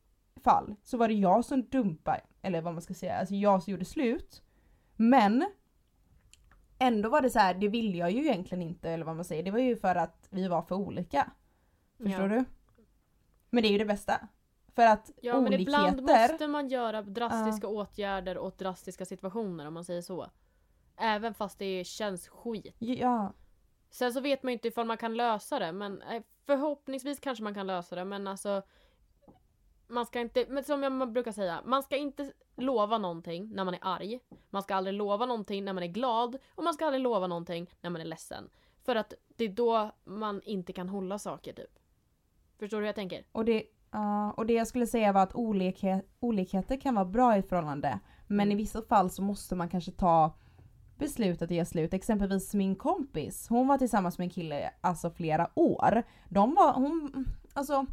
fall, 0.45 0.75
så 0.83 0.97
var 0.97 1.09
det 1.09 1.15
jag 1.15 1.45
som 1.45 1.63
dumpade, 1.63 2.21
eller 2.43 2.61
vad 2.61 2.73
man 2.73 2.83
ska 2.83 2.95
säga, 2.95 3.17
alltså 3.17 3.35
jag 3.35 3.63
som 3.63 3.71
gjorde 3.71 3.85
slut. 3.85 4.43
Men 4.97 5.47
ändå 6.79 7.09
var 7.09 7.23
det 7.23 7.31
så 7.31 7.39
här, 7.39 7.55
det 7.55 7.69
ville 7.69 7.97
jag 7.97 8.11
ju 8.11 8.21
egentligen 8.21 8.63
inte, 8.63 8.91
eller 8.91 9.05
vad 9.05 9.17
man 9.17 9.25
säger. 9.25 9.43
Det 9.43 9.51
var 9.51 9.59
ju 9.59 9.77
för 9.77 9.95
att 9.95 10.29
vi 10.31 10.49
var 10.49 10.63
för 10.63 10.75
olika. 10.75 11.31
Förstår 11.99 12.33
ja. 12.33 12.39
du? 12.39 12.45
Men 13.51 13.63
det 13.63 13.69
är 13.69 13.73
ju 13.73 13.79
det 13.79 13.85
bästa. 13.85 14.29
För 14.77 14.87
att 14.87 15.11
Ja 15.21 15.35
men 15.35 15.47
olikheter... 15.47 15.63
ibland 15.63 16.03
måste 16.03 16.47
man 16.47 16.69
göra 16.69 17.03
drastiska 17.03 17.69
åtgärder 17.69 18.39
åt 18.39 18.59
drastiska 18.59 19.05
situationer 19.05 19.67
om 19.67 19.75
man 19.75 19.85
säger 19.85 20.03
så. 20.03 20.31
Även 20.97 21.35
fast 21.35 21.59
det 21.59 21.85
känns 21.87 22.29
skit. 22.29 22.77
Ja, 22.79 23.33
Sen 23.91 24.13
så 24.13 24.21
vet 24.21 24.43
man 24.43 24.53
ju 24.53 24.55
inte 24.55 24.69
ifall 24.69 24.87
man 24.87 24.97
kan 24.97 25.17
lösa 25.17 25.59
det 25.59 25.73
men 25.73 26.03
förhoppningsvis 26.47 27.21
kanske 27.21 27.45
man 27.45 27.55
kan 27.55 27.67
lösa 27.67 27.97
det 27.97 28.05
men 28.05 28.27
alltså 28.27 28.63
man 29.87 30.07
ska 30.07 30.21
inte, 30.21 30.47
men 30.49 30.65
som 30.65 30.83
jag 30.83 31.13
brukar 31.13 31.33
säga, 31.33 31.63
man 31.65 31.83
ska 31.83 31.97
inte 31.97 32.33
lova 32.57 32.99
någonting 32.99 33.51
när 33.55 33.65
man 33.65 33.75
är 33.75 33.81
arg. 33.83 34.21
Man 34.51 34.63
ska 34.63 34.75
aldrig 34.75 34.95
lova 34.95 35.27
någonting 35.27 35.65
när 35.65 35.73
man 35.73 35.83
är 35.83 35.87
glad 35.89 36.39
och 36.55 36.65
man 36.65 36.75
ska 36.75 36.87
aldrig 36.87 37.03
lova 37.03 37.27
någonting 37.27 37.71
när 37.81 37.91
man 37.91 38.01
är 38.01 38.05
ledsen. 38.05 38.51
För 38.85 38.97
att 38.97 39.15
det 39.37 39.45
är 39.45 39.49
då 39.49 39.91
man 40.05 40.43
inte 40.43 40.73
kan 40.73 40.89
hålla 40.89 41.19
saker 41.19 41.53
typ. 41.53 41.79
Förstår 42.59 42.77
du 42.77 42.83
hur 42.83 42.87
jag 42.87 42.95
tänker? 42.95 43.25
och 43.33 43.45
det, 43.45 43.65
ja, 43.97 44.31
och 44.33 44.47
det 44.47 44.53
jag 44.53 44.67
skulle 44.67 44.87
säga 44.87 45.13
var 45.13 45.23
att 45.23 45.35
olikhet, 45.35 46.09
olikheter 46.21 46.77
kan 46.81 46.95
vara 46.95 47.05
bra 47.05 47.37
i 47.37 47.39
ett 47.39 47.49
förhållande. 47.49 47.99
Men 48.27 48.47
Mm. 48.49 48.53
i 48.53 48.63
vissa 48.63 48.83
fall 48.83 49.11
så 49.11 49.23
måste 49.23 49.55
man 49.57 49.69
kanske 49.69 49.93
ta 49.93 50.35
beslutet 50.99 51.43
att 51.43 51.51
göra 51.51 51.65
slut. 51.65 51.95
Exempelvis 51.95 52.55
min 52.55 52.77
kompis, 52.77 53.49
hon 53.49 53.67
var 53.69 53.79
tillsammans 53.79 54.19
med 54.19 54.25
en 54.25 54.31
kille 54.31 54.71
alltså 54.81 55.11
flera 55.11 55.51
år. 55.55 56.03
De 56.29 56.55
var, 56.55 56.73
hon, 56.73 57.27
alltså 57.53 57.87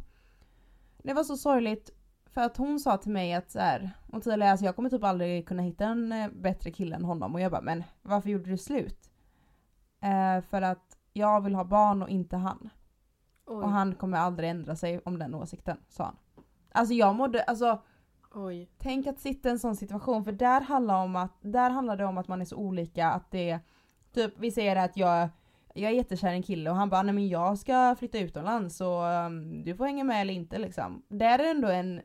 det 1.02 1.12
var 1.12 1.24
så 1.24 1.36
sorgligt 1.36 1.90
för 2.26 2.40
att 2.40 2.56
hon 2.56 2.80
sa 2.80 2.96
till 2.96 3.12
mig 3.12 3.34
att 3.34 3.50
så 3.50 3.58
här, 3.58 3.90
hon 4.10 4.20
tydligen, 4.20 4.50
alltså 4.50 4.66
jag 4.66 4.76
kommer 4.76 4.90
typ 4.90 5.04
aldrig 5.04 5.48
kunna 5.48 5.62
hitta 5.62 5.84
en 5.84 6.12
eh, 6.12 6.28
bättre 6.30 6.70
kille 6.70 6.96
än 6.96 7.04
honom 7.04 7.34
och 7.34 7.40
jag 7.40 7.50
bara 7.52 7.60
men 7.62 7.84
varför 8.02 8.30
gjorde 8.30 8.50
du 8.50 8.58
slut? 8.58 9.10
Eh, 10.02 10.40
för 10.50 10.62
att 10.62 10.98
jag 11.12 11.40
vill 11.40 11.54
ha 11.54 11.64
barn 11.64 12.02
och 12.02 12.08
inte 12.08 12.36
han. 12.36 12.70
Oj. 13.46 13.64
Och 13.64 13.70
han 13.70 13.94
kommer 13.94 14.18
aldrig 14.18 14.50
ändra 14.50 14.76
sig 14.76 15.00
om 15.04 15.18
den 15.18 15.34
åsikten, 15.34 15.76
sa 15.88 16.04
han. 16.04 16.16
Alltså 16.72 16.94
jag 16.94 17.14
mådde, 17.14 17.42
alltså 17.42 17.82
Oj. 18.34 18.70
tänk 18.78 19.06
att 19.06 19.18
sitta 19.18 19.48
i 19.48 19.52
en 19.52 19.58
sån 19.58 19.76
situation 19.76 20.24
för 20.24 20.32
där 20.32 20.60
handlar, 20.60 21.04
om 21.04 21.16
att, 21.16 21.38
där 21.40 21.70
handlar 21.70 21.96
det 21.96 22.04
om 22.04 22.18
att 22.18 22.28
man 22.28 22.40
är 22.40 22.44
så 22.44 22.56
olika 22.56 23.08
att 23.08 23.30
det 23.30 23.58
typ 24.12 24.34
vi 24.38 24.50
säger 24.50 24.76
att 24.76 24.96
jag 24.96 25.28
jag 25.74 25.90
är 25.90 25.94
jättekär 25.94 26.32
i 26.32 26.36
en 26.36 26.42
kille 26.42 26.70
och 26.70 26.76
han 26.76 26.88
bara 26.90 27.02
nej 27.02 27.14
men 27.14 27.28
jag 27.28 27.58
ska 27.58 27.96
flytta 27.98 28.18
utomlands 28.18 28.76
så 28.76 29.06
um, 29.06 29.64
du 29.64 29.76
får 29.76 29.84
hänga 29.86 30.04
med 30.04 30.20
eller 30.20 30.34
inte 30.34 30.58
liksom. 30.58 31.02
Det 31.08 31.24
är 31.24 31.50
ändå 31.50 31.68
en 31.68 32.00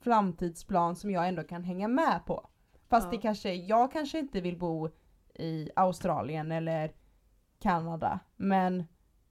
framtidsplan 0.00 0.96
som 0.96 1.10
jag 1.10 1.28
ändå 1.28 1.42
kan 1.42 1.64
hänga 1.64 1.88
med 1.88 2.20
på. 2.26 2.48
Fast 2.88 3.04
Ja. 3.04 3.10
det 3.10 3.18
kanske, 3.18 3.54
jag 3.54 3.92
kanske 3.92 4.18
inte 4.18 4.40
vill 4.40 4.58
bo 4.58 4.88
i 5.34 5.70
Australien 5.76 6.52
eller 6.52 6.92
Kanada 7.58 8.20
men 8.36 8.84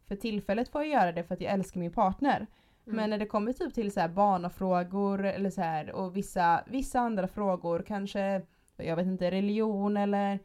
för 0.08 0.16
tillfället 0.16 0.70
får 0.70 0.82
jag 0.82 0.92
göra 0.92 1.12
det 1.12 1.24
för 1.24 1.34
att 1.34 1.42
jag 1.42 1.54
älskar 1.54 1.80
min 1.80 1.92
partner. 1.92 2.48
Mm. 2.86 2.96
Men 2.96 3.10
när 3.10 3.18
det 3.18 3.26
kommer 3.26 3.54
typ 3.54 3.74
till 3.74 3.92
så 3.92 4.00
här 4.00 4.10
barnafrågor 4.10 5.26
eller 5.26 5.50
så 5.50 5.62
här 5.62 5.92
och 5.92 6.18
vissa, 6.18 6.64
vissa 6.68 7.00
andra 7.00 7.28
frågor, 7.28 7.84
kanske 7.88 8.42
jag 8.78 8.96
vet 8.96 9.08
inte 9.08 9.32
religion 9.32 9.98
eller 9.98 10.40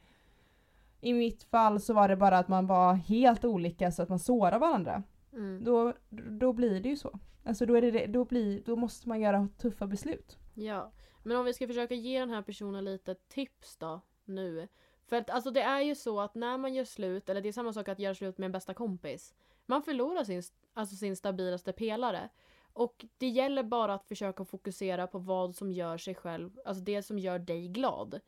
i 1.01 1.12
mitt 1.12 1.42
fall 1.42 1.81
så 1.81 1.94
var 1.94 2.09
det 2.09 2.16
bara 2.16 2.38
att 2.38 2.49
man 2.49 2.66
var 2.66 2.94
helt 2.94 3.44
olika 3.44 3.92
så 3.92 4.03
att 4.03 4.09
man 4.09 4.18
sårar 4.18 4.59
varandra. 4.59 5.03
Mm. 5.33 5.64
Då, 5.64 5.94
då 6.11 6.53
blir 6.53 6.81
det 6.81 6.88
ju 6.88 6.96
så. 6.96 7.18
Alltså 7.44 7.66
då, 7.66 7.75
är 7.75 7.92
det, 7.92 8.07
då, 8.07 8.25
blir, 8.25 8.62
då 8.64 8.77
måste 8.77 9.09
man 9.09 9.20
göra 9.20 9.49
tuffa 9.59 9.87
beslut. 9.87 10.38
Ja, 10.55 10.92
men 11.23 11.37
om 11.37 11.44
vi 11.44 11.53
ska 11.53 11.66
försöka 11.66 11.94
ge 11.94 12.20
den 12.20 12.31
här 12.31 12.42
personen 12.42 12.85
lite 12.85 13.14
tips 13.14 13.77
då 13.77 14.01
nu. 14.25 14.68
För 15.07 15.16
att 15.16 15.31
alltså 15.31 15.51
det 15.51 15.62
är 15.62 15.81
ju 15.81 15.94
så 15.94 16.20
att 16.20 16.35
när 16.35 16.59
man 16.59 16.75
gör 16.75 16.85
slut, 16.85 17.29
eller 17.29 17.40
det 17.40 17.49
är 17.49 17.53
samma 17.53 17.73
sak 17.73 17.88
att 17.88 17.99
göra 17.99 18.14
slut 18.14 18.38
med 18.38 18.46
en 18.46 18.53
bästa 18.53 18.75
kompis. 18.75 19.35
Man 19.70 19.83
förlorar 19.83 20.24
sin, 20.24 20.42
alltså 20.74 20.96
sin 20.96 21.16
stabilaste 21.16 21.72
pelare. 21.72 22.28
Och 22.72 23.04
det 23.18 23.28
gäller 23.28 23.62
bara 23.62 23.94
att 23.94 24.04
försöka 24.04 24.44
fokusera 24.44 25.06
på 25.06 25.18
vad 25.18 25.54
som 25.54 25.72
gör 25.72 25.98
sig 25.98 26.14
själv, 26.14 26.50
alltså 26.64 26.85
det 26.85 27.02
som 27.02 27.18
gör 27.18 27.38
dig 27.38 27.68
glad. 27.68 28.20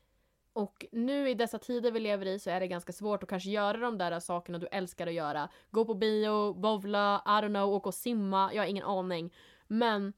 Och 0.53 0.87
nu 0.93 1.31
i 1.31 1.35
dessa 1.35 1.59
tider 1.59 1.93
vi 1.93 2.01
lever 2.01 2.27
i 2.27 2.39
så 2.39 2.51
är 2.51 2.61
det 2.61 2.67
ganska 2.67 2.93
svårt 2.93 3.23
att 3.23 3.29
kanske 3.29 3.51
göra 3.51 3.79
de 3.79 3.99
där 3.99 4.21
sakerna 4.21 4.59
du 4.59 4.67
älskar 4.67 5.07
att 5.07 5.13
göra. 5.13 5.49
Gå 5.71 5.85
på 5.85 5.95
bio, 5.95 6.55
bowla, 6.55 7.23
I 7.27 7.29
don't 7.29 7.49
know, 7.49 7.69
åka 7.75 7.89
och 7.89 7.95
simma, 7.95 8.55
jag 8.55 8.63
har 8.63 8.69
ingen 8.69 8.85
aning. 8.85 9.35
Men 9.67 10.13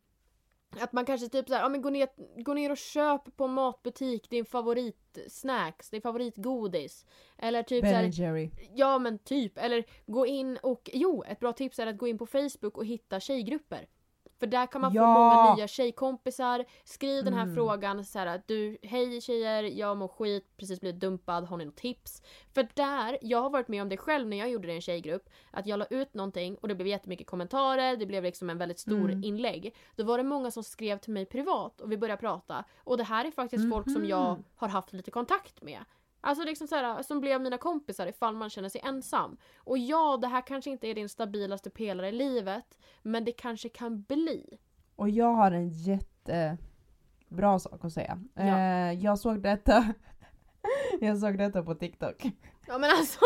att 0.81 0.93
man 0.93 1.05
kanske 1.05 1.29
typ 1.29 1.49
såhär, 1.49 1.63
ja 1.63 1.69
men 1.69 1.83
gå 1.83 1.91
ner, 1.91 2.09
gå 2.43 2.55
ner 2.55 2.71
och 2.71 2.77
köp 2.77 3.37
på 3.37 3.47
matbutik 3.47 4.31
din 4.31 4.45
favoritsnacks, 4.45 5.91
din 5.91 6.03
favoritgodis. 6.03 7.07
Eller 7.39 7.63
typ 7.63 7.83
Ben 7.83 7.91
såhär, 7.91 8.27
Jerry. 8.27 8.51
ja 8.75 8.99
men 8.99 9.19
typ. 9.19 9.59
Eller 9.59 9.85
gå 10.07 10.27
in 10.27 10.59
och, 10.63 10.91
jo 10.93 11.25
ett 11.29 11.41
bra 11.41 11.53
tips 11.53 11.79
är 11.79 11.87
att 11.87 11.99
gå 11.99 12.09
in 12.09 12.19
på 12.19 12.27
Facebook 12.27 12.79
och 12.79 12.87
hitta 12.87 13.21
tjejgrupper. 13.21 13.89
För 14.45 14.49
där 14.49 14.67
kan 14.67 14.81
man 14.81 14.91
få 14.93 14.97
Ja. 14.99 15.15
många 15.15 15.55
nya 15.57 15.67
tjejkompisar. 15.69 16.65
Skriv 16.85 17.25
den 17.25 17.35
här 17.35 17.43
Mm. 17.43 17.55
frågan 17.55 18.05
så 18.05 18.19
här 18.19 18.43
du, 18.47 18.79
hej 18.83 19.21
tjejer, 19.21 19.63
jag 19.63 19.97
mår 19.97 20.09
skit, 20.09 20.57
precis 20.57 20.81
blivit 20.81 21.01
dumpad, 21.01 21.45
har 21.45 21.57
ni 21.57 21.65
något 21.65 21.77
tips? 21.77 22.23
För 22.55 22.69
där, 22.75 23.19
jag 23.23 23.43
har 23.43 23.51
varit 23.51 23.69
med 23.69 23.83
om 23.83 23.89
det 23.89 23.97
själv 23.97 24.29
när 24.29 24.37
jag 24.37 24.51
gjorde 24.51 24.67
det 24.67 24.73
i 24.73 24.77
en 24.77 24.81
tjejgrupp. 24.83 25.29
Att 25.51 25.67
jag 25.67 25.79
la 25.79 25.85
ut 25.91 26.15
någonting 26.15 26.57
och 26.57 26.69
det 26.69 26.75
blev 26.75 26.87
jättemycket 26.89 27.27
kommentarer, 27.27 27.97
det 27.97 28.07
blev 28.07 28.23
liksom 28.23 28.51
en 28.51 28.59
väldigt 28.59 28.79
stor 28.79 29.11
Mm. 29.11 29.25
inlägg. 29.25 29.75
Då 29.97 30.05
var 30.05 30.19
det 30.19 30.25
många 30.25 30.51
som 30.51 30.63
skrev 30.65 30.99
till 30.99 31.13
mig 31.13 31.27
privat 31.27 31.81
och 31.81 31.93
vi 31.93 31.97
började 31.97 32.21
prata. 32.21 32.65
Och 32.85 32.97
det 32.97 33.05
här 33.05 33.25
är 33.25 33.31
faktiskt 33.31 33.71
folk 33.71 33.91
som 33.93 34.05
jag 34.05 34.33
Mhm. 34.33 34.45
har 34.57 34.69
haft 34.69 34.93
lite 34.93 35.11
kontakt 35.11 35.63
med. 35.63 35.79
Alltså 36.27 36.45
liksom 36.45 36.69
så 36.69 36.75
här, 36.75 37.03
som 37.03 37.21
blev 37.21 37.41
mina 37.41 37.59
kompisar 37.59 38.07
ifall 38.07 38.37
man 38.37 38.51
känner 38.51 38.69
sig 38.69 38.81
ensam. 38.85 39.37
Och 39.59 39.79
ja, 39.79 40.17
det 40.17 40.27
här 40.27 40.41
kanske 40.47 40.71
inte 40.71 40.87
är 40.87 40.95
din 40.95 41.09
stabilaste 41.09 41.71
pelare 41.71 42.09
i 42.09 42.13
livet, 42.13 42.79
men 43.03 43.25
det 43.25 43.33
kanske 43.33 43.69
kan 43.69 44.03
bli. 44.03 44.59
Och 44.97 45.11
jag 45.11 45.33
har 45.35 45.51
en 45.53 45.69
jättebra 45.69 47.59
sak 47.59 47.85
att 47.85 47.93
säga. 47.93 48.19
Ja. 48.35 48.43
Eh, 48.43 48.93
jag 48.93 49.19
såg 49.19 49.43
detta 49.43 49.93
Jag 51.01 51.19
såg 51.19 51.39
detta 51.39 51.63
på 51.63 51.75
TikTok. 51.75 52.25
Ja 52.67 52.79
men 52.79 52.91
alltså. 52.91 53.21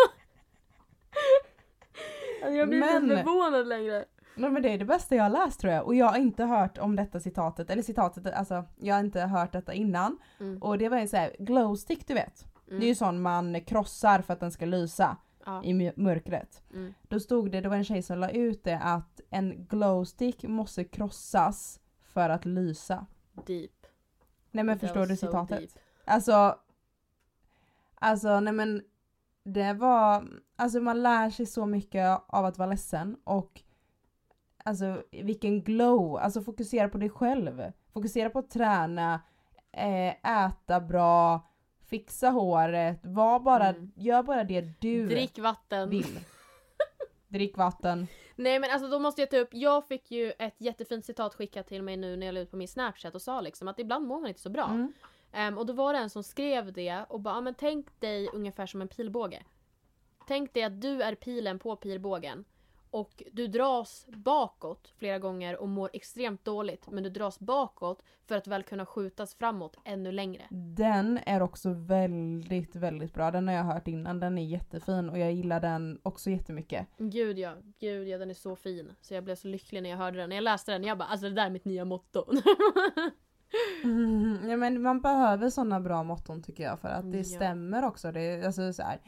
alltså 2.43 2.59
jag 2.59 2.69
blir 2.69 2.81
Men- 2.81 3.03
inte 3.03 3.17
förvånad 3.17 3.67
längre. 3.67 4.05
Nej 4.35 4.51
men 4.51 4.63
det 4.63 4.69
är 4.69 4.79
det 4.79 4.85
bästa 4.85 5.17
jag 5.17 5.23
har 5.23 5.31
läst 5.31 5.61
tror 5.61 5.73
jag. 5.73 5.87
Och 5.87 5.95
jag 5.95 6.07
har 6.07 6.19
inte 6.19 6.45
hört 6.45 6.79
om 6.79 6.97
detta 6.97 7.21
citatet, 7.21 7.71
eller 7.71 7.83
citatet, 7.83 8.35
alltså 8.35 8.65
jag 8.77 8.95
har 8.95 9.01
inte 9.01 9.21
hört 9.21 9.53
detta 9.53 9.73
innan. 9.73 10.19
Mm. 10.41 10.63
Och 10.63 10.79
det 10.79 10.89
var 10.89 10.97
en 10.97 11.09
sån 11.09 11.19
här 11.21 11.37
glow 11.39 11.75
stick 11.75 12.07
du 12.07 12.15
vet. 12.15 12.45
Mm. 12.69 12.81
Det 12.81 12.87
är 12.87 12.89
ju 12.89 12.95
sån 12.95 13.21
man 13.23 13.61
krossar 13.61 14.21
för 14.23 14.33
att 14.33 14.41
den 14.41 14.53
ska 14.53 14.67
lysa 14.67 15.17
ja. 15.47 15.63
i 15.65 15.73
mö- 15.73 15.93
mörkret. 15.97 16.63
Mm. 16.75 16.95
Då 17.03 17.21
stod 17.21 17.51
det, 17.51 17.61
det 17.61 17.69
var 17.69 17.77
en 17.77 17.85
tjej 17.85 18.03
som 18.03 18.19
la 18.19 18.31
ut 18.31 18.65
det 18.65 18.79
att 18.79 19.21
en 19.31 19.67
glow 19.67 20.05
stick 20.05 20.43
måste 20.43 20.85
krossas 20.85 21.81
för 22.01 22.31
att 22.31 22.45
lysa. 22.45 23.07
Deep. 23.47 23.71
Nej 24.51 24.65
men 24.65 24.79
That 24.79 24.89
förstår 24.89 25.07
du 25.07 25.17
so 25.17 25.27
citatet? 25.27 25.59
deep. 25.59 25.71
Alltså, 26.05 26.59
alltså 27.95 28.41
nej 28.41 28.53
men 28.53 28.83
det 29.45 29.73
var, 29.73 30.29
alltså 30.57 30.81
man 30.81 31.03
lär 31.03 31.31
sig 31.31 31.47
så 31.47 31.67
mycket 31.67 32.21
av 32.27 32.45
att 32.45 32.59
vara 32.59 32.71
ledsen 32.71 33.17
och 33.25 33.63
alltså 34.65 35.03
vilken 35.11 35.63
glow, 35.63 36.17
alltså 36.17 36.43
fokusera 36.43 36.89
på 36.89 36.99
dig 36.99 37.11
själv. 37.11 37.73
Fokusera 37.93 38.31
på 38.31 38.39
att 38.39 38.51
träna, 38.51 39.21
eh, 39.73 40.45
äta 40.45 40.81
bra, 40.81 41.48
fixa 41.89 42.29
håret, 42.31 42.99
var 43.03 43.41
bara, 43.41 43.69
Mm. 43.69 43.93
gör 43.97 44.23
bara 44.23 44.45
det 44.45 44.61
du 44.81 45.07
Drick 45.07 45.39
vatten. 45.39 45.91
vill. 45.91 46.21
Drick 47.29 47.57
vatten. 47.57 48.07
Nej 48.37 48.59
men 48.59 48.71
alltså 48.71 48.89
då 48.89 48.99
måste 48.99 49.23
jag 49.23 49.31
ta 49.31 49.37
upp, 49.37 49.49
jag 49.53 49.89
fick 49.89 50.11
ju 50.11 50.33
ett 50.39 50.55
jättefint 50.61 51.05
citat 51.05 51.35
skickat 51.35 51.67
till 51.67 51.83
mig 51.83 51.97
nu 51.97 52.17
när 52.17 52.27
jag 52.27 52.33
la 52.35 52.41
ut 52.41 52.51
på 52.51 52.57
min 52.57 52.69
snapchat 52.69 53.15
och 53.15 53.23
sa 53.23 53.41
liksom 53.41 53.69
att 53.69 53.79
ibland 53.79 54.07
mår 54.07 54.21
man 54.21 54.29
inte 54.29 54.41
så 54.41 54.51
bra. 54.51 54.65
Mm. 54.67 54.93
Ehm, 55.33 55.59
och 55.59 55.67
då 55.67 55.73
var 55.73 55.93
det 55.93 55.99
en 55.99 56.11
som 56.11 56.23
skrev 56.25 56.73
det 56.73 57.05
och 57.09 57.21
bara, 57.21 57.35
"Ja, 57.35 57.41
men 57.41 57.55
tänk 57.55 58.01
dig 58.01 58.29
ungefär 58.33 58.67
som 58.67 58.81
en 58.83 58.89
pilbåge. 58.89 59.43
Tänk 60.27 60.55
dig 60.55 60.63
att 60.63 60.81
du 60.81 61.03
är 61.03 61.15
pilen 61.15 61.59
på 61.59 61.77
pilbågen. 61.77 62.45
Och 62.91 63.23
du 63.33 63.47
dras 63.47 64.07
bakåt 64.09 64.93
flera 64.97 65.19
gånger 65.19 65.57
och 65.57 65.69
mår 65.69 65.91
extremt 65.93 66.45
dåligt. 66.45 66.91
Men 66.91 67.03
du 67.03 67.11
dras 67.11 67.41
bakåt 67.41 68.03
för 68.27 68.37
att 68.37 68.47
väl 68.47 68.63
kunna 68.63 68.87
skjutas 68.87 69.35
framåt 69.35 69.77
ännu 69.85 70.13
längre. 70.13 70.43
Den 70.51 71.19
är 71.27 71.43
också 71.43 71.71
väldigt, 71.73 72.77
väldigt 72.77 73.15
bra. 73.15 73.31
Den 73.31 73.49
har 73.49 73.55
jag 73.55 73.65
hört 73.65 73.89
innan. 73.89 74.21
Den 74.21 74.39
är 74.39 74.45
jättefin 74.45 75.11
och 75.11 75.19
jag 75.19 75.33
gillar 75.33 75.61
den 75.61 76.01
också 76.03 76.31
jättemycket. 76.31 76.87
Gud 76.99 77.39
ja, 77.39 77.55
gud 77.79 78.09
ja 78.09 78.19
den 78.19 78.31
är 78.31 78.35
så 78.35 78.57
fin. 78.57 78.93
Så 79.01 79.15
jag 79.15 79.25
blev 79.25 79.35
så 79.35 79.49
lycklig 79.49 79.83
när 79.83 79.91
jag 79.91 79.97
hörde 79.97 80.19
den. 80.19 80.29
När 80.29 80.37
jag 80.37 80.43
läste 80.45 80.73
den, 80.73 80.85
jag 80.85 80.99
bara 80.99 81.09
alltså 81.09 81.29
det 81.29 81.35
där 81.35 81.47
är 81.47 81.51
mitt 81.51 81.65
nya 81.65 81.85
motto. 81.85 82.25
Mm, 83.85 84.39
ja, 84.51 84.57
men 84.57 84.83
man 84.83 85.01
behöver 85.01 85.51
sådana 85.51 85.81
bra 85.81 86.03
motton 86.03 86.43
tycker 86.43 86.63
jag 86.65 86.81
för 86.81 86.89
att 86.89 87.13
det 87.13 87.19
Ja. 87.19 87.25
stämmer 87.25 87.85
också. 87.85 88.13
Det, 88.13 88.47
alltså, 88.47 88.73
så 88.73 88.83
här, 88.83 89.01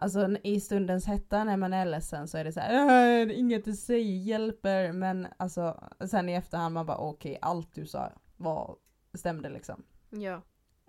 alltså 0.00 0.36
i 0.42 0.60
stundens 0.60 1.06
hetta 1.06 1.44
när 1.44 1.56
man 1.56 1.72
är 1.72 1.84
ledsen 1.84 2.28
så 2.28 2.38
är 2.38 2.44
det 2.44 2.52
så 2.52 2.60
här, 2.60 3.26
"Äh, 3.28 3.38
inget 3.38 3.64
du 3.64 3.72
säger 3.72 4.16
hjälper 4.16 4.92
men 4.92 5.26
alltså 5.36 5.80
sen 6.10 6.28
i 6.28 6.34
efterhand 6.34 6.74
man 6.74 6.86
bara 6.86 6.96
okej 6.96 7.38
allt 7.42 7.74
du 7.74 7.86
sa 7.86 8.12
var, 8.36 8.76
stämde 9.14 9.48
liksom. 9.48 9.82
ja. 10.10 10.42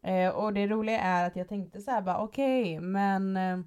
Eh, 0.03 0.29
och 0.29 0.53
det 0.53 0.67
roliga 0.67 0.99
är 0.99 1.27
att 1.27 1.35
jag 1.35 1.47
tänkte 1.47 1.81
så 1.81 1.91
här 1.91 2.01
bara 2.01 2.17
okej 2.17 2.79
men 2.79 3.37
eh, 3.37 3.59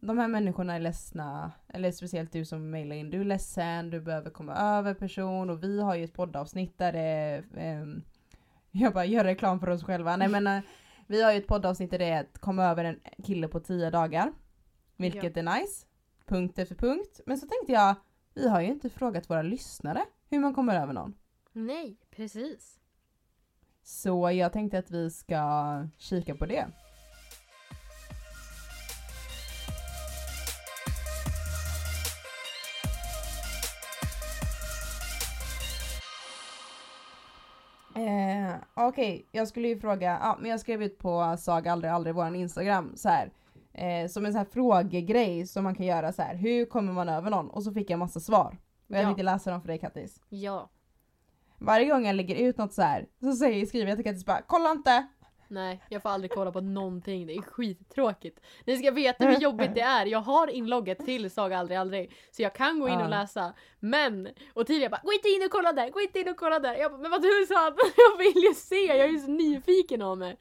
de 0.00 0.18
här 0.18 0.28
människorna 0.28 0.74
är 0.74 0.80
ledsna, 0.80 1.52
eller 1.68 1.90
speciellt 1.90 2.32
du 2.32 2.44
som 2.44 2.70
mejlar 2.70 2.96
in, 2.96 3.10
du 3.10 3.20
är 3.20 3.24
ledsen, 3.24 3.90
du 3.90 4.00
behöver 4.00 4.30
komma 4.30 4.54
över 4.54 4.94
person 4.94 5.50
och 5.50 5.62
vi 5.62 5.80
har 5.80 5.94
ju 5.94 6.04
ett 6.04 6.14
poddavsnitt 6.14 6.78
där 6.78 6.92
det 6.92 7.44
ehm, 7.56 8.02
jag 8.70 8.92
bara 8.92 9.04
gör 9.04 9.24
reklam 9.24 9.60
för 9.60 9.70
oss 9.70 9.84
själva. 9.84 10.16
Nej 10.16 10.28
men 10.28 10.46
eh, 10.46 10.62
vi 11.08 11.22
har 11.22 11.32
ju 11.32 11.38
ett 11.38 11.46
poddavsnitt 11.46 11.90
där 11.90 11.98
det 11.98 12.04
är 12.04 12.20
att 12.20 12.38
komma 12.38 12.64
över 12.64 12.84
en 12.84 13.00
kille 13.24 13.48
på 13.48 13.60
10 13.60 13.90
dagar. 13.90 14.32
Vilket 14.96 15.36
är 15.36 15.42
nice. 15.42 15.86
Punkt 16.26 16.58
efter 16.58 16.74
punkt. 16.74 17.20
Men 17.26 17.38
så 17.38 17.46
tänkte 17.46 17.72
jag, 17.72 17.94
vi 18.34 18.48
har 18.48 18.60
ju 18.60 18.66
inte 18.66 18.90
frågat 18.90 19.30
våra 19.30 19.42
lyssnare 19.42 20.04
hur 20.30 20.38
man 20.38 20.54
kommer 20.54 20.82
över 20.82 20.92
någon. 20.92 21.14
Nej, 21.52 21.96
precis. 22.10 22.78
Så 23.82 24.30
jag 24.30 24.52
tänkte 24.52 24.78
att 24.78 24.90
vi 24.90 25.10
ska 25.10 25.86
kika 25.96 26.34
på 26.34 26.46
det. 26.46 26.66
Eh, 37.98 38.54
Okej, 38.74 39.26
jag 39.32 39.48
skulle 39.48 39.68
ju 39.68 39.80
fråga, 39.80 40.18
ja 40.22 40.36
men 40.40 40.50
jag 40.50 40.60
skrev 40.60 40.82
ut 40.82 40.98
på 40.98 41.36
Saga 41.38 41.72
aldrig 41.72 41.92
aldrig 41.92 42.14
våran 42.14 42.36
Instagram 42.36 42.92
så 42.96 43.08
här. 43.08 43.30
Eh, 43.72 44.08
som 44.08 44.26
en 44.26 44.32
sån 44.32 44.38
här 44.38 44.44
frågegrej 44.52 45.46
som 45.46 45.64
man 45.64 45.74
kan 45.74 45.86
göra 45.86 46.12
så 46.12 46.22
här. 46.22 46.34
hur 46.34 46.64
kommer 46.66 46.92
man 46.92 47.08
över 47.08 47.30
någon? 47.30 47.50
Och 47.50 47.62
så 47.62 47.72
fick 47.72 47.90
jag 47.90 47.98
massa 47.98 48.20
svar. 48.20 48.58
Och 48.88 48.94
jag 48.94 49.02
Ja. 49.02 49.06
tänkte 49.06 49.22
läsa 49.22 49.50
dem 49.50 49.60
för 49.60 49.68
dig 49.68 49.78
Kattis. 49.78 50.20
Ja. 50.28 50.70
Varje 51.58 51.86
gång 51.90 52.06
jag 52.06 52.16
lägger 52.16 52.36
ut 52.36 52.58
något 52.58 52.72
så 52.72 52.82
här 52.82 53.06
så 53.20 53.32
säger, 53.32 53.66
skriver 53.66 53.88
jag 53.88 53.96
till 53.98 54.04
Kattis 54.04 54.26
bara 54.26 54.42
kolla 54.46 54.70
inte! 54.70 55.06
Nej, 55.50 55.82
jag 55.88 56.02
får 56.02 56.10
aldrig 56.10 56.30
kolla 56.30 56.52
på 56.52 56.60
någonting. 56.60 57.26
Det 57.26 57.34
är 57.34 57.42
skittråkigt. 57.42 58.40
Ni 58.64 58.76
ska 58.76 58.90
veta 58.90 59.26
hur 59.26 59.38
jobbigt 59.38 59.74
det 59.74 59.80
är. 59.80 60.06
Jag 60.06 60.20
har 60.20 60.46
inlogget 60.48 60.98
till 60.98 61.30
Saga 61.30 61.58
aldrig 61.58 61.78
aldrig. 61.78 62.12
Så 62.30 62.42
jag 62.42 62.54
kan 62.54 62.80
gå 62.80 62.88
in 62.88 63.00
och 63.00 63.08
läsa. 63.08 63.54
Men, 63.80 64.28
och 64.54 64.66
tidigare 64.66 64.90
bara 64.90 65.00
gå 65.04 65.12
inte 65.12 65.28
in 65.28 65.42
och 65.44 65.50
kolla 65.50 65.72
där, 65.72 65.90
gå 65.90 66.00
inte 66.00 66.18
in 66.18 66.28
och 66.28 66.36
kolla 66.36 66.58
där. 66.58 66.74
Jag 66.74 66.90
bara, 66.90 67.00
men 67.00 67.10
vad 67.10 67.22
tusan, 67.22 67.76
jag 67.96 68.18
vill 68.18 68.42
ju 68.42 68.54
se, 68.54 68.86
jag 68.86 68.98
är 68.98 69.08
ju 69.08 69.18
så 69.18 69.30
nyfiken 69.30 70.02
av 70.02 70.18
mig. 70.18 70.36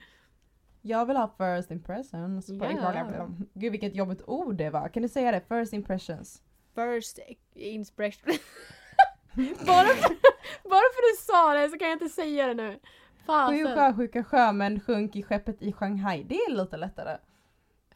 Jag 0.82 1.06
vill 1.06 1.18
ha 1.18 1.28
first 1.28 1.72
impressions. 1.72 2.50
Instagram. 2.50 3.48
Gud 3.54 3.72
vilket 3.72 3.96
jobbigt 3.96 4.22
ord 4.28 4.56
det 4.56 4.70
var. 4.70 4.90
Kan 4.90 5.04
du 5.04 5.10
säga 5.10 5.32
det? 5.32 5.42
First 5.48 5.74
impressions. 5.74 6.42
First 6.76 7.20
inspiration. 7.54 8.34
bara, 9.66 9.88
för, 9.88 10.16
bara 10.64 10.88
för 10.94 11.12
du 11.12 11.18
sa 11.18 11.54
det 11.54 11.70
så 11.70 11.78
kan 11.78 11.88
jag 11.88 11.96
inte 11.96 12.10
säga 12.10 12.48
det 12.48 12.54
nu. 12.54 12.80
Sju 13.28 13.64
Fasen. 13.64 13.76
sjösjuka 13.76 14.24
sjömän 14.24 14.80
sjönk 14.80 15.16
i 15.16 15.24
skeppet 15.24 15.62
i 15.62 15.74
Shanghai. 15.74 16.24
Det 16.24 16.36
är 16.36 16.56
lite 16.56 16.78
lättare. 16.78 17.18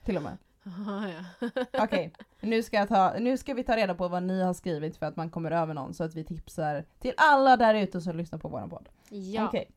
Till 0.04 0.18
och 0.18 0.24
med. 0.24 0.38
Ah, 0.64 1.08
ja. 1.08 1.50
Okej, 1.84 2.14
nu, 2.40 2.64
ska 2.64 2.78
jag 2.78 2.88
ta, 2.88 3.14
nu 3.20 3.38
ska 3.38 3.54
vi 3.54 3.64
ta 3.64 3.78
reda 3.78 3.96
på 3.96 4.08
vad 4.08 4.24
ni 4.24 4.42
har 4.42 4.54
skrivit 4.54 4.98
för 4.98 5.06
att 5.06 5.16
man 5.16 5.30
kommer 5.30 5.52
över 5.52 5.74
någon 5.74 5.94
så 5.94 6.04
att 6.04 6.16
vi 6.16 6.24
tipsar 6.24 6.86
till 7.00 7.14
alla 7.18 7.58
där 7.58 7.76
ute 7.76 8.02
som 8.02 8.18
lyssnar 8.18 8.40
på 8.40 8.48
våran 8.48 8.70
podd. 8.70 8.90
ja. 9.10 9.46
Okej. 9.46 9.72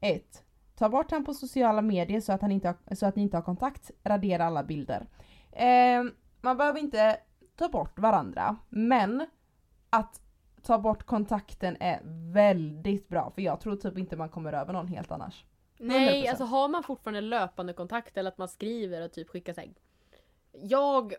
Ett. 0.00 0.42
Ta 0.74 0.88
bort 0.88 1.10
han 1.10 1.24
på 1.24 1.34
sociala 1.34 1.82
medier 1.82 2.20
så 2.20 2.32
att, 2.32 2.42
han 2.42 2.52
inte 2.52 2.68
har, 2.68 2.94
så 2.94 3.06
att 3.06 3.16
ni 3.16 3.22
inte 3.22 3.36
har 3.36 3.42
kontakt. 3.42 3.90
Radera 4.04 4.44
alla 4.44 4.62
bilder. 4.62 5.06
Eh, 5.52 6.04
man 6.40 6.56
behöver 6.56 6.80
inte 6.80 7.16
ta 7.56 7.68
bort 7.68 7.98
varandra, 7.98 8.56
men 8.68 9.26
att 9.90 10.20
ta 10.66 10.78
bort 10.78 11.02
kontakten 11.02 11.76
är 11.80 12.00
väldigt 12.32 13.08
bra 13.08 13.30
för 13.30 13.42
jag 13.42 13.60
tror 13.60 13.76
typ 13.76 13.98
inte 13.98 14.16
man 14.16 14.28
kommer 14.28 14.52
över 14.52 14.72
någon 14.72 14.88
helt 14.88 15.10
annars. 15.12 15.44
Nej, 15.78 16.22
100%. 16.24 16.28
alltså 16.30 16.44
har 16.44 16.68
man 16.68 16.82
fortfarande 16.82 17.20
löpande 17.20 17.72
kontakt 17.72 18.16
eller 18.16 18.28
att 18.30 18.38
man 18.38 18.48
skriver 18.48 19.02
och 19.02 19.12
typ 19.12 19.28
skickar 19.28 19.52
sig. 19.52 19.74
Jag, 20.52 21.14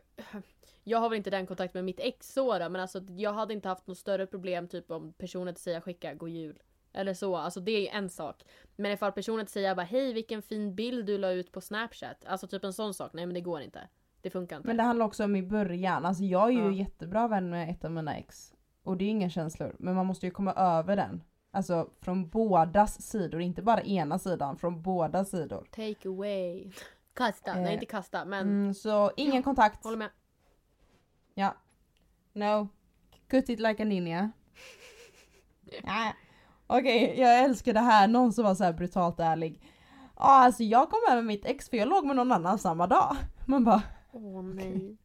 jag 0.84 1.00
har 1.00 1.10
väl 1.10 1.18
inte 1.18 1.30
den 1.30 1.48
kontakt 1.48 1.74
med 1.74 1.84
mitt 1.84 2.00
ex 2.00 2.34
så 2.34 2.60
men 2.60 2.76
alltså 2.76 3.02
jag 3.18 3.34
hade 3.34 3.54
inte 3.54 3.70
haft 3.70 3.88
något 3.88 3.98
större 3.98 4.28
problem 4.28 4.68
typ 4.68 4.92
om 4.92 5.14
personen 5.14 5.54
till 5.54 5.64
säga 5.64 5.82
skicka 5.82 6.14
god 6.14 6.30
jul. 6.30 6.60
Eller 6.94 7.14
så, 7.14 7.36
alltså 7.36 7.60
det 7.60 7.90
är 7.90 7.98
en 7.98 8.10
sak. 8.10 8.44
Men 8.76 8.92
ifall 8.92 9.12
personen 9.12 9.46
till 9.46 9.54
säga 9.54 9.76
bara 9.76 9.86
hej 9.86 10.14
vilken 10.14 10.42
fin 10.42 10.76
bild 10.76 11.06
du 11.06 11.18
la 11.18 11.32
ut 11.32 11.52
på 11.52 11.62
snapchat. 11.62 12.26
Alltså 12.26 12.48
typ 12.48 12.64
en 12.64 12.74
sån 12.74 12.94
sak, 12.94 13.14
nej 13.14 13.26
men 13.26 13.34
det 13.34 13.42
går 13.42 13.62
inte. 13.62 13.80
Det 14.22 14.30
funkar 14.30 14.56
inte. 14.58 14.68
Men 14.68 14.78
det 14.78 14.84
handlar 14.84 15.06
också 15.06 15.24
om 15.24 15.36
i 15.36 15.44
början, 15.44 16.06
alltså 16.06 16.24
jag 16.24 16.48
är 16.48 16.52
ju 16.52 16.60
Ja. 16.60 16.72
jättebra 16.72 17.28
vän 17.28 17.50
med 17.50 17.70
ett 17.70 17.86
av 17.86 17.92
mina 17.92 18.18
ex. 18.18 18.54
Och 18.88 18.98
det 18.98 19.06
är 19.06 19.10
inga 19.10 19.30
känslor, 19.30 19.76
men 19.80 19.96
man 19.96 20.06
måste 20.06 20.26
ju 20.26 20.32
komma 20.32 20.54
över 20.54 20.96
den. 20.96 21.24
Alltså 21.52 21.90
från 22.02 22.30
bådas 22.30 23.02
sidor, 23.02 23.42
inte 23.42 23.62
bara 23.62 23.82
ena 23.82 24.20
sidan, 24.20 24.58
från 24.58 24.82
båda 24.82 25.26
sidor. 25.26 25.68
Take 25.72 26.10
away. 26.10 26.72
Kasta, 27.14 27.52
Eh, 27.52 27.62
nej 27.62 27.74
inte 27.74 27.86
kasta 27.86 28.26
men 28.26 28.42
Mm, 28.48 28.74
så 28.74 29.12
ingen 29.18 29.44
kontakt. 29.44 29.84
håller 29.84 29.98
med. 29.98 30.10
Ja. 31.34 31.56
No. 32.34 32.68
Cut 33.28 33.50
it 33.50 33.60
like 33.60 33.84
a 33.84 33.86
ninja. 33.86 34.32
Ja. 35.84 36.14
Okej, 36.68 37.16
jag 37.20 37.40
älskar 37.44 37.74
det 37.74 37.80
här. 37.80 38.08
Någon 38.08 38.34
som 38.34 38.44
var 38.44 38.56
så 38.56 38.74
brutalt 38.74 39.20
ärlig. 39.20 39.62
Ja, 40.16 40.24
alltså 40.46 40.64
jag 40.64 40.90
kom 40.90 41.00
över 41.12 41.22
mitt 41.22 41.46
ex 41.46 41.70
för 41.70 41.78
jag 41.78 41.88
låg 41.88 42.06
med 42.06 42.16
någon 42.16 42.32
annan 42.32 42.60
samma 42.60 42.88
dag. 42.88 43.16
Man 43.48 43.64
bara, 43.64 43.84
Åh 44.12 44.44
nej. 44.44 44.98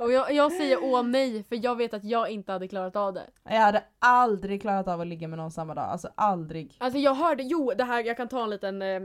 Och 0.00 0.12
jag, 0.12 0.32
jag 0.32 0.52
säger 0.52 0.78
åh 0.84 1.02
nej 1.02 1.44
för 1.44 1.64
jag 1.64 1.76
vet 1.76 1.94
att 1.94 2.04
jag 2.04 2.30
inte 2.30 2.52
hade 2.52 2.68
klarat 2.68 2.96
av 2.96 3.12
det. 3.14 3.26
jag 3.44 3.60
hade 3.60 3.84
aldrig 3.98 4.60
klarat 4.60 4.88
av 4.88 5.00
att 5.00 5.06
ligga 5.06 5.28
med 5.28 5.38
någon 5.38 5.50
samma 5.50 5.74
dag. 5.74 5.84
Alltså 5.84 6.08
aldrig. 6.14 6.74
Alltså 6.78 6.98
jag 6.98 7.14
hörde, 7.14 7.42
jo 7.42 7.72
det 7.78 7.84
här, 7.84 8.04
jag 8.04 8.16
kan 8.16 8.28
ta 8.28 8.44
en 8.44 8.50
liten 8.50 8.82
eh, 8.82 9.00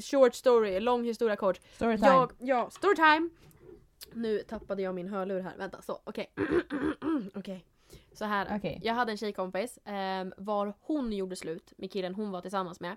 short 0.00 0.34
story, 0.34 0.80
lång 0.80 1.04
historia 1.04 1.36
kort. 1.36 1.60
Storytime. 1.74 2.08
Jag, 2.08 2.32
ja, 2.38 2.70
storytime! 2.70 3.30
Nu 4.12 4.38
tappade 4.38 4.82
jag 4.82 4.94
min 4.94 5.08
hörlur 5.08 5.40
här, 5.40 5.56
vänta 5.58 5.82
så 5.82 6.00
okej. 6.04 6.32
okej. 7.34 7.64
Så 8.12 8.24
här, 8.24 8.56
Okej. 8.56 8.80
jag 8.84 8.94
hade 8.94 9.12
en 9.12 9.18
tjejkompis 9.18 9.78
ehm, 9.84 10.32
var 10.36 10.72
hon 10.80 11.12
gjorde 11.12 11.36
slut 11.36 11.72
med 11.76 11.92
killen 11.92 12.14
hon 12.14 12.30
var 12.30 12.40
tillsammans 12.40 12.80
med. 12.80 12.96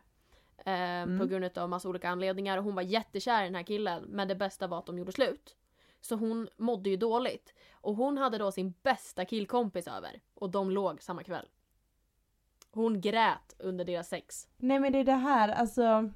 ehm, 0.66 1.10
Mm. 1.10 1.20
På 1.20 1.26
grund 1.26 1.58
av 1.58 1.70
massa 1.70 1.90
olika 1.90 2.10
anledningar 2.10 2.58
och 2.58 2.64
hon 2.64 2.76
var 2.76 2.82
jättekär 2.82 3.42
i 3.42 3.46
den 3.46 3.56
här 3.56 3.64
killen 3.64 4.04
men 4.08 4.28
det 4.28 4.36
bästa 4.36 4.68
var 4.68 4.78
att 4.80 4.86
de 4.86 4.98
gjorde 4.98 5.12
slut. 5.12 5.56
Så 6.02 6.16
hon 6.16 6.48
mådde 6.58 6.90
ju 6.90 6.98
dåligt. 6.98 7.54
Och 7.82 7.96
hon 7.96 8.18
hade 8.18 8.38
då 8.38 8.52
sin 8.52 8.74
bästa 8.84 9.26
killkompis 9.26 9.88
över 9.88 10.22
och 10.36 10.50
de 10.50 10.72
låg 10.72 11.02
samma 11.04 11.24
kväll. 11.24 11.46
Hon 12.72 13.02
grät 13.02 13.56
under 13.60 13.86
deras 13.86 14.10
sex. 14.10 14.48
Nej 14.58 14.80
men 14.80 14.92
det 14.92 15.00
är 15.00 15.04
det 15.04 15.12
här, 15.12 15.50
alltså. 15.50 16.10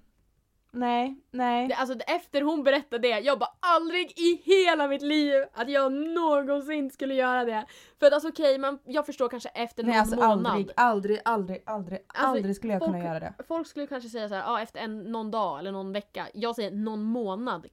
Nej, 0.71 1.15
nej. 1.31 1.67
Det, 1.67 1.75
alltså 1.75 1.99
efter 1.99 2.41
hon 2.41 2.63
berättade 2.63 3.07
det, 3.07 3.19
jag 3.19 3.39
bara 3.39 3.49
aldrig 3.59 4.19
i 4.19 4.41
hela 4.43 4.87
mitt 4.87 5.01
liv 5.01 5.43
att 5.53 5.69
jag 5.69 5.93
någonsin 5.93 6.91
skulle 6.91 7.13
göra 7.13 7.45
det. 7.45 7.65
För 7.99 8.07
att 8.07 8.13
alltså 8.13 8.29
okej, 8.29 8.57
men 8.57 8.79
jag 8.85 9.05
förstår 9.05 9.29
kanske 9.29 9.49
efter 9.49 9.83
någon 9.83 9.89
Nej 9.91 9.99
alltså 9.99 10.15
månad. 10.15 10.45
aldrig, 10.47 10.71
aldrig, 10.75 11.19
aldrig, 11.25 11.63
aldrig, 11.65 11.99
Alltså, 12.07 12.27
aldrig 12.27 12.55
skulle 12.55 12.73
jag 12.73 12.81
kunna 12.81 12.93
folk- 12.93 13.05
göra 13.05 13.19
det. 13.19 13.33
Folk 13.47 13.67
skulle 13.67 13.87
kanske 13.87 14.09
säga 14.09 14.29
så 14.29 14.35
här, 14.35 14.41
ja 14.41 14.61
efter 14.61 14.79
en, 14.79 14.99
någon 15.03 15.31
dag 15.31 15.59
eller 15.59 15.71
någon 15.71 15.91
vecka. 15.93 16.27
Jag 16.33 16.55
säger 16.55 16.71
någon 16.71 17.03
månad. 17.03 17.67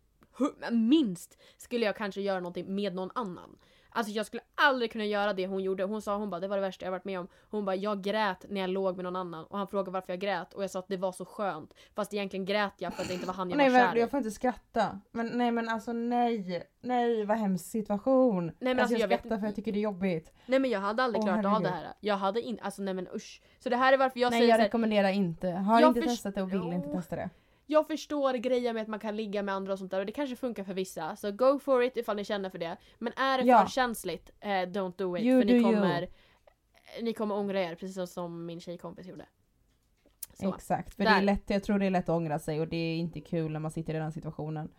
Minst 0.70 1.39
skulle 1.57 1.87
jag 1.87 1.97
kanske 1.97 2.20
göra 2.20 2.41
någonting 2.41 2.74
med 2.74 2.95
någon 2.95 3.11
annan. 3.14 3.57
Alltså 3.95 4.12
jag 4.12 4.26
skulle 4.26 4.43
aldrig 4.55 4.93
kunna 4.93 5.05
göra 5.05 5.33
det 5.33 5.47
hon 5.47 5.62
gjorde. 5.62 5.85
Hon 5.85 6.03
sa 6.03 6.16
hon 6.16 6.30
bara 6.30 6.41
det 6.41 6.49
var 6.49 6.57
det 6.57 6.61
värsta 6.62 6.85
jag 6.85 6.91
varit 6.93 7.05
med 7.05 7.20
om. 7.20 7.28
Hon 7.51 7.64
bara 7.64 7.76
jag 7.76 8.03
grät 8.03 8.45
när 8.49 8.61
jag 8.61 8.70
låg 8.70 8.97
med 8.97 9.05
någon 9.05 9.16
annan 9.16 9.45
och 9.45 9.59
han 9.59 9.66
frågade 9.68 9.91
varför 9.91 10.12
jag 10.12 10.20
grät 10.20 10.55
och 10.55 10.62
jag 10.62 10.70
sa 10.70 10.78
att 10.78 10.89
det 10.89 10.97
var 10.97 11.12
så 11.12 11.24
skönt. 11.24 11.74
Fast 11.95 12.14
egentligen 12.14 12.45
grät 12.47 12.72
jag 12.78 12.95
för 12.95 13.03
att 13.03 13.09
det 13.09 13.14
inte 13.14 13.26
var 13.26 13.35
han 13.35 13.51
jag 13.51 13.57
Nej 13.57 13.70
var 13.70 13.78
kär 13.78 13.87
men 13.89 13.97
i. 13.97 14.01
jag 14.01 14.11
får 14.11 14.18
inte 14.18 14.30
skratta. 14.30 15.01
Men 15.11 15.26
nej 15.26 15.51
men 15.51 15.68
alltså 15.68 15.93
nej. 15.93 16.62
Nej 16.80 17.24
vad 17.24 17.37
hemsk 17.39 17.64
situation. 17.70 18.47
Nej, 18.47 18.55
men 18.59 18.68
alltså, 18.70 18.83
alltså, 18.83 18.95
jag 18.95 19.01
jag 19.03 19.09
vet 19.09 19.20
skrattar 19.20 19.39
för 19.39 19.47
jag 19.47 19.55
tycker 19.55 19.72
det 19.72 19.78
är 19.78 19.83
jobbigt. 19.83 20.33
Nej 20.47 20.59
men 20.59 20.70
jag 20.70 20.80
hade 20.80 21.03
aldrig 21.03 21.20
Åh, 21.22 21.26
klarat 21.26 21.45
av 21.47 21.51
herregud. 21.53 21.72
det 21.72 21.76
här. 21.76 21.95
Jag 22.01 22.16
hade 22.16 22.43
inte, 22.43 22.62
alltså 22.62 22.83
nej 22.83 22.95
men 22.95 23.09
usch. 23.14 23.43
Så 23.59 23.68
det 23.68 23.76
här 23.76 23.93
är 23.93 23.97
varför 23.99 24.20
jag 24.20 24.30
nej 24.30 24.41
säger 24.41 24.51
jag 24.51 24.57
så 24.57 24.61
här, 24.61 24.66
rekommenderar 24.68 25.09
inte. 25.09 25.51
Har 25.51 25.80
Jag 25.80 25.91
inte 25.91 26.01
först- 26.03 26.12
testat 26.14 26.35
det 26.35 26.43
och 26.43 26.53
vill 26.53 26.72
inte 26.72 26.89
testa 26.89 27.16
det. 27.16 27.30
Jag 27.73 27.87
förstår 27.87 28.35
grejen 28.35 28.75
med 28.75 28.83
att 28.83 28.89
man 28.89 29.01
kan 29.01 29.16
ligga 29.16 29.43
med 29.43 29.55
andra 29.55 29.73
och 29.73 29.79
sånt 29.79 29.91
där 29.91 30.01
och 30.01 30.07
det 30.07 30.12
kanske 30.12 30.37
funkar 30.37 30.64
för 30.64 30.75
vissa. 30.75 31.16
Så 31.16 31.33
go 31.33 31.59
for 31.59 31.83
it 31.83 31.97
ifall 31.97 32.16
ni 32.16 32.25
känner 32.25 32.51
för 32.51 32.59
det. 32.59 32.77
Men 32.99 33.12
är 33.16 33.39
det 33.39 33.45
Ja. 33.45 33.61
för 33.62 33.70
känsligt, 33.70 34.31
eh, 34.41 34.49
don't 34.49 34.93
do 34.97 35.16
it. 35.16 35.25
You 35.25 35.41
för 35.41 35.47
ni 35.47 35.53
do 35.53 35.59
you. 35.59 35.75
kommer, 35.75 36.09
ni 37.03 37.12
kommer 37.12 37.35
ångra 37.35 37.61
er 37.62 37.75
precis 37.75 38.12
som 38.12 38.47
min 38.47 38.61
tjejkompis 38.61 39.07
gjorde. 39.07 39.27
Så. 40.33 40.55
Exakt. 40.55 40.95
För 40.95 41.05
det 41.05 41.11
är 41.11 41.23
lätt, 41.23 41.51
jag 41.51 41.62
tror 41.62 41.79
det 41.79 41.87
är 41.87 41.91
lätt 41.91 42.09
att 42.09 42.16
ångra 42.16 42.39
sig 42.39 42.61
och 42.61 42.68
det 42.68 42.77
är 42.77 42.97
inte 42.97 43.20
kul 43.20 43.53
när 43.53 43.61
man 43.61 43.70
sitter 43.70 43.95
i 43.95 43.99
den 43.99 44.12
situationen. 44.12 44.70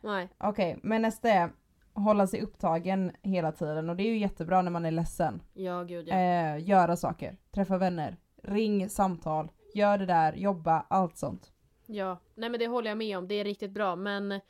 Nej. 0.00 0.28
Okej, 0.38 0.78
men 0.82 1.02
nästa 1.02 1.28
är 1.28 1.50
hålla 1.92 2.26
sig 2.26 2.40
upptagen 2.40 3.12
hela 3.22 3.52
tiden 3.52 3.90
och 3.90 3.96
det 3.96 4.02
är 4.02 4.10
ju 4.10 4.18
jättebra 4.18 4.62
när 4.62 4.70
man 4.70 4.84
är 4.84 4.90
ledsen. 4.90 5.42
Ja 5.54 5.82
gud 5.82 6.08
ja. 6.08 6.14
Eh, 6.14 6.68
göra 6.68 6.96
saker, 6.96 7.36
träffa 7.50 7.78
vänner, 7.78 8.16
ring 8.42 8.88
samtal, 8.88 9.50
gör 9.74 9.98
det 9.98 10.06
där, 10.06 10.32
jobba, 10.32 10.86
allt 10.88 11.16
sånt. 11.16 11.52
Ja. 11.90 12.18
Nej 12.34 12.48
men 12.50 12.60
det 12.60 12.66
håller 12.66 12.90
jag 12.90 12.98
med 12.98 13.18
om. 13.18 13.28
Det 13.28 13.34
är 13.34 13.44
riktigt 13.44 13.70
bra 13.70 13.96
men 13.96 14.40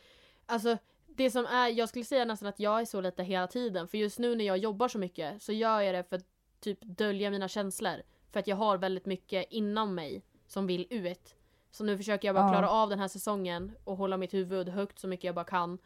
alltså 0.46 0.76
det 1.06 1.30
som 1.30 1.46
är, 1.46 1.68
jag 1.68 1.88
skulle 1.88 2.04
säga 2.04 2.24
nästan 2.24 2.48
att 2.48 2.60
jag 2.60 2.80
är 2.80 2.84
så 2.84 3.00
lite 3.00 3.22
hela 3.22 3.46
tiden. 3.46 3.88
För 3.88 3.98
just 3.98 4.18
nu 4.18 4.34
när 4.36 4.44
jag 4.44 4.58
jobbar 4.58 4.88
så 4.88 4.98
mycket 4.98 5.42
så 5.42 5.52
gör 5.52 5.80
jag 5.80 5.94
det 5.94 6.04
för 6.04 6.16
att 6.16 6.24
typ 6.60 6.78
dölja 6.82 7.30
mina 7.30 7.48
känslor. 7.48 8.02
För 8.32 8.40
att 8.40 8.46
jag 8.46 8.56
har 8.56 8.78
väldigt 8.78 9.06
mycket 9.06 9.46
inom 9.50 9.94
mig 9.94 10.22
som 10.46 10.66
vill 10.66 10.86
ut. 10.90 11.34
Så 11.70 11.84
nu 11.84 11.96
försöker 11.96 12.28
jag 12.28 12.34
bara 12.34 12.46
Ja. 12.46 12.52
klara 12.52 12.70
av 12.70 12.88
den 12.88 12.98
här 12.98 13.08
säsongen 13.08 13.72
och 13.84 13.96
hålla 13.96 14.16
mitt 14.16 14.34
huvud 14.34 14.68
högt 14.68 14.98
så 14.98 15.08
mycket 15.08 15.24
jag 15.24 15.34
bara 15.34 15.44
kan. 15.44 15.78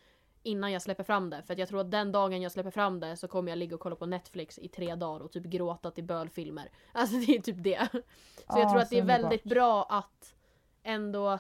Innan 0.43 0.73
jag 0.73 0.83
släpper 0.83 1.05
fram 1.05 1.31
det. 1.31 1.43
För 1.43 1.53
att 1.53 1.59
jag 1.59 1.69
tror 1.69 1.81
att 1.81 1.91
den 1.91 2.13
dagen 2.13 2.43
jag 2.43 2.53
släpper 2.53 2.71
fram 2.71 3.01
det 3.01 3.17
så 3.17 3.29
kommer 3.29 3.51
jag 3.53 3.57
ligga 3.59 3.75
och 3.75 3.81
kolla 3.81 3.97
på 3.97 4.07
Netflix 4.07 4.59
i 4.59 4.69
tre 4.69 4.95
dagar 4.95 5.21
och 5.25 5.33
typ 5.33 5.45
gråta 5.45 5.91
till 5.91 6.05
bölfilmer. 6.05 6.71
Alltså 6.93 7.17
det 7.17 7.37
är 7.37 7.41
typ 7.41 7.63
det. 7.63 7.89
Så 7.93 7.99
jag 8.47 8.59
Ja, 8.61 8.71
tror 8.71 8.81
att 8.83 8.91
det 8.91 8.99
är 8.99 9.03
väldigt 9.05 9.45
bra 9.45 9.85
att 9.85 10.35
ändå 10.83 11.39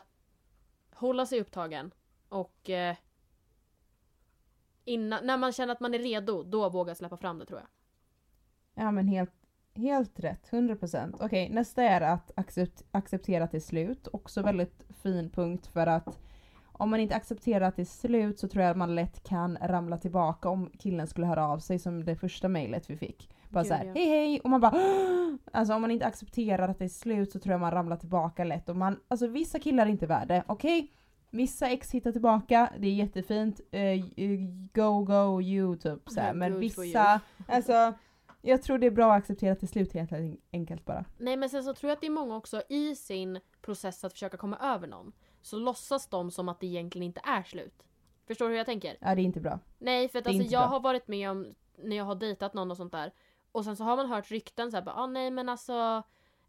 hålla 0.94 1.26
sig 1.26 1.40
upptagen. 1.40 1.90
Och 2.28 2.70
eh, 2.70 2.96
innan, 4.84 5.26
när 5.26 5.36
man 5.36 5.52
känner 5.52 5.72
att 5.72 5.80
man 5.80 5.94
är 5.94 5.98
redo, 5.98 6.42
då 6.42 6.68
våga 6.68 6.94
släppa 6.94 7.16
fram 7.16 7.38
det 7.38 7.46
tror 7.46 7.60
jag. 7.60 7.68
Ja 8.84 8.90
men 8.90 9.08
helt, 9.08 9.32
helt 9.74 10.20
rätt, 10.20 10.50
100%. 10.50 11.16
Okej, 11.20 11.50
nästa 11.50 11.82
är 11.82 12.00
att 12.00 12.30
accept, 12.36 12.84
acceptera 12.90 13.46
till 13.46 13.62
slut. 13.62 14.08
Också 14.12 14.42
väldigt 14.42 14.86
fin 15.02 15.30
punkt 15.30 15.66
för 15.66 15.86
att 15.86 16.18
om 16.72 16.90
man 16.90 17.00
inte 17.00 17.14
accepterar 17.14 17.68
att 17.68 17.76
det 17.76 17.82
är 17.82 17.86
slut 17.86 18.38
så 18.38 18.48
tror 18.48 18.62
jag 18.62 18.70
att 18.70 18.76
man 18.76 18.94
lätt 18.94 19.22
kan 19.22 19.58
ramla 19.60 19.98
tillbaka 19.98 20.48
om 20.48 20.70
killen 20.78 21.06
skulle 21.06 21.26
höra 21.26 21.48
av 21.48 21.58
sig 21.58 21.78
som 21.78 22.04
det 22.04 22.16
första 22.16 22.48
mejlet 22.48 22.90
vi 22.90 22.96
fick. 22.96 23.30
Bara 23.52 23.64
såhär 23.64 23.84
ja. 23.84 23.92
hej 23.94 24.08
hej 24.08 24.40
och 24.40 24.50
man 24.50 24.60
bara 24.60 24.72
Alltså 25.52 25.74
om 25.74 25.80
man 25.80 25.90
inte 25.90 26.06
accepterar 26.06 26.68
att 26.68 26.78
det 26.78 26.84
är 26.84 26.88
slut 26.88 27.32
så 27.32 27.38
tror 27.38 27.52
jag 27.52 27.60
man 27.60 27.70
ramlar 27.70 27.96
tillbaka 27.96 28.44
lätt 28.44 28.68
och 28.68 28.76
man, 28.76 29.00
alltså 29.08 29.26
vissa 29.26 29.58
killar 29.58 29.86
är 29.86 29.90
inte 29.90 30.06
värda 30.06 30.44
okej? 30.46 30.92
Vissa 31.30 31.68
ex 31.68 31.90
hittar 31.90 32.12
tillbaka, 32.12 32.72
det 32.78 32.86
är 32.86 32.94
jättefint, 32.94 33.60
eh, 33.70 34.00
go 34.72 35.04
go 35.04 35.42
you 35.42 35.76
typ 35.76 36.10
såhär. 36.10 36.28
Ja, 36.28 36.34
men 36.34 36.60
vissa, 36.60 37.20
alltså 37.48 37.94
jag 38.42 38.62
tror 38.62 38.78
det 38.78 38.86
är 38.86 38.90
bra 38.90 39.12
att 39.12 39.18
acceptera 39.18 39.54
till 39.54 39.68
slut 39.68 39.92
helt 39.92 40.12
enkelt 40.52 40.84
bara. 40.84 41.04
Nej 41.18 41.36
men 41.36 41.48
sen 41.48 41.64
så 41.64 41.74
tror 41.74 41.88
jag 41.88 41.96
att 41.96 42.00
det 42.00 42.06
är 42.06 42.10
många 42.10 42.36
också 42.36 42.62
i 42.68 42.96
sin 42.96 43.40
process 43.62 44.04
att 44.04 44.12
försöka 44.12 44.36
komma 44.36 44.58
över 44.58 44.88
någon. 44.88 45.12
Så 45.42 45.56
låtsas 45.56 46.06
de 46.06 46.30
som 46.30 46.48
att 46.48 46.60
det 46.60 46.66
egentligen 46.66 47.06
inte 47.06 47.20
är 47.24 47.42
slut. 47.42 47.86
Förstår 48.26 48.44
du 48.44 48.50
hur 48.50 48.58
jag 48.58 48.66
tänker? 48.66 48.96
Ja 49.00 49.14
det 49.14 49.22
är 49.22 49.24
inte 49.24 49.40
bra. 49.40 49.58
Nej 49.78 50.08
för 50.08 50.18
att 50.18 50.26
alltså 50.26 50.42
jag 50.42 50.62
bra. 50.62 50.68
har 50.68 50.80
varit 50.80 51.08
med 51.08 51.30
om 51.30 51.54
när 51.76 51.96
jag 51.96 52.04
har 52.04 52.14
dejtat 52.14 52.54
någon 52.54 52.70
och 52.70 52.76
sånt 52.76 52.92
där. 52.92 53.12
Och 53.52 53.64
sen 53.64 53.76
så 53.76 53.84
har 53.84 53.96
man 53.96 54.06
hört 54.06 54.30
rykten 54.30 54.70
såhär 54.70 54.84
bara 54.84 54.94
ah, 54.94 55.06
nej 55.06 55.30
men 55.30 55.48
alltså 55.48 56.02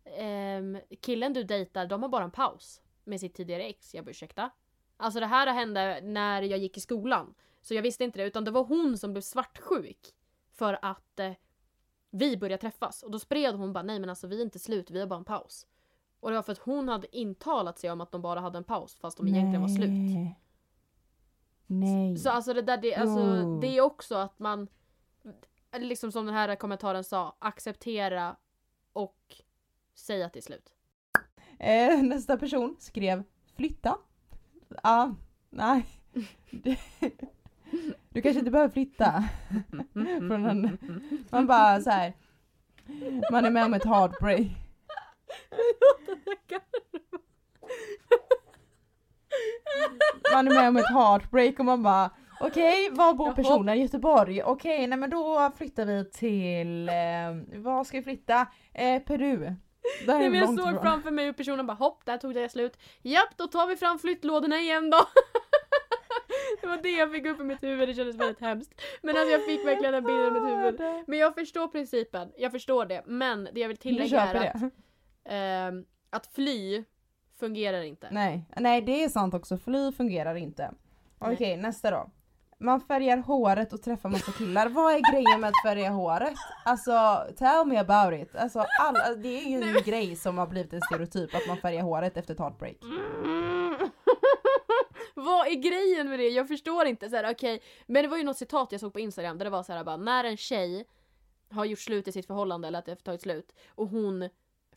ehm, 0.05 0.77
killen 1.01 1.33
du 1.33 1.43
dejtar 1.43 1.85
de 1.85 2.01
har 2.01 2.09
bara 2.09 2.23
en 2.23 2.31
paus 2.31 2.81
med 3.03 3.19
sitt 3.19 3.33
tidigare 3.33 3.63
ex. 3.63 3.93
Jag 3.93 4.05
bara 4.05 4.11
ursäkta? 4.11 4.49
Alltså 4.97 5.19
det 5.19 5.25
här 5.25 5.53
hände 5.53 6.01
när 6.03 6.41
jag 6.41 6.59
gick 6.59 6.77
i 6.77 6.81
skolan. 6.81 7.33
Så 7.61 7.73
jag 7.73 7.81
visste 7.81 8.03
inte 8.03 8.19
det 8.19 8.25
utan 8.25 8.43
det 8.43 8.51
var 8.51 8.63
hon 8.63 8.97
som 8.97 9.13
blev 9.13 9.21
svartsjuk. 9.21 10.13
För 10.51 10.79
att 10.81 11.19
eh, 11.19 11.31
vi 12.09 12.37
började 12.37 12.61
träffas. 12.61 13.03
Och 13.03 13.11
då 13.11 13.19
spred 13.19 13.55
hon 13.55 13.73
bara 13.73 13.83
nej 13.83 13.99
men 13.99 14.09
alltså 14.09 14.27
vi 14.27 14.37
är 14.39 14.43
inte 14.43 14.59
slut, 14.59 14.91
vi 14.91 14.99
har 14.99 15.07
bara 15.07 15.19
en 15.19 15.25
paus. 15.25 15.67
Och 16.19 16.29
det 16.29 16.35
var 16.35 16.43
för 16.43 16.51
att 16.51 16.57
hon 16.57 16.89
hade 16.89 17.17
intalat 17.17 17.79
sig 17.79 17.91
om 17.91 18.01
att 18.01 18.11
de 18.11 18.21
bara 18.21 18.39
hade 18.39 18.57
en 18.57 18.63
paus 18.63 18.95
fast 18.95 19.17
de 19.17 19.27
egentligen 19.27 19.61
var 19.61 19.67
slut. 19.67 19.89
Nej. 19.89 20.39
Nej. 21.67 22.17
Så 22.17 22.29
alltså 22.29 22.53
det 22.53 22.61
där, 22.61 22.77
det, 22.77 22.95
alltså, 22.95 23.59
det 23.59 23.77
är 23.77 23.81
också 23.81 24.15
att 24.15 24.39
man, 24.39 24.67
liksom 25.80 26.11
som 26.11 26.26
den 26.26 26.36
här 26.36 26.55
kommentaren 26.55 27.03
sa, 27.03 27.36
acceptera 27.39 28.36
och 28.93 29.36
säga 29.95 30.26
att 30.26 30.34
det 30.34 30.39
är 30.39 30.41
slut. 30.41 30.74
Eh, 31.59 32.03
nästa 32.03 32.38
person 32.38 32.76
skrev 32.80 33.24
flytta? 33.55 33.97
Ja, 34.84 35.15
nej. 35.49 35.86
Du 38.09 38.21
kanske 38.21 38.39
inte 38.39 38.51
behöver 38.51 38.74
flytta. 38.74 39.24
Från 39.93 40.45
en, 40.45 40.78
man 41.30 41.47
bara 41.47 41.82
så 41.82 41.89
här. 41.89 42.13
Man 43.32 43.45
är 43.45 43.51
med 43.51 43.65
om 43.65 43.74
ett 43.74 43.86
heartbreak. 43.86 44.47
Man 50.34 50.47
är 50.47 50.55
med 50.55 50.67
om 50.67 50.78
ett 50.78 50.89
heartbreak 50.89 51.59
och 51.59 51.65
man 51.65 51.84
bara 51.84 52.11
Okej, 52.47 52.89
var 52.91 53.13
bor 53.13 53.31
personen? 53.31 53.79
Göteborg. 53.79 54.43
Okej, 54.43 54.87
nej 54.87 54.97
men 54.99 55.09
då 55.09 55.51
flyttar 55.57 55.85
vi 55.85 56.09
till, 56.11 56.89
eh, 56.89 57.61
var 57.61 57.83
ska 57.83 57.97
vi 57.97 58.03
flytta? 58.03 58.47
Eh, 58.73 59.01
Peru. 59.01 59.37
Där 60.05 60.15
är 60.15 60.19
Nej, 60.19 60.29
men 60.29 60.39
jag 60.39 60.45
långt 60.47 60.59
såg 60.59 60.69
ifrån. 60.69 60.81
framför 60.83 61.11
mig 61.11 61.25
hur 61.25 61.33
personen 61.33 61.67
bara 61.67 61.73
hopp, 61.77 62.05
där 62.05 62.17
tog 62.17 62.33
det 62.33 62.49
slut. 62.49 62.77
Japp, 63.01 63.37
då 63.37 63.47
tar 63.47 63.67
vi 63.67 63.75
fram 63.75 63.99
flyttlådorna 63.99 64.57
igen 64.59 64.89
då. 64.89 64.97
det 66.61 66.67
var 66.67 66.77
det 66.83 66.89
jag 66.89 67.11
fick 67.11 67.25
upp 67.25 67.39
i 67.39 67.43
mitt 67.43 67.63
huvud, 67.63 67.89
det 67.89 67.93
kändes 67.93 68.15
väldigt 68.15 68.39
hemskt. 68.39 68.81
Men 69.01 69.15
alltså 69.17 69.31
jag 69.31 69.45
fick 69.45 69.65
verkligen 69.65 69.93
den 69.93 70.03
bilden 70.03 70.37
i 70.37 70.39
mitt 70.39 70.57
huvud. 70.57 71.03
Men 71.07 71.19
jag 71.19 71.35
förstår 71.35 71.67
principen, 71.67 72.31
jag 72.37 72.51
förstår 72.51 72.85
det. 72.85 73.03
Men 73.05 73.49
det 73.53 73.59
jag 73.59 73.67
vill 73.67 73.77
Du 73.77 73.81
tillägga 73.81 74.07
köper 74.25 74.35
är 74.41 74.49
att, 74.49 74.59
det? 74.61 74.69
ehm, 75.35 75.85
att 76.09 76.27
fly 76.27 76.83
fungerar 77.39 77.81
inte. 77.81 78.07
Nej, 78.11 78.45
nej 78.57 78.81
det 78.81 79.03
är 79.03 79.09
sant 79.09 79.33
också. 79.33 79.57
Fly 79.57 79.91
fungerar 79.91 80.35
inte. 80.35 80.71
Nej. 81.21 81.33
Okej, 81.33 81.57
nästa 81.57 81.91
då. 81.91 82.11
Man 82.64 82.82
färgar 82.82 83.18
håret 83.18 83.74
och 83.74 83.82
träffar 83.82 84.09
massa 84.09 84.32
killar. 84.32 84.70
Vad 84.70 84.93
är 84.93 85.11
grejen 85.11 85.41
med 85.41 85.47
att 85.47 85.61
färga 85.66 85.89
håret? 85.89 86.34
Alltså, 86.66 87.26
tell 87.38 87.68
me 87.68 87.78
about 87.78 88.22
it. 88.22 88.36
Alltså, 88.36 88.66
alla, 88.80 89.16
det 89.16 89.38
är 89.39 89.49
ju 89.49 89.78
en 89.78 89.84
grej 89.84 90.16
som 90.16 90.38
har 90.38 90.47
blivit 90.47 90.74
en 90.74 90.82
stereotyp 90.82 91.36
att 91.36 91.47
man 91.47 91.57
färgar 91.57 91.82
håret 91.82 92.18
efter 92.18 92.34
ett 92.34 92.39
heartbreak. 92.39 92.78
Mm. 92.84 93.76
Vad 95.14 95.47
är 95.47 95.55
grejen 95.55 96.09
med 96.09 96.20
det? 96.20 96.30
Jag 96.30 96.47
förstår 96.47 96.86
inte. 96.86 97.09
Så 97.09 97.16
här, 97.16 97.32
okej. 97.32 97.61
Men 97.86 98.03
det 98.03 98.07
var 98.07 98.18
ju 98.18 98.24
något 98.24 98.38
citat 98.38 98.72
jag 98.72 98.82
såg 98.82 98.93
på 98.93 98.99
Instagram 98.99 99.38
där 99.38 99.45
det 99.45 99.51
var 99.51 99.64
så 99.64 99.74
här 99.74 99.84
bara 99.84 99.97
när 99.97 100.24
en 100.24 100.38
tjej 100.38 100.86
har 101.51 101.66
gjort 101.66 101.80
slut 101.80 102.07
i 102.07 102.11
sitt 102.11 102.28
förhållande 102.28 102.68
eller 102.68 102.80
att 102.80 102.86
det 102.86 102.91
har 102.91 102.95
tagit 102.95 103.22
slut 103.22 103.55
och 103.68 103.88
hon 103.88 104.30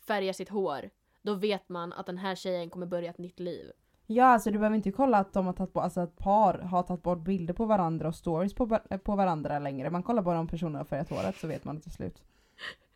färgar 0.06 0.32
sitt 0.32 0.48
hår 0.48 0.90
då 1.22 1.34
vet 1.34 1.68
man 1.68 1.92
att 1.92 2.06
den 2.06 2.18
här 2.18 2.34
tjejen 2.34 2.70
kommer 2.70 2.86
börja 2.86 3.10
ett 3.10 3.18
nytt 3.18 3.40
liv. 3.40 3.72
Ja, 4.06 4.24
alltså 4.24 4.50
du 4.50 4.58
behöver 4.58 4.76
inte 4.76 4.92
kolla 4.92 5.18
att 5.18 5.32
de 5.32 5.46
har 5.46 5.52
tagit 5.52 5.72
bort, 5.72 5.84
alltså 5.84 6.00
att 6.00 6.16
par 6.16 6.58
har 6.58 6.82
tagit 6.82 7.02
bort 7.02 7.18
bilder 7.24 7.54
på 7.54 7.64
varandra 7.64 8.08
och 8.08 8.14
stories 8.14 8.54
på, 8.54 8.64
var- 8.64 8.98
på 8.98 9.16
varandra 9.16 9.58
längre. 9.58 9.90
Man 9.90 10.02
kollar 10.02 10.22
bara 10.22 10.38
om 10.40 10.48
personen 10.48 10.74
har 10.74 10.84
färgat 10.84 11.10
håret 11.10 11.36
så 11.36 11.46
vet 11.46 11.64
man 11.64 11.76
att 11.76 11.84
det 11.84 11.88
är 11.88 11.92
slut. 11.92 12.22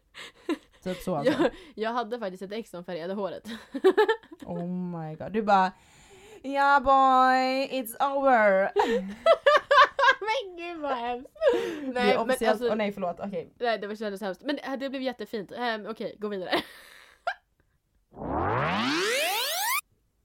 Typ 0.83 0.97
så 0.97 1.17
alltså. 1.17 1.43
Jag, 1.43 1.51
jag 1.75 1.91
hade 1.93 2.19
faktiskt 2.19 2.43
ett 2.43 2.53
ex 2.53 2.71
som 2.71 2.85
färgade 2.85 3.15
håret. 3.15 3.49
Oh 4.47 4.67
my 4.67 5.15
god. 5.15 5.33
Du 5.33 5.43
bara 5.43 5.73
Ja 6.43 6.81
boy, 6.81 7.81
it's 7.81 8.17
over. 8.17 8.71
men 10.21 10.57
gud 10.57 10.81
vad 10.81 10.93
hemskt! 10.97 11.31
Nej, 11.83 12.19
men 12.27 12.49
alltså, 12.51 12.69
oh, 12.69 12.77
nej 12.77 12.93
förlåt, 12.93 13.17
okej. 13.21 13.53
nej 13.61 13.79
det 13.79 13.97
kändes 13.97 14.21
hemskt. 14.21 14.43
Men 14.43 14.57
det, 14.57 14.77
det 14.77 14.91
blev 14.91 15.03
jättefint. 15.03 15.53
Ehm, 15.53 15.87
Okej, 15.87 16.17
gå 16.19 16.29
vidare. 16.29 16.51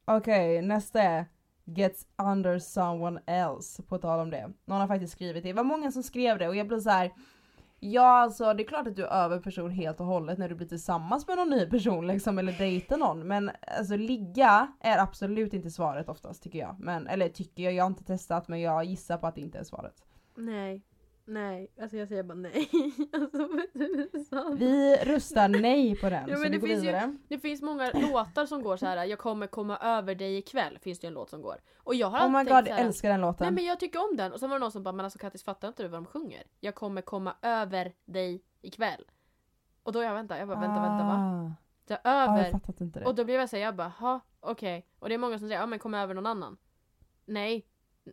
Okej, 0.05 0.61
nästa 0.61 1.01
är 1.01 1.25
Gets 1.65 2.07
under 2.17 2.59
someone 2.59 3.21
else, 3.25 3.83
på 3.83 3.97
tal 3.97 4.19
om 4.19 4.29
det. 4.29 4.53
Någon 4.65 4.81
har 4.81 4.87
faktiskt 4.87 5.13
skrivit 5.13 5.43
det. 5.43 5.49
Det 5.49 5.53
var 5.53 5.63
många 5.63 5.91
som 5.91 6.03
skrev 6.03 6.39
det 6.39 6.47
och 6.47 6.55
jag 6.55 6.67
blev 6.67 6.79
så 6.79 6.89
här. 6.89 7.13
Ja 7.79 8.07
alltså 8.07 8.53
det 8.53 8.63
är 8.63 8.67
klart 8.67 8.87
att 8.87 8.95
du 8.95 9.03
är 9.03 9.23
över 9.23 9.39
person 9.39 9.71
helt 9.71 9.99
och 9.99 10.05
hållet 10.05 10.37
när 10.37 10.49
du 10.49 10.55
blir 10.55 10.67
tillsammans 10.67 11.27
med 11.27 11.37
någon 11.37 11.49
ny 11.49 11.65
person 11.69 12.07
liksom 12.07 12.37
eller 12.37 12.51
dejtar 12.51 12.97
någon. 12.97 13.27
Men 13.27 13.51
alltså 13.77 13.95
ligga 13.97 14.73
är 14.81 14.97
absolut 14.97 15.53
inte 15.53 15.71
svaret 15.71 16.09
oftast 16.09 16.43
tycker 16.43 16.59
jag. 16.59 16.75
Men, 16.79 17.07
eller 17.07 17.29
tycker 17.29 17.63
jag, 17.63 17.73
jag 17.73 17.83
har 17.83 17.89
inte 17.89 18.03
testat 18.03 18.47
men 18.47 18.61
jag 18.61 18.85
gissar 18.85 19.17
på 19.17 19.27
att 19.27 19.35
det 19.35 19.41
inte 19.41 19.57
är 19.57 19.63
svaret. 19.63 20.05
Nej. 20.35 20.83
Nej, 21.28 21.71
alltså 21.82 21.97
jag 21.97 22.07
säger 22.07 22.23
bara 22.23 22.34
nej. 22.34 22.69
alltså. 23.13 24.55
Vi 24.57 24.95
röstar 24.95 25.49
nej 25.49 25.95
på 25.95 26.09
den 26.09 26.30
Ja, 26.30 26.36
så 26.36 26.41
men 26.41 26.51
vi 26.51 26.57
det 26.57 26.61
går 26.61 26.67
finns 26.67 26.84
ju-. 26.84 27.17
Det 27.28 27.39
finns 27.39 27.61
många 27.61 27.91
låtar 27.93 28.45
som 28.45 28.63
går 28.63 28.78
så 28.78 28.86
här. 28.86 29.05
jag 29.05 29.19
kommer 29.19 29.47
komma 29.47 29.78
över 29.78 30.15
dig 30.15 30.38
ikväll, 30.38 30.80
finns 30.82 30.99
det 30.99 31.07
en 31.07 31.13
låt 31.13 31.30
som 31.30 31.41
går. 31.41 31.61
Och 31.78 31.95
jag 31.95 32.07
har 32.07 32.28
Oh 32.28 32.32
my 32.32 32.43
god, 32.43 32.67
jag 32.67 32.80
älskar 32.80 33.09
den 33.09 33.21
låten. 33.21 33.45
Nej 33.45 33.51
men 33.51 33.65
jag 33.65 33.80
tycker 33.80 33.99
om 34.11 34.17
den. 34.17 34.34
Och 34.34 34.39
sen 34.39 34.49
var 34.49 34.55
det 34.55 34.59
någon 34.59 34.71
som 34.71 34.84
bara, 34.84 34.91
men 34.91 35.03
alltså 35.05 35.19
Kattis 35.19 35.43
fattar 35.43 35.67
inte 35.67 35.84
du 35.84 35.89
vad 35.89 35.97
de 35.97 36.05
sjunger? 36.05 36.43
Jag 36.59 36.76
kommer 36.76 37.01
komma 37.01 37.36
över 37.41 37.93
dig 38.05 38.43
ikväll. 38.61 39.05
Och 39.84 39.91
då 39.91 40.03
jag 40.03 40.13
vänta, 40.13 40.38
jag 40.38 40.47
bara 40.47 40.59
vänta, 40.59 40.82
vänta 40.82 41.03
va? 41.03 41.13
Ah. 41.13 41.51
Jag 41.88 41.99
över. 42.03 42.51
fattat 42.51 42.82
inte 42.82 42.99
det. 42.99 43.05
och 43.05 43.15
då 43.15 43.23
blev 43.26 43.39
jag 43.39 43.49
såhär, 43.49 43.63
jag 43.63 43.76
bara, 43.76 43.88
ha 43.88 44.19
okej. 44.39 44.88
Och 44.99 45.09
det 45.09 45.15
är 45.15 45.19
många 45.19 45.39
som 45.39 45.47
säger, 45.47 45.61
ja 45.61 45.65
men 45.65 45.80
kom 45.80 45.93
över 45.93 46.13
någon 46.13 46.26
annan. 46.26 46.57
Nej. 47.26 47.65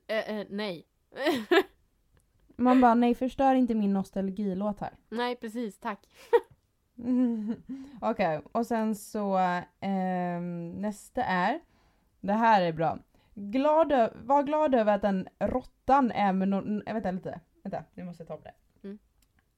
Eh, 0.07 0.39
eh, 0.39 0.47
nej. 0.51 0.87
Man 2.57 2.81
bara 2.81 2.95
nej 2.95 3.15
förstör 3.15 3.55
inte 3.55 3.75
min 3.75 3.93
nostalgilåt 3.93 4.81
här. 4.81 4.93
nej 5.09 5.37
precis, 5.37 5.79
tack. 5.79 6.09
Okej, 8.01 8.41
och 8.53 8.67
sen 8.67 8.95
så 8.95 9.39
ehm, 9.81 10.71
nästa 10.71 11.25
är, 11.25 11.61
det 12.21 12.33
här 12.33 12.63
är 12.63 12.73
bra. 12.73 12.99
Glad, 13.35 13.93
var 14.15 14.43
glad 14.43 14.75
över 14.75 14.95
att 14.95 15.03
den 15.03 15.29
råttan 15.39 16.11
är 16.11 16.33
med 16.33 16.49
någon, 16.49 16.83
vänta 16.87 17.11
lite, 17.11 17.41
vänta 17.63 17.85
nu 17.95 18.05
måste 18.05 18.23
jag 18.23 18.29
ta 18.29 18.35
upp 18.35 18.45
det. 18.45 18.55
Mm. 18.83 18.99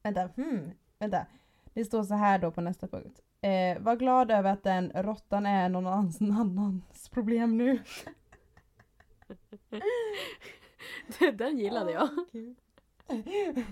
Vänta, 0.03 0.29
hmm, 0.37 0.71
vänta. 0.99 1.27
Det 1.75 1.85
står 1.85 2.03
så 2.03 2.15
här 2.15 2.39
då 2.39 2.51
på 2.51 2.61
nästa 2.61 2.89
punkt. 2.89 3.21
Eh, 3.41 3.79
var 3.79 3.97
glad 3.97 4.31
över 4.31 4.53
att 4.53 4.63
den 4.63 4.93
råttan 4.95 5.47
är 5.47 5.69
någon 5.69 5.87
annans, 5.87 6.21
annans 6.21 7.09
problem 7.09 7.57
nu. 7.59 7.83
den 11.35 11.59
gillade 11.59 11.93
jag. 11.93 12.09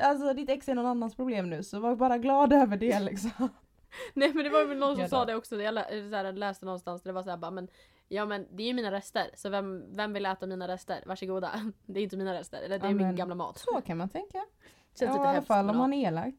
Alltså 0.00 0.34
ditt 0.34 0.48
ex 0.50 0.68
är 0.68 0.74
någon 0.74 0.86
annans 0.86 1.14
problem 1.16 1.50
nu 1.50 1.62
så 1.62 1.80
var 1.80 1.96
bara 1.96 2.18
glad 2.18 2.52
över 2.52 2.76
det 2.76 3.00
liksom. 3.00 3.30
Nej 4.14 4.34
men 4.34 4.44
det 4.44 4.50
var 4.50 4.64
väl 4.64 4.78
någon 4.78 4.96
som 4.96 5.08
sa 5.08 5.24
det 5.24 5.34
också, 5.34 5.62
jag 5.62 5.74
lä- 5.74 6.08
så 6.10 6.16
här, 6.16 6.32
läste 6.32 6.64
någonstans, 6.66 7.02
det 7.02 7.12
var 7.12 7.22
såhär 7.22 7.36
bara 7.36 7.50
men 7.50 7.68
Ja 8.08 8.26
men 8.26 8.46
det 8.50 8.62
är 8.62 8.66
ju 8.66 8.72
mina 8.74 8.90
rester, 8.92 9.30
så 9.34 9.48
vem, 9.48 9.96
vem 9.96 10.12
vill 10.12 10.26
äta 10.26 10.46
mina 10.46 10.68
rester? 10.68 11.02
Varsågoda. 11.06 11.50
Det 11.86 12.00
är 12.00 12.04
inte 12.04 12.16
mina 12.16 12.34
rester, 12.34 12.58
eller 12.62 12.78
det 12.78 12.84
är 12.86 12.90
Ja, 12.90 12.94
min 12.96 13.06
men 13.06 13.16
gamla 13.16 13.34
mat. 13.34 13.58
Så 13.58 13.80
kan 13.80 13.96
man 13.98 14.08
tänka. 14.08 14.38
Känns 14.98 15.00
ja, 15.00 15.12
lite 15.12 15.24
i 15.24 15.26
alla 15.28 15.42
fall 15.42 15.70
om 15.70 15.76
man 15.76 15.92
är 15.92 16.08
elak. 16.08 16.34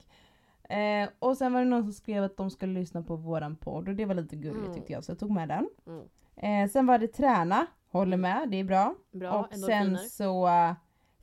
Eh, 0.69 1.09
och 1.19 1.37
sen 1.37 1.53
var 1.53 1.59
det 1.59 1.65
någon 1.65 1.83
som 1.83 1.93
skrev 1.93 2.23
att 2.23 2.37
de 2.37 2.49
skulle 2.49 2.79
lyssna 2.79 3.01
på 3.03 3.15
våran 3.15 3.55
podd 3.55 3.87
och 3.89 3.95
det 3.95 4.05
var 4.05 4.15
lite 4.15 4.35
gulligt 4.35 4.57
Mm. 4.65 4.73
tyckte 4.73 4.93
jag 4.93 5.03
så 5.03 5.11
jag 5.11 5.19
tog 5.19 5.31
med 5.31 5.47
den. 5.49 5.69
Mm. 5.87 6.63
Eh, 6.65 6.69
sen 6.71 6.85
var 6.85 6.97
det 6.97 7.07
träna, 7.07 7.65
håller 7.91 8.17
med, 8.17 8.49
det 8.49 8.57
är 8.59 8.63
bra. 8.63 8.95
Bra, 9.11 9.31
och 9.39 9.53
endorfiner. 9.53 9.97
sen 9.97 10.09
så 10.09 10.49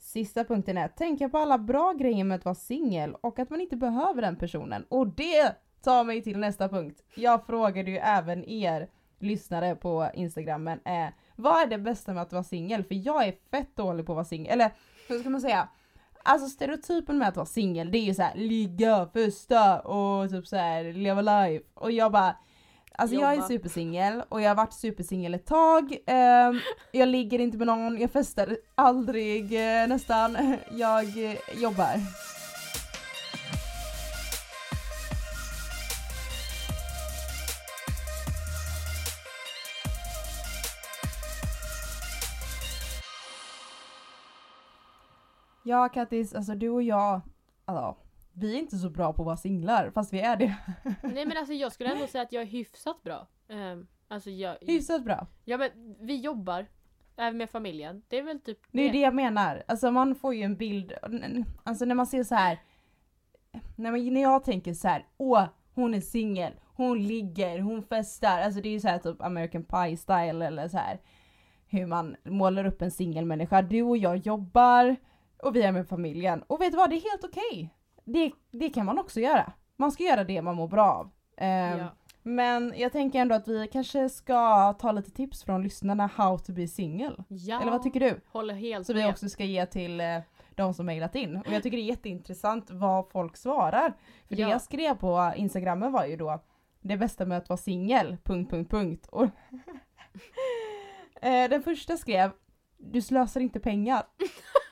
sista 0.00 0.44
punkten 0.44 0.78
är 0.78 0.88
tänka 0.88 1.28
på 1.28 1.38
alla 1.38 1.58
bra 1.58 1.92
grejer 1.92 2.24
med 2.24 2.36
att 2.36 2.44
vara 2.44 2.54
singel 2.54 3.14
och 3.20 3.38
att 3.38 3.50
man 3.50 3.60
inte 3.60 3.76
behöver 3.76 4.22
den 4.22 4.36
personen. 4.36 4.84
Och 4.88 5.06
det 5.06 5.54
tar 5.82 6.04
mig 6.04 6.22
till 6.22 6.38
nästa 6.38 6.68
punkt. 6.68 7.02
Jag 7.14 7.46
frågade 7.46 7.90
ju 7.90 7.96
även 7.96 8.44
er 8.44 8.88
lyssnare 9.18 9.76
på 9.76 10.10
Instagram 10.14 10.64
men 10.64 10.80
eh, 10.84 11.12
vad 11.36 11.62
är 11.62 11.66
det 11.66 11.78
bästa 11.78 12.12
med 12.12 12.22
att 12.22 12.32
vara 12.32 12.44
singel? 12.44 12.84
För 12.84 12.94
jag 12.94 13.28
är 13.28 13.34
fett 13.50 13.76
dålig 13.76 14.06
på 14.06 14.12
att 14.12 14.16
vara 14.16 14.24
singel. 14.24 14.52
Eller 14.52 14.70
hur 15.08 15.18
ska 15.18 15.30
man 15.30 15.40
säga? 15.40 15.68
Alltså 16.22 16.48
stereotypen 16.48 17.18
med 17.18 17.28
att 17.28 17.36
vara 17.36 17.46
singel 17.46 17.90
det 17.90 17.98
är 17.98 18.02
ju 18.02 18.14
såhär 18.14 18.34
ligga, 18.34 19.06
festa 19.12 19.80
och 19.80 20.30
typ 20.30 20.46
såhär 20.46 20.92
leva 20.92 21.20
life. 21.20 21.64
Och 21.74 21.92
jag 21.92 22.12
bara 22.12 22.36
Alltså 22.98 23.16
jag 23.16 23.30
är 23.30 23.34
Jobba. 23.34 23.48
supersingel 23.48 24.22
och 24.28 24.40
jag 24.40 24.50
har 24.50 24.54
varit 24.54 24.72
supersingel 24.72 25.34
ett 25.34 25.46
tag. 25.46 25.96
Ehm, 26.06 26.60
jag 26.92 27.08
ligger 27.08 27.38
inte 27.38 27.58
med 27.58 27.66
någon, 27.66 27.98
jag 27.98 28.10
festar 28.10 28.56
aldrig 28.74 29.44
eh, 29.54 29.88
nästan. 29.88 30.56
Jag 30.70 31.04
eh, 31.24 31.36
jobbar. 31.62 32.00
Ja 45.62 45.88
Kattis, 45.88 46.34
alltså 46.34 46.54
du 46.54 46.68
och 46.68 46.82
jag, 46.82 47.20
alltså, 47.64 47.96
vi 48.32 48.54
är 48.54 48.58
inte 48.58 48.76
så 48.76 48.90
bra 48.90 49.12
på 49.12 49.22
att 49.22 49.26
vara 49.26 49.36
singlar 49.36 49.90
fast 49.90 50.12
vi 50.12 50.20
är 50.20 50.36
det. 50.36 50.56
Nej 51.02 51.26
men 51.26 51.36
alltså 51.36 51.52
jag 51.52 51.72
skulle 51.72 51.92
ändå 51.92 52.06
säga 52.06 52.22
att 52.22 52.32
jag 52.32 52.42
är 52.42 52.46
hyfsat 52.46 53.02
bra. 53.02 53.26
Um, 53.48 53.86
alltså 54.08 54.30
jag, 54.30 54.56
Hyfsat 54.60 55.04
bra. 55.04 55.26
ja 55.44 55.58
men 55.58 55.70
vi 56.00 56.16
jobbar, 56.20 56.66
även 57.16 57.36
med 57.38 57.50
familjen. 57.50 58.02
Det 58.08 58.18
är 58.18 58.22
väl 58.22 58.40
typ 58.40 58.58
Det 58.72 58.88
är 58.88 58.92
det 58.92 59.00
jag 59.00 59.14
menar. 59.14 59.62
Alltså 59.68 59.90
man 59.90 60.14
får 60.14 60.34
ju 60.34 60.42
en 60.42 60.56
bild, 60.56 60.92
alltså 61.64 61.84
när 61.84 61.94
man 61.94 62.06
ser 62.06 62.24
så 62.24 62.34
här. 62.34 62.58
När, 63.76 63.90
man, 63.90 64.14
när 64.14 64.20
jag 64.22 64.44
tänker 64.44 64.74
så 64.74 64.88
här, 64.88 65.06
åh 65.16 65.44
hon 65.74 65.94
är 65.94 66.00
singel, 66.00 66.52
hon 66.76 67.06
ligger, 67.06 67.58
hon 67.58 67.82
festar. 67.82 68.40
Alltså 68.40 68.60
det 68.60 68.68
är 68.68 68.72
ju 68.72 68.80
så 68.80 68.88
här 68.88 68.98
typ 68.98 69.22
American 69.22 69.64
Pie 69.64 69.96
style 69.96 70.46
eller 70.46 70.68
så 70.68 70.78
här. 70.78 71.00
Hur 71.66 71.86
man 71.86 72.16
målar 72.24 72.64
upp 72.64 72.82
en 72.82 72.90
singelmänniska. 72.90 73.62
Du 73.62 73.82
och 73.82 73.96
jag 73.96 74.16
jobbar 74.16 74.96
och 75.42 75.56
vi 75.56 75.62
är 75.62 75.72
med 75.72 75.88
familjen. 75.88 76.42
Och 76.42 76.60
vet 76.60 76.70
du 76.72 76.76
vad, 76.76 76.90
det 76.90 76.96
är 76.96 77.10
helt 77.10 77.24
okej. 77.24 77.74
Det, 78.04 78.32
det 78.50 78.70
kan 78.70 78.86
man 78.86 78.98
också 78.98 79.20
göra. 79.20 79.52
Man 79.76 79.92
ska 79.92 80.02
göra 80.04 80.24
det 80.24 80.42
man 80.42 80.56
mår 80.56 80.68
bra 80.68 80.86
av. 80.92 81.10
Ehm, 81.36 81.78
Ja. 81.78 81.86
Men 82.22 82.74
jag 82.76 82.92
tänker 82.92 83.18
ändå 83.20 83.34
att 83.34 83.48
vi 83.48 83.68
kanske 83.72 84.08
ska 84.08 84.72
ta 84.72 84.92
lite 84.92 85.10
tips 85.10 85.44
från 85.44 85.62
lyssnarna 85.62 86.06
how 86.16 86.38
to 86.38 86.52
be 86.52 86.68
single. 86.68 87.24
Ja, 87.28 87.60
Eller 87.60 87.70
vad 87.70 87.82
tycker 87.82 88.00
du? 88.00 88.20
håller 88.32 88.54
helt 88.54 88.86
Så 88.86 88.92
vi 88.92 89.06
också 89.06 89.28
ska 89.28 89.44
ge 89.44 89.66
till 89.66 90.00
eh, 90.00 90.18
de 90.54 90.74
som 90.74 90.86
mejlat 90.86 91.14
in. 91.14 91.36
Och 91.36 91.52
jag 91.52 91.62
tycker 91.62 91.76
det 91.76 91.82
är 91.82 91.86
jätteintressant 91.86 92.70
vad 92.70 93.10
folk 93.10 93.36
svarar. 93.36 93.92
För 94.28 94.36
det 94.36 94.42
Ja. 94.42 94.48
jag 94.50 94.62
skrev 94.62 94.94
på 94.94 95.32
instagrammen 95.36 95.92
var 95.92 96.04
ju 96.06 96.16
då 96.16 96.40
det 96.80 96.96
bästa 96.96 97.26
med 97.26 97.38
att 97.38 97.48
vara 97.48 97.56
singel, 97.56 98.16
punkt, 98.24 98.50
punkt, 98.50 98.70
punkt. 98.70 99.06
Och 99.06 99.24
eh, 101.22 101.48
den 101.50 101.62
första 101.62 101.96
skrev 101.96 102.30
du 102.78 103.02
slösar 103.02 103.40
inte 103.40 103.60
pengar. 103.60 104.02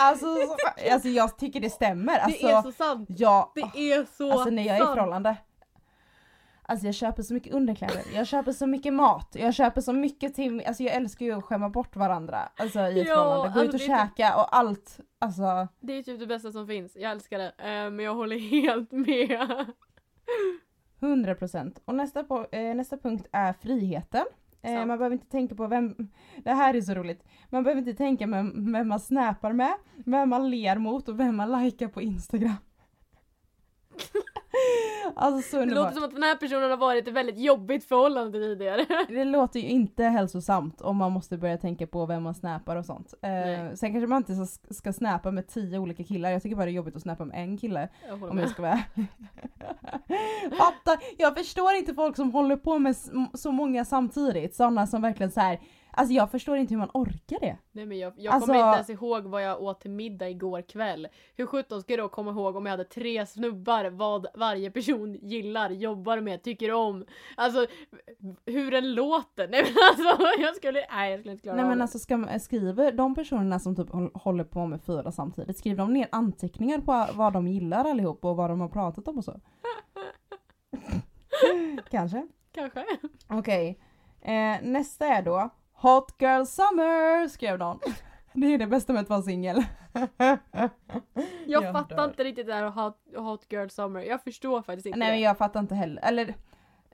alltså, 0.00 0.26
så, 0.34 0.56
alltså 0.92 1.08
jag 1.08 1.38
tycker 1.38 1.60
det 1.60 1.70
stämmer. 1.70 2.18
Alltså, 2.18 2.46
det 2.46 2.52
är 2.52 2.62
så 2.62 2.72
sant. 2.72 3.08
jag, 3.18 3.52
Det 3.54 3.92
är 3.92 4.04
så 4.16 4.32
Alltså 4.32 4.50
när 4.50 4.62
jag 4.62 4.76
är 4.76 4.82
i 4.82 4.86
förhållande. 4.86 5.36
Alltså 6.62 6.86
jag 6.86 6.94
köper 6.94 7.22
så 7.22 7.34
mycket 7.34 7.52
underkläder, 7.54 8.02
jag 8.14 8.26
köper 8.26 8.52
så 8.52 8.66
mycket 8.66 8.92
mat, 8.94 9.28
jag 9.38 9.54
köper 9.54 9.80
så 9.80 9.92
mycket 9.92 10.34
till, 10.34 10.62
alltså 10.66 10.82
jag 10.82 10.94
älskar 10.94 11.26
ju 11.26 11.32
att 11.32 11.44
skämma 11.44 11.68
bort 11.68 11.96
varandra. 11.96 12.38
Alltså 12.56 12.80
i 12.80 13.00
ett 13.00 13.08
Ja, 13.08 13.14
förhållande, 13.14 13.52
gå 13.54 13.60
alltså 13.60 13.62
ut 13.62 13.68
och 13.74 13.74
är 13.74 13.78
typ- 14.06 14.16
käka 14.16 14.36
och 14.36 14.56
allt. 14.56 15.00
Alltså 15.18 15.68
Det 15.80 15.92
är 15.92 16.02
typ 16.02 16.20
det 16.20 16.26
bästa 16.26 16.52
som 16.52 16.66
finns. 16.66 16.96
Jag 16.96 17.10
älskar 17.12 17.38
det. 17.38 17.46
Eh, 17.58 17.90
men 17.90 17.98
jag 17.98 18.14
håller 18.14 18.38
helt 18.50 18.92
med. 18.92 19.66
100%. 21.00 21.76
Och 21.84 21.94
nästa, 21.94 22.24
på, 22.24 22.46
eh, 22.52 22.74
nästa 22.74 22.96
punkt 22.96 23.26
är 23.32 23.52
friheten. 23.52 24.24
Eh, 24.62 24.86
man 24.86 24.98
behöver 24.98 25.12
inte 25.12 25.30
tänka 25.30 25.54
på 25.54 25.66
vem, 25.66 25.94
det 26.44 26.50
här 26.50 26.74
är 26.74 26.80
så 26.80 26.94
roligt, 26.94 27.24
man 27.50 27.64
behöver 27.64 27.78
inte 27.78 27.94
tänka 27.94 28.26
med 28.26 28.52
vem 28.54 28.88
man 28.88 29.00
snappar 29.00 29.52
med, 29.52 29.74
vem 30.06 30.28
man 30.28 30.50
ler 30.50 30.78
mot 30.78 31.08
och 31.08 31.20
vem 31.20 31.36
man 31.36 31.62
likar 31.64 31.88
på 31.88 32.02
Instagram. 32.02 32.54
alltså 35.16 35.50
så 35.50 35.64
Det 35.64 35.74
låter 35.74 35.92
som 35.94 36.04
att 36.04 36.14
den 36.14 36.22
här 36.22 36.36
personen 36.36 36.70
har 36.70 36.76
varit 36.76 37.06
i 37.06 37.10
ett 37.10 37.16
väldigt 37.16 37.38
jobbigt 37.38 37.84
förhållande 37.84 38.38
tidigare. 38.38 38.86
Det 39.08 39.24
låter 39.24 39.60
ju 39.60 39.68
inte 39.68 40.04
hälsosamt 40.04 40.80
om 40.80 40.96
man 40.96 41.12
måste 41.12 41.38
börja 41.38 41.58
tänka 41.58 41.86
på 41.86 42.06
vem 42.06 42.22
man 42.22 42.34
snappar 42.34 42.76
och 42.76 42.86
sånt. 42.86 43.14
Eh, 43.22 43.74
sen 43.74 43.92
kanske 43.92 44.06
man 44.06 44.16
inte 44.16 44.46
ska, 44.46 44.74
ska 44.74 44.92
snappa 44.92 45.30
med 45.30 45.48
tio 45.48 45.78
olika 45.78 46.04
killar, 46.04 46.30
jag 46.30 46.42
tycker 46.42 46.56
bara 46.56 46.64
det 46.64 46.70
är 46.70 46.74
jobbigt 46.74 46.96
att 46.96 47.02
snappa 47.02 47.24
med 47.24 47.42
en 47.42 47.58
kille. 47.58 47.88
Jag 48.08 48.14
Om 48.14 48.20
jag 48.22 48.34
med. 48.34 48.48
ska 48.48 48.62
vara 48.62 48.78
Fatta, 50.58 51.00
jag 51.18 51.36
förstår 51.36 51.72
inte 51.74 51.94
folk 51.94 52.16
som 52.16 52.32
håller 52.32 52.56
på 52.56 52.78
med 52.78 52.96
så 53.34 53.52
många 53.52 53.84
samtidigt, 53.84 54.54
sådana 54.54 54.86
som 54.86 55.02
verkligen 55.02 55.30
så 55.32 55.40
här. 55.40 55.60
Alltså 55.92 56.14
jag 56.14 56.30
förstår 56.30 56.56
inte 56.56 56.74
hur 56.74 56.78
man 56.78 56.90
orkar 56.94 57.40
det. 57.40 57.56
Nej 57.72 57.86
men 57.86 57.98
jag, 57.98 58.12
jag 58.16 58.34
Alltså- 58.34 58.46
kommer 58.52 58.66
inte 58.68 58.76
ens 58.76 58.90
ihåg 58.90 59.24
vad 59.24 59.42
jag 59.44 59.62
åt 59.62 59.80
till 59.80 59.90
middag 59.90 60.28
igår 60.30 60.62
kväll. 60.62 61.08
Hur 61.36 61.46
sjutton 61.46 61.82
ska 61.82 61.92
jag 61.92 62.00
då 62.00 62.08
komma 62.08 62.30
ihåg 62.30 62.56
om 62.56 62.66
jag 62.66 62.70
hade 62.70 62.84
tre 62.84 63.26
snubbar 63.26 63.84
vad 63.90 64.26
varje 64.34 64.70
person 64.70 65.14
gillar, 65.14 65.70
jobbar 65.70 66.20
med, 66.20 66.42
tycker 66.42 66.72
om? 66.72 67.04
Alltså 67.36 67.66
hur 68.46 68.70
den 68.70 68.94
låter. 68.94 69.48
Nej 69.48 69.62
men 69.64 69.72
alltså 69.90 70.24
jag 70.40 70.56
skulle, 70.56 70.86
nej 70.90 71.10
jag 71.10 71.20
skulle 71.20 71.32
inte 71.32 71.42
klara 71.42 71.56
Nej 71.56 71.62
av 71.62 71.68
men 71.68 71.78
det. 71.78 71.84
alltså 71.84 71.98
ska 71.98 72.16
man, 72.16 72.40
skriver 72.40 72.92
de 72.92 73.14
personerna 73.14 73.58
som 73.58 73.76
typ 73.76 73.90
håll- 73.90 74.10
håller 74.14 74.44
på 74.44 74.66
med 74.66 74.82
fyra 74.82 75.12
samtidigt, 75.12 75.58
skriver 75.58 75.78
de 75.78 75.92
ner 75.92 76.08
anteckningar 76.12 76.78
på 76.78 77.06
vad 77.14 77.32
de 77.32 77.48
gillar 77.48 77.84
allihop 77.84 78.24
och 78.24 78.36
vad 78.36 78.50
de 78.50 78.60
har 78.60 78.68
pratat 78.68 79.08
om 79.08 79.18
och 79.18 79.24
så? 79.24 79.34
Kanske. 81.90 82.28
Kanske. 82.52 82.84
Okej. 83.28 83.78
Eh, 84.20 84.56
nästa 84.62 85.06
är 85.06 85.22
då 85.22 85.50
Hot 85.80 86.14
Girl 86.18 86.44
Summer 86.44 87.28
skrev 87.28 87.58
någon. 87.58 87.78
Det 88.32 88.46
är 88.54 88.58
det 88.58 88.66
bästa 88.66 88.92
med 88.92 89.02
att 89.02 89.08
vara 89.08 89.22
singel. 89.22 89.64
Jag, 90.16 90.38
Jag 91.46 91.72
fattar 91.72 91.96
dör. 91.96 92.04
inte 92.04 92.24
riktigt 92.24 92.46
det 92.46 92.54
här 92.54 92.68
hot, 92.70 92.98
hot 93.16 93.46
girl 93.52 93.68
summer. 93.68 94.00
Jag 94.02 94.22
förstår 94.22 94.62
faktiskt 94.62 94.86
inte 94.86 94.98
Nej 94.98 95.10
men 95.10 95.20
jag 95.20 95.38
fattar 95.38 95.60
inte 95.60 95.74
heller, 95.74 96.02
eller 96.02 96.34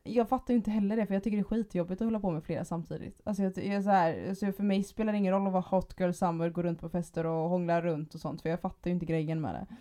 jag 0.03 0.29
fattar 0.29 0.55
ju 0.55 0.59
inte 0.59 0.71
heller 0.71 0.97
det 0.97 1.07
för 1.07 1.15
jag 1.15 1.23
tycker 1.25 1.37
det 1.37 1.41
är 1.41 1.45
skitjobbigt 1.45 2.01
att 2.01 2.05
hålla 2.07 2.21
på 2.21 2.31
med 2.31 2.45
flera 2.45 2.65
samtidigt. 2.65 3.21
Alltså 3.25 3.43
jag, 3.43 3.53
jag 3.57 3.67
är 3.75 3.83
så 3.83 3.91
här, 3.91 4.35
så 4.35 4.53
för 4.53 4.63
mig 4.63 4.83
spelar 4.85 5.13
det 5.13 5.19
ingen 5.19 5.33
roll 5.35 5.47
att 5.47 5.53
vara 5.53 5.63
hot 5.71 5.95
girl 6.01 6.13
summer, 6.13 6.51
gå 6.51 6.63
runt 6.63 6.81
på 6.81 6.89
fester 6.89 7.27
och 7.27 7.49
hångla 7.49 7.83
runt 7.83 8.15
och 8.15 8.21
sånt 8.21 8.43
för 8.43 8.49
jag 8.49 8.61
fattar 8.61 8.91
ju 8.91 8.95
inte 8.95 9.07
grejen 9.07 9.41
med 9.41 9.55
det. 9.55 9.67
Men 9.69 9.77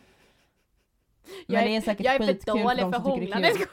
Jag 1.56 1.64
är- 1.64 1.68
det 1.68 1.76
är 1.76 1.82
säkert 1.82 2.06
jag 2.06 2.16
är 2.16 2.20
för 2.20 2.26
skitkul 2.28 2.54
för 2.58 2.64
dålig 2.64 2.84
de 2.84 2.94
för 2.94 3.00
som 3.02 3.20
tycker 3.20 3.40
det 3.42 3.48
är 3.48 3.58
kul. 3.58 3.66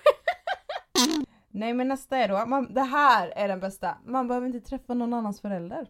Nej 1.55 1.75
men 1.75 1.89
nästa 1.89 2.17
är 2.17 2.29
då, 2.29 2.47
man, 2.47 2.75
det 2.75 2.83
här 2.83 3.33
är 3.37 3.49
den 3.49 3.61
bästa, 3.61 3.99
man 4.05 4.29
behöver 4.29 4.47
inte 4.47 4.61
träffa 4.61 4.95
någon 4.95 5.15
annans 5.15 5.41
förälder. 5.41 5.89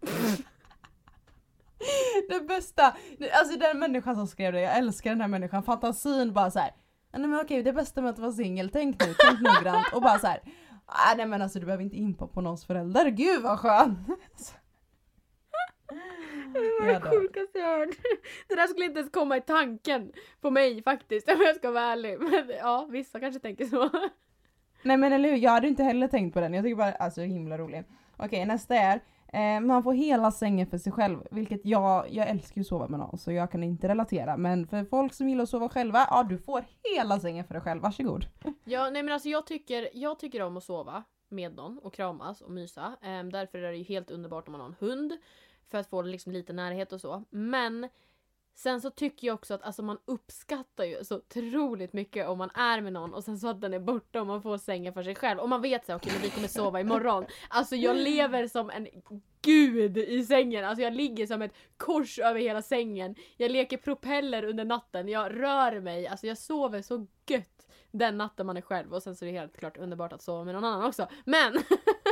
det 2.28 2.40
bästa, 2.48 2.96
alltså 3.32 3.58
den 3.58 3.78
människan 3.78 4.14
som 4.14 4.26
skrev 4.26 4.52
det, 4.52 4.60
jag 4.60 4.78
älskar 4.78 5.10
den 5.10 5.20
här 5.20 5.28
människan, 5.28 5.62
fantasin 5.62 6.32
bara 6.32 6.50
så 6.50 6.58
här. 6.58 6.70
"Ja, 7.12 7.18
Nej 7.18 7.28
men 7.28 7.40
okej, 7.40 7.62
det 7.62 7.72
bästa 7.72 8.02
med 8.02 8.10
att 8.10 8.18
vara 8.18 8.32
singel, 8.32 8.70
tänk 8.70 9.06
nu, 9.06 9.14
tänk 9.18 9.40
noggrant 9.40 9.86
och 9.94 10.02
bara 10.02 10.18
så 10.18 10.26
här. 10.26 10.40
"Ah, 10.86 11.14
nej 11.16 11.26
men 11.26 11.42
alltså 11.42 11.58
du 11.60 11.66
behöver 11.66 11.84
inte 11.84 11.96
impa 11.96 12.26
på 12.26 12.40
någons 12.40 12.66
förälder, 12.66 13.10
gud 13.10 13.42
vad 13.42 13.58
skönt! 13.58 13.98
Det 16.52 16.58
var 16.80 16.86
det 16.86 17.00
sjukaste 17.10 17.58
jag 17.58 17.78
hört. 17.78 17.88
Det 18.48 18.54
där 18.54 18.66
skulle 18.66 18.84
inte 18.86 19.00
ens 19.00 19.12
komma 19.12 19.36
i 19.36 19.40
tanken 19.40 20.12
på 20.40 20.50
mig 20.50 20.82
faktiskt 20.82 21.28
om 21.28 21.36
jag 21.40 21.56
ska 21.56 21.70
vara 21.70 21.84
ärlig. 21.84 22.18
Men 22.20 22.48
ja, 22.58 22.86
vissa 22.90 23.20
kanske 23.20 23.40
tänker 23.40 23.64
så. 23.64 23.90
Nej 24.82 24.96
men 24.96 25.12
eller 25.12 25.30
hur, 25.30 25.36
jag 25.36 25.50
hade 25.50 25.68
inte 25.68 25.82
heller 25.82 26.08
tänkt 26.08 26.34
på 26.34 26.40
den, 26.40 26.54
jag 26.54 26.64
tycker 26.64 26.76
bara 26.76 26.92
alltså 26.92 27.20
himla 27.20 27.58
rolig. 27.58 27.84
Okej 28.16 28.44
nästa 28.44 28.74
är, 28.74 29.00
eh, 29.32 29.60
man 29.60 29.82
får 29.82 29.92
hela 29.92 30.30
sängen 30.30 30.66
för 30.66 30.78
sig 30.78 30.92
själv, 30.92 31.18
vilket 31.30 31.64
jag, 31.64 32.06
jag 32.10 32.28
älskar 32.28 32.56
ju 32.56 32.60
att 32.60 32.66
sova 32.66 32.88
med 32.88 33.00
någon 33.00 33.18
så 33.18 33.32
jag 33.32 33.50
kan 33.50 33.62
inte 33.62 33.88
relatera. 33.88 34.36
Men 34.36 34.66
för 34.66 34.84
folk 34.84 35.14
som 35.14 35.28
gillar 35.28 35.42
att 35.42 35.48
sova 35.48 35.68
själva, 35.68 36.06
ja 36.10 36.22
du 36.22 36.38
får 36.38 36.64
hela 36.94 37.20
sängen 37.20 37.44
för 37.44 37.54
dig 37.54 37.62
själv, 37.62 37.82
varsågod. 37.82 38.26
Ja, 38.64 38.90
nej 38.90 39.02
men 39.02 39.12
alltså 39.12 39.28
jag 39.28 39.46
tycker, 39.46 39.88
jag 39.92 40.18
tycker 40.18 40.42
om 40.42 40.56
att 40.56 40.64
sova 40.64 41.04
med 41.28 41.54
någon 41.54 41.78
och 41.78 41.94
kramas 41.94 42.40
och 42.40 42.50
mysa. 42.50 42.96
Eh, 43.02 43.24
därför 43.24 43.58
är 43.58 43.70
det 43.70 43.76
ju 43.76 43.84
helt 43.84 44.10
underbart 44.10 44.48
om 44.48 44.52
man 44.52 44.60
har 44.60 44.68
en 44.68 44.76
hund. 44.80 45.12
För 45.70 45.78
att 45.78 45.86
få 45.86 46.02
liksom 46.02 46.32
lite 46.32 46.52
närhet 46.52 46.92
och 46.92 47.00
så. 47.00 47.24
Men 47.30 47.88
sen 48.54 48.80
så 48.80 48.90
tycker 48.90 49.26
jag 49.26 49.34
också 49.34 49.54
att 49.54 49.62
alltså, 49.62 49.82
man 49.82 49.98
uppskattar 50.04 50.84
ju 50.84 51.04
så 51.04 51.16
otroligt 51.16 51.92
mycket 51.92 52.28
om 52.28 52.38
man 52.38 52.50
är 52.54 52.80
med 52.80 52.92
någon 52.92 53.14
och 53.14 53.24
sen 53.24 53.38
så 53.38 53.48
att 53.48 53.60
den 53.60 53.74
är 53.74 53.78
borta 53.78 54.20
och 54.20 54.26
man 54.26 54.42
får 54.42 54.58
sängen 54.58 54.94
för 54.94 55.02
sig 55.02 55.14
själv. 55.14 55.40
Och 55.40 55.48
man 55.48 55.62
vet 55.62 55.86
så 55.86 55.92
här, 55.92 55.98
okej 55.98 56.12
men 56.12 56.22
vi 56.22 56.30
kommer 56.30 56.48
sova 56.48 56.80
imorgon. 56.80 57.24
Alltså 57.48 57.76
jag 57.76 57.96
lever 57.96 58.48
som 58.48 58.70
en 58.70 58.88
gud 59.42 59.98
i 59.98 60.24
sängen. 60.24 60.64
Alltså 60.64 60.82
jag 60.82 60.92
ligger 60.92 61.26
som 61.26 61.42
ett 61.42 61.54
kors 61.76 62.18
över 62.18 62.40
hela 62.40 62.62
sängen. 62.62 63.14
Jag 63.36 63.50
leker 63.50 63.76
propeller 63.76 64.44
under 64.44 64.64
natten. 64.64 65.08
Jag 65.08 65.40
rör 65.40 65.80
mig. 65.80 66.06
Alltså 66.06 66.26
jag 66.26 66.38
sover 66.38 66.82
så 66.82 67.06
gött 67.26 67.66
den 67.92 68.18
natten 68.18 68.46
man 68.46 68.56
är 68.56 68.60
själv. 68.60 68.94
Och 68.94 69.02
sen 69.02 69.16
så 69.16 69.24
är 69.24 69.32
det 69.32 69.38
helt 69.38 69.56
klart 69.56 69.76
underbart 69.76 70.12
att 70.12 70.22
sova 70.22 70.44
med 70.44 70.54
någon 70.54 70.64
annan 70.64 70.84
också. 70.84 71.08
Men! 71.24 71.52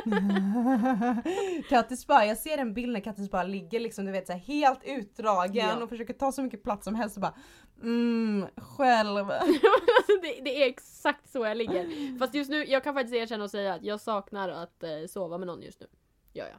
Kattis 1.68 2.06
bara, 2.06 2.26
jag 2.26 2.38
ser 2.38 2.58
en 2.58 2.74
bild 2.74 2.92
när 2.92 3.00
Kattis 3.00 3.30
bara 3.30 3.42
ligger 3.42 3.80
liksom 3.80 4.06
du 4.06 4.12
vet 4.12 4.26
så 4.26 4.32
här, 4.32 4.40
helt 4.40 4.80
utdragen 4.84 5.68
Ja. 5.78 5.82
och 5.82 5.88
försöker 5.88 6.14
ta 6.14 6.32
så 6.32 6.42
mycket 6.42 6.62
plats 6.62 6.84
som 6.84 6.94
helst 6.94 7.16
och 7.16 7.22
bara 7.22 7.34
mm, 7.82 8.46
själv. 8.56 9.26
det, 10.22 10.40
det 10.44 10.62
är 10.62 10.68
exakt 10.68 11.30
så 11.30 11.44
jag 11.44 11.56
ligger. 11.56 12.18
Fast 12.18 12.34
just 12.34 12.50
nu, 12.50 12.64
jag 12.64 12.84
kan 12.84 12.94
faktiskt 12.94 13.14
erkänna 13.14 13.44
och 13.44 13.50
säga 13.50 13.74
att 13.74 13.82
jag 13.82 14.00
saknar 14.00 14.48
att 14.48 14.82
eh, 14.82 14.90
sova 15.08 15.38
med 15.38 15.46
någon 15.46 15.62
just 15.62 15.80
nu. 15.80 15.86
Gör 16.32 16.46
jag. 16.46 16.58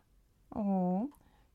Åh, 0.50 1.06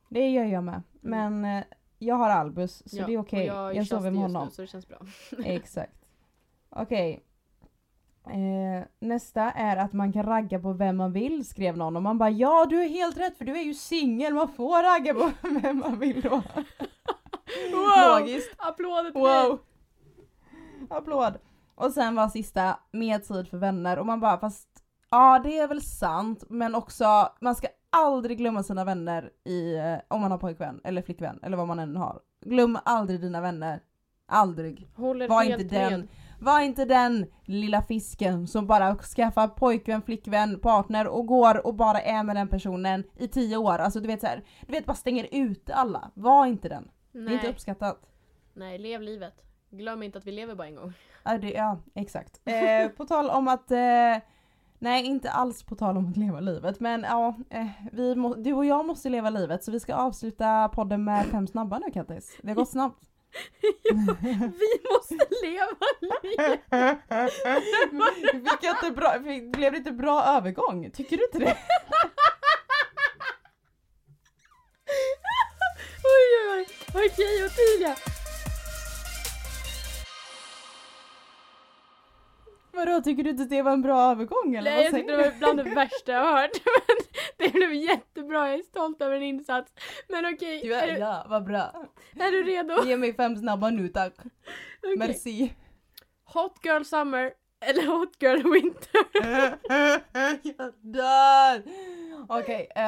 det 0.09 0.29
gör 0.29 0.45
jag 0.45 0.64
med. 0.64 0.83
Men 1.01 1.45
eh, 1.45 1.64
jag 1.99 2.14
har 2.14 2.31
Albus 2.31 2.83
så 2.87 2.97
Ja, 2.97 3.07
det 3.07 3.14
är 3.14 3.19
okej, 3.19 3.47
jag, 3.47 3.71
är 3.71 3.75
jag 3.75 3.87
sover 3.87 4.11
med 4.11 4.21
honom. 4.21 4.45
Nu, 4.45 4.51
så 4.51 4.62
det 4.62 4.69
känns 4.69 4.89
bra. 4.89 4.99
Exakt. 5.45 5.93
Okej. 6.69 7.26
Eh, 8.31 8.85
nästa 9.01 9.43
är 9.43 9.77
att 9.77 9.93
man 9.93 10.12
kan 10.12 10.22
ragga 10.22 10.59
på 10.59 10.72
vem 10.72 10.97
man 10.97 11.12
vill 11.12 11.49
skrev 11.49 11.77
någon 11.77 11.97
och 11.97 12.03
man 12.03 12.18
bara 12.18 12.31
ja 12.31 12.66
du 12.70 12.83
är 12.83 12.89
helt 12.89 13.18
rätt 13.18 13.39
för 13.39 13.45
du 13.45 13.59
är 13.59 13.62
ju 13.62 13.74
singel, 13.74 14.35
man 14.35 14.49
får 14.49 14.83
ragga 14.83 15.14
på 15.14 15.31
vem 15.62 15.79
man 15.79 15.99
vill 15.99 16.20
då. 16.20 16.43
Wow! 17.72 18.18
Logiskt. 18.18 18.55
Applåder 18.59 19.11
till 19.11 19.22
dig! 19.22 19.49
Wow! 19.49 19.59
Applåd! 20.91 21.39
Och 21.74 21.93
sen 21.93 22.14
var 22.14 22.29
sista, 22.29 22.79
mer 22.93 23.18
tid 23.18 23.49
för 23.49 23.59
vänner 23.59 23.99
och 23.99 24.07
man 24.07 24.20
bara 24.20 24.39
fast 24.39 24.68
ja 25.11 25.41
det 25.45 25.59
är 25.59 25.68
väl 25.68 25.83
sant 25.83 26.45
men 26.49 26.74
också 26.74 27.29
man 27.41 27.55
ska 27.55 27.68
aldrig 27.91 28.39
glömma 28.39 28.62
sina 28.62 28.85
vänner 28.85 29.31
i, 29.45 29.77
eh, 29.77 29.97
om 30.09 30.20
man 30.20 30.31
har 30.31 30.39
pojkvän 30.39 30.81
eller 30.85 31.03
flickvän 31.03 31.39
eller 31.43 31.57
vad 31.57 31.68
man 31.68 31.79
än 31.79 31.97
har. 31.97 32.20
Glöm 32.47 32.79
aldrig 32.85 33.20
dina 33.20 33.41
vänner. 33.41 33.81
Aldrig. 34.27 34.89
Håller 34.97 35.29
Var 35.29 35.43
helt 35.43 35.62
inte 35.62 35.79
den, 35.79 36.01
med. 36.01 36.09
Var 36.39 36.61
inte 36.61 36.84
den 36.84 37.26
lilla 37.45 37.82
fisken 37.82 38.47
som 38.47 38.66
bara 38.66 38.97
skaffar 38.97 39.49
pojkvän, 39.49 40.03
flickvän, 40.03 40.61
partner 40.61 41.07
och 41.07 41.26
går 41.26 41.66
och 41.66 41.74
bara 41.74 42.01
är 42.01 42.22
med 42.22 42.37
den 42.37 42.49
personen 42.49 43.05
i 43.16 43.28
tio 43.28 43.57
år. 43.57 43.78
Alltså 43.78 44.01
du 44.01 44.07
vet 44.07 44.20
så 44.20 44.26
här, 44.26 44.45
du 44.66 44.72
vet 44.72 44.87
bara 44.87 44.95
stänger 44.97 45.28
ut 45.30 45.70
alla. 45.70 46.11
Var 46.14 46.47
inte 46.47 46.68
den. 46.68 46.91
Det 47.12 47.18
är 47.18 47.22
inte 47.22 47.43
Nej, 47.43 47.51
uppskattat. 47.51 48.11
nej, 48.55 48.78
lev 48.78 49.03
livet. 49.03 49.34
Glöm 49.70 50.03
inte 50.03 50.18
att 50.18 50.26
vi 50.26 50.32
lever 50.32 50.55
bara 50.55 50.68
en 50.68 50.74
gång. 50.76 50.93
Ja, 51.24 51.39
det, 51.39 51.51
ja 51.51 51.78
exakt. 51.95 52.41
Eh, 52.45 52.89
på 52.89 53.05
tal 53.05 53.30
om 53.30 53.49
att, 53.49 53.70
eh, 53.70 54.16
nej 54.78 55.05
inte 55.05 55.30
alls 55.30 55.62
på 55.62 55.74
tal 55.74 55.97
om 55.97 56.11
att 56.11 56.16
leva 56.16 56.41
livet 56.41 56.80
men 56.80 57.03
ja, 57.03 57.34
eh, 57.51 57.66
vi 57.93 58.14
må, 58.14 58.34
du 58.34 58.53
och 58.53 58.64
jag 58.66 58.87
måste 58.87 59.09
leva 59.09 59.30
livet 59.30 59.64
så 59.64 59.72
vi 59.72 59.80
ska 59.80 59.95
avsluta 59.95 60.68
podden 60.68 61.05
med 61.05 61.26
fem 61.26 61.47
snabba 61.47 61.78
nu 61.78 61.91
Kattis. 61.93 62.39
Det 62.43 62.49
har 62.49 62.55
gått 62.55 62.68
snabbt. 62.70 63.03
Vi 64.61 64.80
måste 64.93 65.26
leva 65.43 65.87
livet! 66.22 66.61
Inte 68.62 68.91
bra, 68.91 69.18
blev 69.53 69.72
det 69.72 69.78
inte 69.78 69.93
bra 69.93 70.24
övergång? 70.24 70.91
Tycker 70.91 71.16
du 71.16 71.24
inte 71.24 71.39
det? 71.39 71.57
Oj 76.05 76.26
oj 76.53 76.66
oj, 76.95 77.05
okej 77.05 77.45
Ottilia! 77.45 77.97
Vadå, 82.77 83.01
tycker 83.01 83.22
du 83.24 83.31
inte 83.31 83.45
det 83.45 83.62
var 83.62 83.72
en 83.72 83.83
bra 83.83 84.11
övergång 84.11 84.55
eller 84.55 84.70
Nej 84.70 84.77
vad 84.77 84.85
jag 84.85 84.93
tyckte 84.95 85.12
det 85.16 85.31
var 85.31 85.39
bland 85.39 85.59
det 85.59 85.74
värsta 85.74 86.12
jag 86.12 86.33
hört. 86.33 86.51
Men 87.39 87.47
det 87.47 87.53
blev 87.53 87.74
jättebra, 87.74 88.49
jag 88.49 88.59
är 88.59 88.62
stolt 88.62 89.03
över 89.03 89.14
din 89.20 89.22
insats. 89.39 89.72
Men 90.09 90.35
okej, 90.35 90.61
Du 90.64 90.74
är, 90.74 90.89
är, 90.89 90.93
du- 90.95 90.99
ja, 91.01 91.27
vad 91.29 91.45
bra. 91.45 91.85
är 92.20 92.31
du 92.33 92.43
redo? 92.43 92.85
Ge 92.87 92.97
mig 92.97 93.14
fem 93.14 93.37
snabba 93.37 93.70
nu 93.70 93.89
tack. 93.89 94.12
Okej. 94.18 94.97
Merci. 94.99 95.53
Hot 96.24 96.59
girl 96.64 96.83
summer 96.83 97.33
eller 97.61 97.87
hot 97.87 98.22
girl 98.22 98.53
winter? 98.53 99.01
jag 100.43 100.72
dör! 100.81 101.62
Okej, 102.29 102.68
eh, 102.77 102.83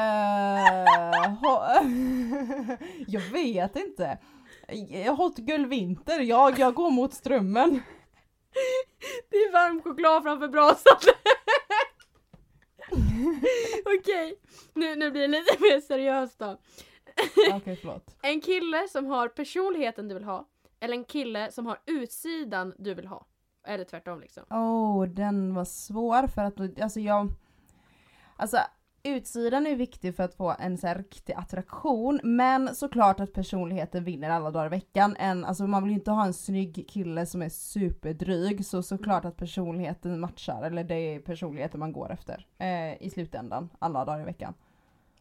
ho- 1.43 2.77
Jag 3.07 3.21
vet 3.21 3.77
inte. 3.77 4.19
Hot 5.17 5.39
girl 5.39 5.67
vinter, 5.67 6.21
jag, 6.21 6.59
jag 6.59 6.75
går 6.75 6.91
mot 6.91 7.15
strömmen. 7.15 7.83
Det 9.31 9.37
är 9.37 9.53
varm 9.53 9.83
choklad 9.83 10.23
framför 10.23 10.49
brasan. 10.49 10.97
Okej, 13.99 14.41
nu, 14.75 14.97
nu 14.97 15.11
blir 15.11 15.23
det 15.23 15.29
lite 15.29 15.63
mer 15.63 15.81
seriöst 15.81 16.39
då. 16.39 16.59
Okej, 17.53 17.77
förlåt. 17.77 18.17
En 18.23 18.41
kille 18.41 18.89
som 18.89 19.07
har 19.07 19.29
personligheten 19.29 20.09
du 20.09 20.15
vill 20.15 20.25
ha, 20.25 20.49
eller 20.81 20.95
en 20.95 21.05
kille 21.05 21.53
som 21.53 21.67
har 21.67 21.81
utsidan 21.87 22.75
du 22.79 22.95
vill 22.95 23.07
ha. 23.07 23.27
Eller 23.67 23.85
tvärtom 23.85 24.21
liksom. 24.21 24.45
Åh, 24.51 24.59
oh, 24.59 25.07
den 25.07 25.55
var 25.55 25.65
svår 25.65 26.27
för 26.27 26.43
att, 26.43 26.81
alltså 26.81 27.01
jag... 27.01 27.29
Alltså 28.37 28.59
utsidan 29.03 29.67
är 29.67 29.77
viktig 29.77 30.17
för 30.17 30.23
att 30.23 30.35
få 30.35 30.55
en 30.59 30.79
så 30.79 30.87
här 30.87 30.95
riktig 30.95 31.33
attraktion, 31.33 32.21
men 32.23 32.75
såklart 32.75 33.21
att 33.21 33.33
personligheten 33.33 34.05
vinner 34.05 34.31
alla 34.31 34.51
dagar 34.51 34.67
i 34.67 34.69
veckan. 34.69 35.17
En, 35.19 35.45
alltså 35.45 35.67
man 35.67 35.83
vill 35.83 35.91
ju 35.93 35.99
inte 35.99 36.11
ha 36.11 36.25
en 36.25 36.35
snygg 36.35 36.89
kille 36.89 37.27
som 37.27 37.43
är 37.43 37.49
superdryg, 37.49 38.67
så 38.67 38.83
såklart 38.83 39.25
att 39.25 39.37
personligheten 39.37 40.21
matchar, 40.21 40.63
eller 40.63 40.85
det 40.85 40.95
är 40.95 41.21
personligheten 41.21 41.81
man 41.81 41.93
går 41.93 42.13
efter 42.13 42.47
eh, 42.59 43.03
i 43.03 43.11
slutändan, 43.11 43.69
alla 43.79 44.05
dagar 44.05 44.21
i 44.21 44.25
veckan. 44.25 44.55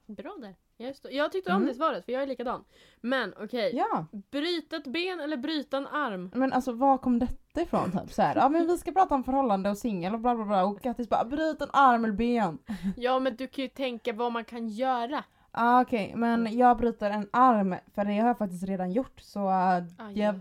Bra 0.06 0.36
där. 0.42 0.56
Sto- 0.80 1.10
jag 1.12 1.32
tyckte 1.32 1.52
om 1.52 1.56
Mm. 1.56 1.68
det 1.68 1.74
svaret 1.74 2.06
för 2.06 2.12
jag 2.12 2.24
är 2.24 2.28
likadan. 2.28 2.64
Men 3.02 3.34
okej, 3.44 3.72
Ja, 3.76 4.06
bryta 4.32 4.76
ett 4.76 4.88
ben 4.88 5.20
eller 5.20 5.38
bryta 5.38 5.78
en 5.78 5.88
arm? 5.88 6.32
men 6.36 6.54
alltså 6.54 6.72
var 6.72 6.98
kom 6.98 7.20
detta 7.20 7.62
ifrån? 7.62 7.92
Typ 7.92 8.14
så 8.14 8.22
här, 8.22 8.36
ja 8.36 8.50
men 8.50 8.68
vi 8.68 8.78
ska 8.78 8.92
prata 8.92 9.16
om 9.16 9.24
förhållande 9.24 9.70
och 9.70 9.78
singel 9.78 10.14
och 10.14 10.20
bla 10.20 10.36
bla 10.36 10.46
bla 10.46 10.66
och 10.66 10.82
Kattis 10.82 11.10
bara 11.10 11.26
bryt 11.26 11.62
en 11.62 11.70
arm 11.74 12.04
eller 12.06 12.14
ben. 12.16 12.58
Ja 12.98 13.20
men 13.20 13.36
du 13.36 13.48
kan 13.48 13.62
ju 13.64 13.70
tänka 13.70 14.14
vad 14.14 14.32
man 14.32 14.46
kan 14.46 14.68
göra. 14.68 15.24
Ah, 15.52 15.82
Okej, 15.82 16.14
men 16.16 16.58
jag 16.58 16.78
bryter 16.78 17.12
en 17.12 17.30
arm 17.32 17.76
för 17.96 18.06
det 18.06 18.18
har 18.20 18.28
jag 18.28 18.38
faktiskt 18.38 18.64
redan 18.64 18.92
gjort 18.92 19.20
så 19.20 19.40
uh, 19.40 19.84
Aj, 19.98 20.20
jag, 20.20 20.36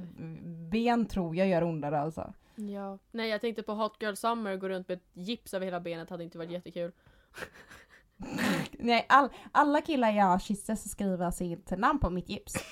ben 0.73 1.07
tror 1.07 1.37
jag 1.37 1.49
gör 1.49 1.65
ondare 1.65 2.01
alltså. 2.01 2.33
Ja. 2.57 2.99
Nej 3.11 3.29
jag 3.29 3.41
tänkte 3.41 3.63
på 3.63 3.73
Hot 3.73 3.97
Girl 4.03 4.15
Summer, 4.15 4.57
gå 4.57 4.69
runt 4.69 4.89
med 4.89 4.97
ett 4.99 5.05
gips 5.13 5.55
över 5.55 5.65
hela 5.67 5.81
benet 5.81 6.11
hade 6.11 6.25
inte 6.25 6.39
varit 6.39 6.51
jättekul. 6.51 6.93
Nej, 8.79 9.07
all, 9.09 9.29
alla 9.53 9.81
killar 9.81 10.11
jag 10.11 10.43
kysser 10.43 10.75
så 10.75 10.89
skriver 10.89 11.31
sitt 11.31 11.71
namn 11.71 11.99
på 11.99 12.11
mitt 12.11 12.29
gips. 12.29 12.55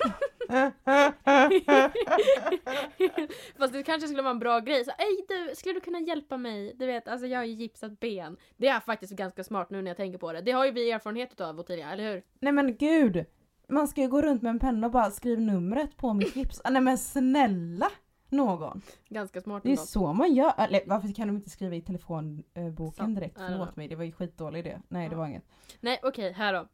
Fast 3.57 3.73
det 3.73 3.83
kanske 3.83 4.07
skulle 4.07 4.21
vara 4.21 4.31
en 4.31 4.39
bra 4.39 4.59
grej. 4.59 4.85
Så, 4.85 4.91
Ej 4.91 5.25
du, 5.27 5.55
skulle 5.55 5.73
du 5.73 5.81
kunna 5.81 5.99
hjälpa 5.99 6.37
mig? 6.37 6.73
Du 6.75 6.85
vet, 6.85 7.07
alltså 7.07 7.27
jag 7.27 7.39
har 7.39 7.45
ju 7.45 7.53
gipsat 7.53 7.99
ben. 7.99 8.37
Det 8.57 8.67
är 8.67 8.79
faktiskt 8.79 9.13
ganska 9.13 9.43
smart 9.43 9.69
nu 9.69 9.81
när 9.81 9.89
jag 9.89 9.97
tänker 9.97 10.19
på 10.19 10.33
det. 10.33 10.41
Det 10.41 10.51
har 10.51 10.65
ju 10.65 10.71
vi 10.71 10.91
erfarenhet 10.91 11.31
utav 11.31 11.59
Ottilia, 11.59 11.93
eller 11.93 12.13
hur? 12.13 12.23
Nej 12.39 12.53
men 12.53 12.75
gud! 12.77 13.25
Man 13.69 13.87
ska 13.87 14.01
ju 14.01 14.07
gå 14.07 14.21
runt 14.21 14.41
med 14.41 14.49
en 14.49 14.59
penna 14.59 14.87
och 14.87 14.93
bara 14.93 15.11
skriva 15.11 15.41
numret 15.41 15.97
på 15.97 16.13
mitt 16.13 16.35
gips. 16.35 16.61
Ah, 16.63 16.69
nej 16.69 16.81
men 16.81 16.97
snälla 16.97 17.91
någon! 18.35 18.81
Ganska 19.09 19.41
smart 19.41 19.63
Det 19.63 19.69
är 19.69 19.71
ändå. 19.71 19.81
så 19.81 20.13
man 20.13 20.33
gör. 20.33 20.53
Eller 20.57 20.81
varför 20.85 21.13
kan 21.15 21.27
de 21.27 21.35
inte 21.35 21.49
skriva 21.49 21.75
i 21.75 21.81
telefonboken 21.81 22.91
Sant. 23.05 23.15
direkt? 23.15 23.37
Förlåt 23.37 23.75
mig, 23.75 23.87
det 23.87 23.95
var 23.95 24.03
ju 24.03 24.11
skitdålig 24.11 24.59
idé. 24.59 24.79
Nej 24.87 25.09
det 25.09 25.13
Ja. 25.15 25.19
var 25.19 25.27
inget. 25.27 25.43
Nej 25.79 25.99
okej, 26.03 26.31
här 26.31 26.53
då. 26.53 26.67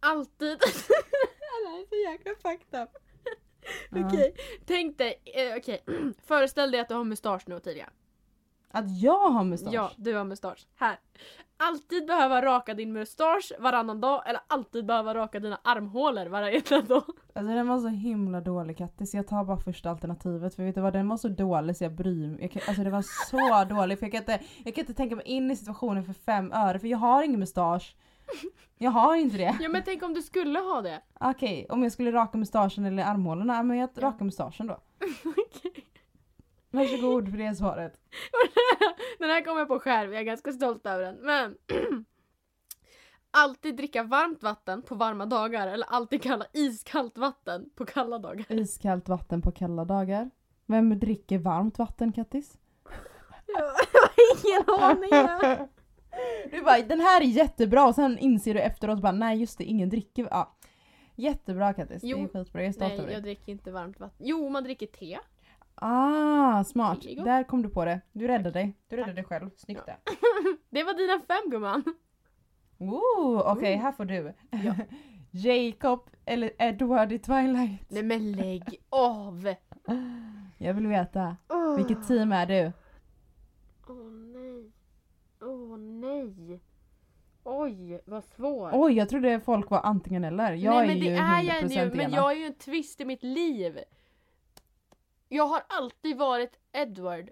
Alltid... 0.00 0.58
Det 1.38 1.68
här 1.70 1.80
är 1.82 1.86
så 1.88 2.12
jäkla 2.12 2.32
fucked 2.50 2.82
up. 2.82 2.88
Okej, 4.06 4.34
tänk 4.66 4.98
dig, 4.98 5.22
eh, 5.24 5.56
okej. 5.56 5.84
Föreställ 6.26 6.70
dig 6.70 6.80
att 6.80 6.88
du 6.88 6.94
har 6.94 7.04
mustasch 7.04 7.42
nu 7.46 7.54
Ottilia. 7.56 7.90
Att 8.70 9.00
jag 9.02 9.30
har 9.30 9.44
mustasch? 9.44 9.74
Ja, 9.74 9.90
du 9.96 10.14
har 10.14 10.24
mustasch. 10.24 10.66
Här. 10.76 10.98
Alltid 11.56 12.06
behöva 12.06 12.42
raka 12.42 12.74
din 12.74 12.92
mustasch 12.92 13.52
varannan 13.58 14.00
dag 14.00 14.28
eller 14.28 14.40
alltid 14.46 14.86
behöva 14.86 15.14
raka 15.14 15.40
dina 15.40 15.60
armhålor 15.64 16.26
varannan 16.26 16.86
dag. 16.88 17.04
Alltså 17.36 17.54
den 17.54 17.68
var 17.68 17.78
så 17.78 17.88
himla 17.88 18.40
dålig 18.40 18.78
Kattis, 18.78 19.14
jag 19.14 19.26
tar 19.26 19.44
bara 19.44 19.56
första 19.56 19.90
alternativet 19.90 20.54
för 20.54 20.64
vet 20.64 20.74
du 20.74 20.80
vad 20.80 20.92
den 20.92 21.08
var 21.08 21.16
så 21.16 21.28
dålig 21.28 21.76
så 21.76 21.84
jag 21.84 21.92
bryr 21.92 22.28
mig. 22.28 22.38
Jag 22.40 22.50
kan, 22.50 22.62
alltså 22.68 22.84
det 22.84 22.90
var 22.90 23.04
så 23.30 23.64
dålig 23.74 23.98
för 23.98 24.06
jag 24.06 24.12
kan, 24.12 24.20
inte, 24.20 24.40
jag 24.64 24.74
kan 24.74 24.82
inte 24.82 24.94
tänka 24.94 25.16
mig 25.16 25.24
in 25.26 25.50
i 25.50 25.56
situationen 25.56 26.04
för 26.04 26.12
fem 26.12 26.52
öre 26.52 26.78
för 26.78 26.88
jag 26.88 26.98
har 26.98 27.22
ingen 27.22 27.40
mustasch. 27.40 27.96
Jag 28.78 28.90
har 28.90 29.16
inte 29.16 29.36
det. 29.36 29.56
Ja 29.60 29.68
men 29.68 29.82
tänk 29.84 30.02
om 30.02 30.14
du 30.14 30.22
skulle 30.22 30.58
ha 30.58 30.82
det. 30.82 31.02
Okej, 31.20 31.66
om 31.70 31.82
jag 31.82 31.92
skulle 31.92 32.12
raka 32.12 32.38
mustaschen 32.38 32.84
eller 32.84 33.04
armhålorna, 33.04 33.54
ja, 33.54 33.62
men 33.62 33.76
jag 33.76 33.90
Ja. 33.94 34.02
rakar 34.02 34.24
mustaschen 34.24 34.66
då. 34.66 34.74
Okej. 35.24 35.84
Varsågod 36.70 37.30
för 37.30 37.38
det 37.38 37.54
svaret. 37.54 38.00
Den 39.18 39.30
här 39.30 39.44
kom 39.44 39.58
jag 39.58 39.68
på 39.68 39.80
själv, 39.80 40.12
jag 40.12 40.20
är 40.20 40.24
ganska 40.24 40.52
stolt 40.52 40.86
över 40.86 41.04
den. 41.04 41.16
Men 41.20 41.54
Alltid 43.38 43.76
dricka 43.76 44.02
varmt 44.02 44.42
vatten 44.42 44.82
på 44.82 44.94
varma 44.94 45.26
dagar 45.26 45.66
eller 45.68 45.86
alltid 45.86 46.22
kalla 46.22 46.46
iskallt 46.52 47.18
vatten 47.18 47.70
på 47.74 47.84
kalla 47.86 48.18
dagar. 48.18 48.46
Iskallt 48.52 49.08
vatten 49.08 49.42
på 49.42 49.52
kalla 49.52 49.84
dagar. 49.84 50.30
Vem 50.66 50.98
dricker 50.98 51.38
varmt 51.38 51.78
vatten 51.78 52.12
Kattis? 52.12 52.58
Jag 53.46 53.62
har 53.64 54.10
ingen 54.32 54.84
aning. 54.84 55.48
Du 56.50 56.62
bara, 56.62 56.78
den 56.78 57.00
här 57.00 57.20
är 57.20 57.24
jättebra 57.24 57.86
och 57.88 57.94
sen 57.94 58.18
inser 58.18 58.54
du 58.54 58.60
efteråt 58.60 59.00
bara 59.00 59.12
nej 59.12 59.38
just 59.40 59.58
det, 59.58 59.64
ingen 59.64 59.88
dricker. 59.88 60.28
Ja. 60.30 60.56
Jättebra 61.14 61.72
Kattis, 61.74 62.02
det 62.02 62.08
är 62.08 62.10
Jo. 62.10 62.28
skitbra, 62.28 62.60
jag 62.62 62.68
är 62.68 62.72
stolt 62.72 62.92
över 62.92 63.04
dig. 63.04 63.14
jag 63.14 63.22
dricker 63.22 63.52
inte 63.52 63.70
varmt 63.72 64.00
vatten. 64.00 64.26
Jo, 64.26 64.48
man 64.48 64.64
dricker 64.64 64.86
te. 64.86 65.18
Ah, 65.74 66.64
smart. 66.64 66.98
Där 67.02 67.44
kom 67.44 67.62
du 67.62 67.68
på 67.68 67.84
det. 67.84 68.00
Du 68.12 68.26
räddade 68.28 68.50
dig. 68.50 68.76
Du 68.88 68.96
räddade 68.96 69.12
dig 69.12 69.24
själv. 69.24 69.50
Snyggt 69.56 69.86
där. 69.86 69.96
Det 70.70 70.84
var 70.84 70.94
dina 70.94 71.20
fem 71.28 71.50
gumman. 71.50 71.84
Ooh, 72.78 73.52
okej 73.52 73.76
här 73.76 73.92
får 73.92 74.04
du. 74.04 74.34
Ja. 74.50 74.74
Jacob 75.30 76.10
eller 76.24 76.50
Edward 76.58 77.12
i 77.12 77.18
Twilight. 77.18 77.90
Nej 77.90 78.02
men 78.02 78.32
lägg 78.32 78.80
av! 78.88 79.54
Jag 80.58 80.74
vill 80.74 80.86
veta. 80.86 81.36
Åh 81.48 81.76
Vilket 81.76 82.08
team 82.08 82.32
är 82.32 82.46
du? 82.46 82.72
Åh 83.88 84.10
nej. 84.10 84.72
Åh 85.40 85.78
nej. 85.78 86.60
Oj, 87.44 88.00
vad 88.06 88.24
svårt. 88.24 88.70
Oj, 88.74 88.92
jag 88.92 89.08
trodde 89.08 89.40
folk 89.40 89.70
var 89.70 89.80
antingen 89.80 90.24
eller. 90.24 90.52
Jag 90.52 90.74
nej 90.74 90.82
är 90.82 90.86
men 90.86 91.00
det 91.00 91.06
ju 91.06 91.12
är 91.12 91.42
jag 91.42 91.64
100% 91.64 91.84
ju, 91.84 91.90
men 91.90 92.00
ena. 92.00 92.16
jag 92.16 92.32
är 92.32 92.36
ju 92.36 92.46
en 92.46 92.54
twist 92.54 93.00
i 93.00 93.04
mitt 93.04 93.22
liv. 93.22 93.78
Jag 95.28 95.46
har 95.46 95.62
alltid 95.68 96.16
varit 96.16 96.58
Edward. 96.72 97.30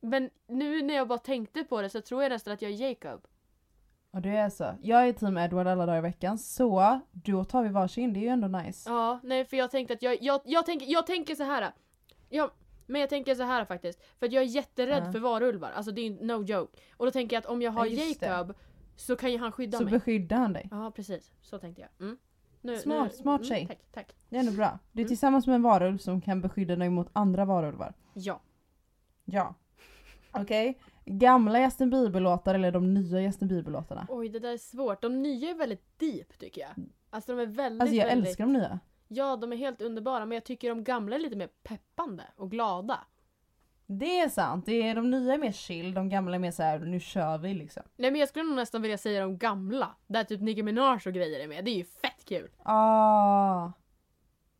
Men 0.00 0.30
nu 0.48 0.82
när 0.82 0.94
jag 0.94 1.08
bara 1.08 1.18
tänkte 1.18 1.64
på 1.64 1.82
det 1.82 1.90
så 1.90 2.00
tror 2.00 2.22
jag 2.22 2.30
nästan 2.30 2.54
att 2.54 2.62
jag 2.62 2.70
är 2.70 2.88
Jacob. 2.88 3.26
Och 4.16 4.22
det 4.22 4.36
är 4.36 4.50
så. 4.50 4.74
Jag 4.82 5.08
är 5.08 5.12
team 5.12 5.38
Edward 5.38 5.66
alla 5.66 5.86
dagar 5.86 5.98
i 5.98 6.00
veckan. 6.00 6.38
Så 6.38 7.00
då 7.12 7.44
tar 7.44 7.62
vi 7.62 7.68
varsin, 7.68 8.12
det 8.12 8.20
är 8.20 8.22
ju 8.22 8.28
ändå 8.28 8.48
nice. 8.48 8.90
Ja, 8.90 9.20
nej 9.22 9.44
för 9.44 9.56
jag 9.56 9.70
tänkte 9.70 9.94
att 9.94 10.02
jag, 10.02 10.18
jag, 10.22 10.40
jag, 10.44 10.66
tänker, 10.66 10.86
jag 10.86 11.06
tänker 11.06 11.34
så 11.34 11.42
här. 11.44 11.72
Ja, 12.28 12.50
men 12.86 13.00
jag 13.00 13.10
tänker 13.10 13.34
så 13.34 13.42
här 13.42 13.64
faktiskt. 13.64 14.02
För 14.18 14.26
att 14.26 14.32
jag 14.32 14.42
är 14.42 14.46
jätterädd 14.46 15.02
Ja. 15.06 15.12
för 15.12 15.18
varulvar. 15.18 15.70
Alltså 15.70 15.92
det 15.92 16.00
är 16.00 16.10
no 16.10 16.42
joke. 16.44 16.78
Och 16.96 17.06
då 17.06 17.10
tänker 17.12 17.36
jag 17.36 17.40
att 17.40 17.46
om 17.46 17.62
jag 17.62 17.70
har 17.72 17.86
Ja, 17.86 17.92
just 18.04 18.20
det. 18.20 18.26
Jacob 18.26 18.56
så 18.96 19.16
kan 19.16 19.32
ju 19.32 19.38
han 19.38 19.52
skydda 19.52 19.78
Så 19.78 19.84
mig. 19.84 19.90
beskyddar 19.92 20.36
han 20.36 20.52
dig. 20.52 20.68
Ja 20.70 20.92
precis, 20.96 21.32
så 21.42 21.58
tänkte 21.58 21.80
jag. 21.82 21.90
Mm. 22.06 22.18
Nu, 22.60 22.76
Smart, 22.78 23.10
nu, 23.12 23.16
smart 23.16 23.40
mm, 23.40 23.48
tjej. 23.48 23.66
Tack, 23.66 23.78
tack. 23.92 24.14
Det 24.28 24.36
är 24.36 24.40
ändå 24.40 24.52
bra. 24.52 24.78
Du 24.92 25.00
är 25.00 25.04
Mm. 25.04 25.08
tillsammans 25.08 25.46
med 25.46 25.54
en 25.54 25.62
varulv 25.62 25.98
som 25.98 26.20
kan 26.20 26.40
beskydda 26.40 26.76
dig 26.76 26.88
mot 26.90 27.08
andra 27.12 27.44
varulvar. 27.44 27.94
Ja. 28.14 28.40
Ja. 29.24 29.54
Okej. 30.32 30.78
Gamla 31.06 31.60
Justin 31.60 31.90
Bieber-låtar 31.90 32.54
eller 32.54 32.72
de 32.72 32.94
nya 32.94 33.20
Justin 33.20 33.48
Bieber-låtarna? 33.48 34.06
Oj 34.08 34.28
det 34.28 34.38
där 34.38 34.52
är 34.52 34.58
svårt. 34.58 35.02
De 35.02 35.22
nya 35.22 35.50
är 35.50 35.54
väldigt 35.54 35.98
deep 35.98 36.38
tycker 36.38 36.60
jag. 36.60 36.70
Alltså 37.10 37.36
de 37.36 37.42
är 37.42 37.46
väldigt, 37.46 37.82
Alltså 37.82 37.96
jag 37.96 38.06
väldigt... 38.06 38.28
älskar 38.28 38.44
de 38.44 38.52
nya. 38.52 38.78
Ja, 39.08 39.36
de 39.36 39.52
är 39.52 39.56
helt 39.56 39.82
underbara 39.82 40.26
men 40.26 40.36
jag 40.36 40.44
tycker 40.44 40.68
de 40.68 40.84
gamla 40.84 41.16
är 41.16 41.20
lite 41.20 41.36
mer 41.36 41.48
peppande 41.62 42.24
och 42.36 42.50
glada. 42.50 43.00
Det 43.86 44.20
är 44.20 44.28
sant. 44.28 44.66
Det 44.66 44.82
är, 44.88 44.94
de 44.94 45.10
nya 45.10 45.34
är 45.34 45.38
mer 45.38 45.52
chill, 45.52 45.94
de 45.94 46.08
gamla 46.08 46.34
är 46.34 46.38
mer 46.38 46.50
så 46.50 46.62
här: 46.62 46.78
nu 46.78 47.00
kör 47.00 47.38
vi 47.38 47.54
liksom. 47.54 47.82
Nej 47.96 48.10
men 48.10 48.20
jag 48.20 48.28
skulle 48.28 48.44
nog 48.44 48.56
nästan 48.56 48.82
vilja 48.82 48.98
säga 48.98 49.20
de 49.20 49.38
gamla. 49.38 49.96
Där 50.06 50.24
typ 50.24 50.40
Nicki 50.40 50.62
Minaj 50.62 51.00
och 51.06 51.12
grejer 51.12 51.40
är 51.40 51.48
med. 51.48 51.64
Det 51.64 51.70
är 51.70 51.76
ju 51.76 51.84
fett 51.84 52.24
kul. 52.24 52.50
Ah. 52.62 53.72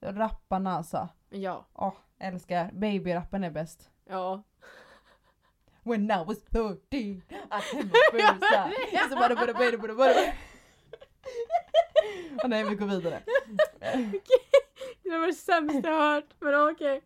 Rapparna 0.00 0.72
alltså. 0.72 1.08
Ja. 1.30 1.66
Åh, 1.72 1.94
Älskar. 2.18 2.70
Babyrappen 2.72 3.44
är 3.44 3.50
bäst. 3.50 3.90
Ja. 4.08 4.42
When 5.86 6.10
I 6.10 6.24
was 6.26 6.38
13 6.50 7.22
I 7.30 7.38
had 7.50 7.84
my 7.86 7.92
first 8.12 8.40
time. 8.40 9.08
Så 9.10 9.16
bara, 9.16 9.34
bara, 9.34 9.52
bara, 9.52 9.78
bara, 9.78 9.94
bara. 9.94 10.14
Och 12.42 12.50
nej 12.50 12.64
vi 12.64 12.74
går 12.74 12.86
vidare. 12.86 13.20
Det 15.02 15.18
var 15.18 15.26
det 15.26 15.32
sämsta 15.32 15.90
jag 15.90 16.14
hört, 16.14 16.34
men 16.40 16.70
okej. 16.70 17.02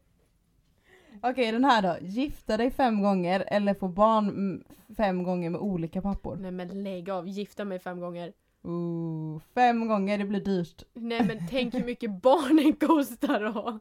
Okej 1.22 1.52
den 1.52 1.64
här 1.64 1.82
då. 1.82 1.96
Gifta 2.00 2.56
dig 2.56 2.70
fem 2.70 3.02
gånger 3.02 3.44
eller 3.46 3.74
få 3.74 3.88
barn 3.88 4.64
fem 4.96 5.22
gånger 5.22 5.50
med 5.50 5.60
olika 5.60 6.02
pappor. 6.02 6.36
Nej 6.36 6.50
men 6.50 6.82
lägg 6.82 7.10
av, 7.10 7.28
gifta 7.28 7.64
mig 7.64 7.78
fem 7.78 8.00
gånger. 8.00 8.32
Ooh, 8.62 9.40
fem 9.54 9.88
gånger, 9.88 10.18
det 10.18 10.24
blir 10.24 10.40
dyrt. 10.40 10.82
Nej 10.94 11.24
men 11.26 11.48
tänk 11.50 11.74
hur 11.74 11.84
mycket 11.84 12.22
barnen 12.22 12.72
kostar 12.76 13.40
då. 13.40 13.78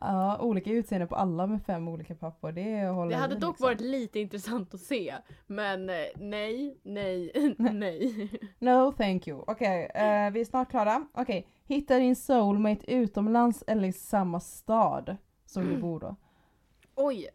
Ja, 0.00 0.38
olika 0.40 0.70
utseende 0.70 1.06
på 1.06 1.14
alla 1.14 1.46
med 1.46 1.62
fem 1.62 1.88
olika 1.88 2.14
pappor. 2.14 2.52
Det 2.52 2.86
håller 2.88 3.10
Det 3.10 3.16
hade 3.16 3.34
dock 3.34 3.50
liksom. 3.52 3.64
varit 3.64 3.80
lite 3.80 4.20
intressant 4.20 4.74
att 4.74 4.80
se. 4.80 5.14
Men 5.46 5.90
eh, 5.90 5.96
nej, 6.16 6.80
nej, 6.82 7.32
nej. 7.58 8.30
No 8.58 8.92
thank 8.92 9.26
you. 9.28 9.44
Okej, 9.46 9.84
eh, 9.94 10.30
vi 10.30 10.40
är 10.40 10.44
snart 10.44 10.70
klara. 10.70 11.06
Okej, 11.14 11.48
hitta 11.64 11.98
din 11.98 12.16
soulmate 12.16 12.92
utomlands 12.94 13.64
eller 13.66 13.88
i 13.88 13.92
samma 13.92 14.40
stad 14.40 15.16
som 15.46 15.62
Mm. 15.62 15.74
du 15.74 15.80
bor 15.82 16.00
då. 16.00 16.16
Oj. 16.94 17.28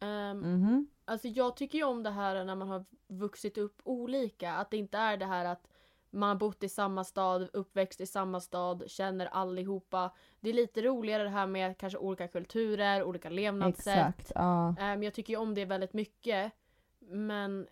Ehm, 0.00 0.38
Mhm. 0.40 0.86
Alltså 1.04 1.28
jag 1.28 1.56
tycker 1.56 1.78
ju 1.78 1.84
om 1.84 2.02
det 2.02 2.10
här 2.10 2.44
när 2.44 2.54
man 2.56 2.68
har 2.68 2.84
vuxit 3.08 3.58
upp 3.58 3.80
olika. 3.84 4.52
Att 4.52 4.70
det 4.70 4.76
inte 4.76 4.98
är 4.98 5.16
det 5.16 5.26
här 5.26 5.44
att 5.44 5.68
man 6.12 6.28
har 6.28 6.36
bott 6.36 6.62
i 6.62 6.68
samma 6.68 7.04
stad, 7.04 7.48
uppväxt 7.52 8.00
i 8.00 8.06
samma 8.06 8.40
stad, 8.40 8.82
känner 8.86 9.26
allihopa. 9.26 10.10
Det 10.40 10.48
är 10.50 10.54
lite 10.54 10.82
roligare 10.82 11.22
det 11.22 11.28
här 11.28 11.46
med 11.46 11.78
kanske 11.78 11.98
olika 11.98 12.28
kulturer, 12.28 13.02
olika 13.04 13.28
levnadssätt. 13.30 13.96
Exakt, 14.18 14.32
ja. 14.34 14.74
Ehm, 14.80 15.02
jag 15.02 15.14
tycker 15.14 15.32
ju 15.32 15.38
om 15.38 15.54
det 15.54 15.64
väldigt 15.64 15.92
mycket. 15.92 16.52
Men 16.98 17.66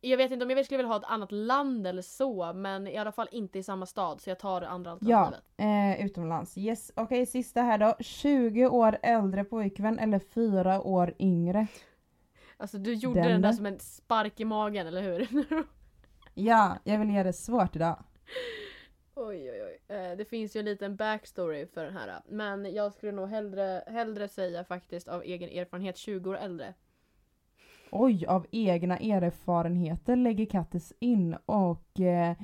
jag 0.00 0.16
vet 0.16 0.30
inte 0.30 0.44
om 0.44 0.50
jag 0.50 0.64
skulle 0.64 0.78
vilja 0.78 0.92
ha 0.92 0.96
ett 0.98 1.04
annat 1.10 1.32
land 1.32 1.86
eller 1.86 2.02
så. 2.02 2.52
Men 2.52 2.86
i 2.86 2.96
alla 2.96 3.12
fall 3.12 3.28
inte 3.32 3.58
i 3.58 3.62
samma 3.62 3.86
stad. 3.86 4.20
Så 4.20 4.30
jag 4.30 4.38
tar 4.38 4.62
andra 4.62 4.98
Ja, 5.00 5.18
alternativet. 5.18 5.98
eh, 6.00 6.06
utomlands. 6.06 6.58
Yes, 6.58 6.92
okej 6.96 7.26
sista 7.26 7.62
här 7.62 7.78
då. 7.78 7.94
20 8.00 8.66
år 8.66 8.98
äldre 9.02 9.44
pojkvän 9.44 9.98
eller 9.98 10.18
4 10.18 10.80
år 10.82 11.14
yngre? 11.18 11.66
Alltså 12.56 12.78
du 12.78 12.94
gjorde 12.94 13.20
Den 13.20 13.30
den, 13.30 13.42
där. 13.42 13.52
som 13.52 13.66
en 13.66 13.80
spark 13.80 14.40
i 14.40 14.44
magen, 14.44 14.86
eller 14.86 15.02
hur? 15.02 15.28
Ja, 16.34 16.76
jag 16.84 16.98
vill 16.98 17.10
göra 17.14 17.24
det 17.24 17.32
svårt 17.32 17.76
idag. 17.76 18.04
Oj 19.14 19.50
oj 19.50 19.62
oj. 19.62 19.96
Eh, 19.96 20.16
det 20.16 20.24
finns 20.24 20.56
ju 20.56 20.58
en 20.58 20.64
liten 20.64 20.96
backstory 20.96 21.66
för 21.66 21.84
den 21.84 21.96
här. 21.96 22.20
Men 22.28 22.74
jag 22.74 22.92
skulle 22.92 23.12
nog 23.12 23.28
hellre, 23.28 23.82
hellre 23.86 24.28
säga 24.28 24.64
faktiskt 24.64 25.08
av 25.08 25.22
egen 25.22 25.48
erfarenhet 25.48 25.96
20 25.96 26.30
år 26.30 26.36
äldre. 26.36 26.74
Oj, 27.90 28.26
av 28.26 28.46
egna 28.50 28.98
erfarenheter 28.98 30.16
lägger 30.16 30.46
Kattis 30.46 30.92
in 30.98 31.36
och 31.46 32.00
eh, 32.00 32.36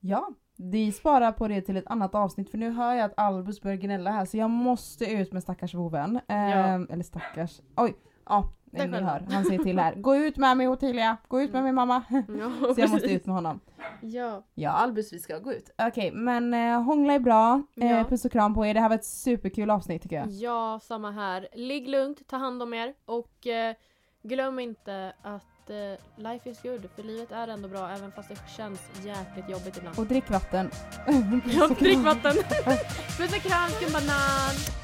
ja, 0.00 0.28
vi 0.56 0.92
sparar 0.92 1.32
på 1.32 1.48
det 1.48 1.60
till 1.62 1.76
ett 1.76 1.86
annat 1.86 2.14
avsnitt 2.14 2.50
för 2.50 2.58
nu 2.58 2.70
hör 2.70 2.94
jag 2.94 3.04
att 3.04 3.18
Albus 3.18 3.60
börjar 3.62 3.76
gnälla 3.76 4.10
här 4.10 4.24
så 4.24 4.36
jag 4.36 4.50
måste 4.50 5.04
ut 5.12 5.32
med 5.32 5.42
stackars 5.42 5.74
vovven. 5.74 6.16
Eh, 6.16 6.36
Ja. 6.50 6.86
Eller 6.90 7.02
stackars, 7.02 7.60
oj, 7.76 7.94
ja, 8.26 8.52
ni 8.74 9.00
hör, 9.00 9.26
han 9.30 9.44
säger 9.44 9.62
till 9.62 9.78
här. 9.78 9.94
Gå 9.94 10.16
ut 10.16 10.36
med 10.36 10.56
mig 10.56 10.68
Ottilia, 10.68 11.16
gå 11.28 11.42
ut 11.42 11.52
med 11.52 11.64
min 11.64 11.74
mamma. 11.74 12.02
Ja, 12.10 12.74
Så 12.74 12.80
jag 12.80 12.90
måste 12.90 13.12
ut 13.12 13.26
med 13.26 13.34
honom. 13.34 13.60
Ja. 14.00 14.42
Ja 14.54 14.70
Albus 14.70 15.12
vi 15.12 15.18
ska 15.18 15.38
gå 15.38 15.52
ut. 15.52 15.70
Okej 15.82 16.10
men 16.12 16.54
eh, 16.54 16.82
hångla 16.82 17.12
är 17.12 17.18
bra, 17.18 17.62
eh, 17.80 17.90
Ja. 17.90 18.04
puss 18.04 18.24
och 18.24 18.32
kram 18.32 18.54
på 18.54 18.66
er. 18.66 18.74
Det 18.74 18.80
här 18.80 18.88
var 18.88 18.96
ett 18.96 19.04
superkul 19.04 19.70
avsnitt 19.70 20.02
tycker 20.02 20.16
jag. 20.16 20.28
ja, 20.30 20.80
samma 20.82 21.10
här. 21.10 21.48
Ligg 21.52 21.88
lugnt, 21.88 22.28
ta 22.28 22.36
hand 22.36 22.62
om 22.62 22.74
er 22.74 22.94
och 23.04 23.46
eh, 23.46 23.74
glöm 24.22 24.58
inte 24.58 25.12
att 25.22 25.70
eh, 25.70 26.22
life 26.24 26.50
is 26.50 26.62
good. 26.62 26.88
För 26.96 27.02
livet 27.02 27.32
är 27.32 27.48
ändå 27.48 27.68
bra 27.68 27.90
även 27.90 28.12
fast 28.12 28.28
det 28.28 28.38
känns 28.56 28.80
jäkligt 29.04 29.50
jobbigt 29.50 29.76
ibland. 29.76 29.98
Och 29.98 30.06
drick 30.06 30.30
vatten. 30.30 30.70
Ja, 31.56 31.68
drick 31.78 31.98
vatten! 31.98 32.32
Puss 33.18 33.36
och 33.36 33.42
kram, 33.42 33.68
skumbanan! 33.68 34.83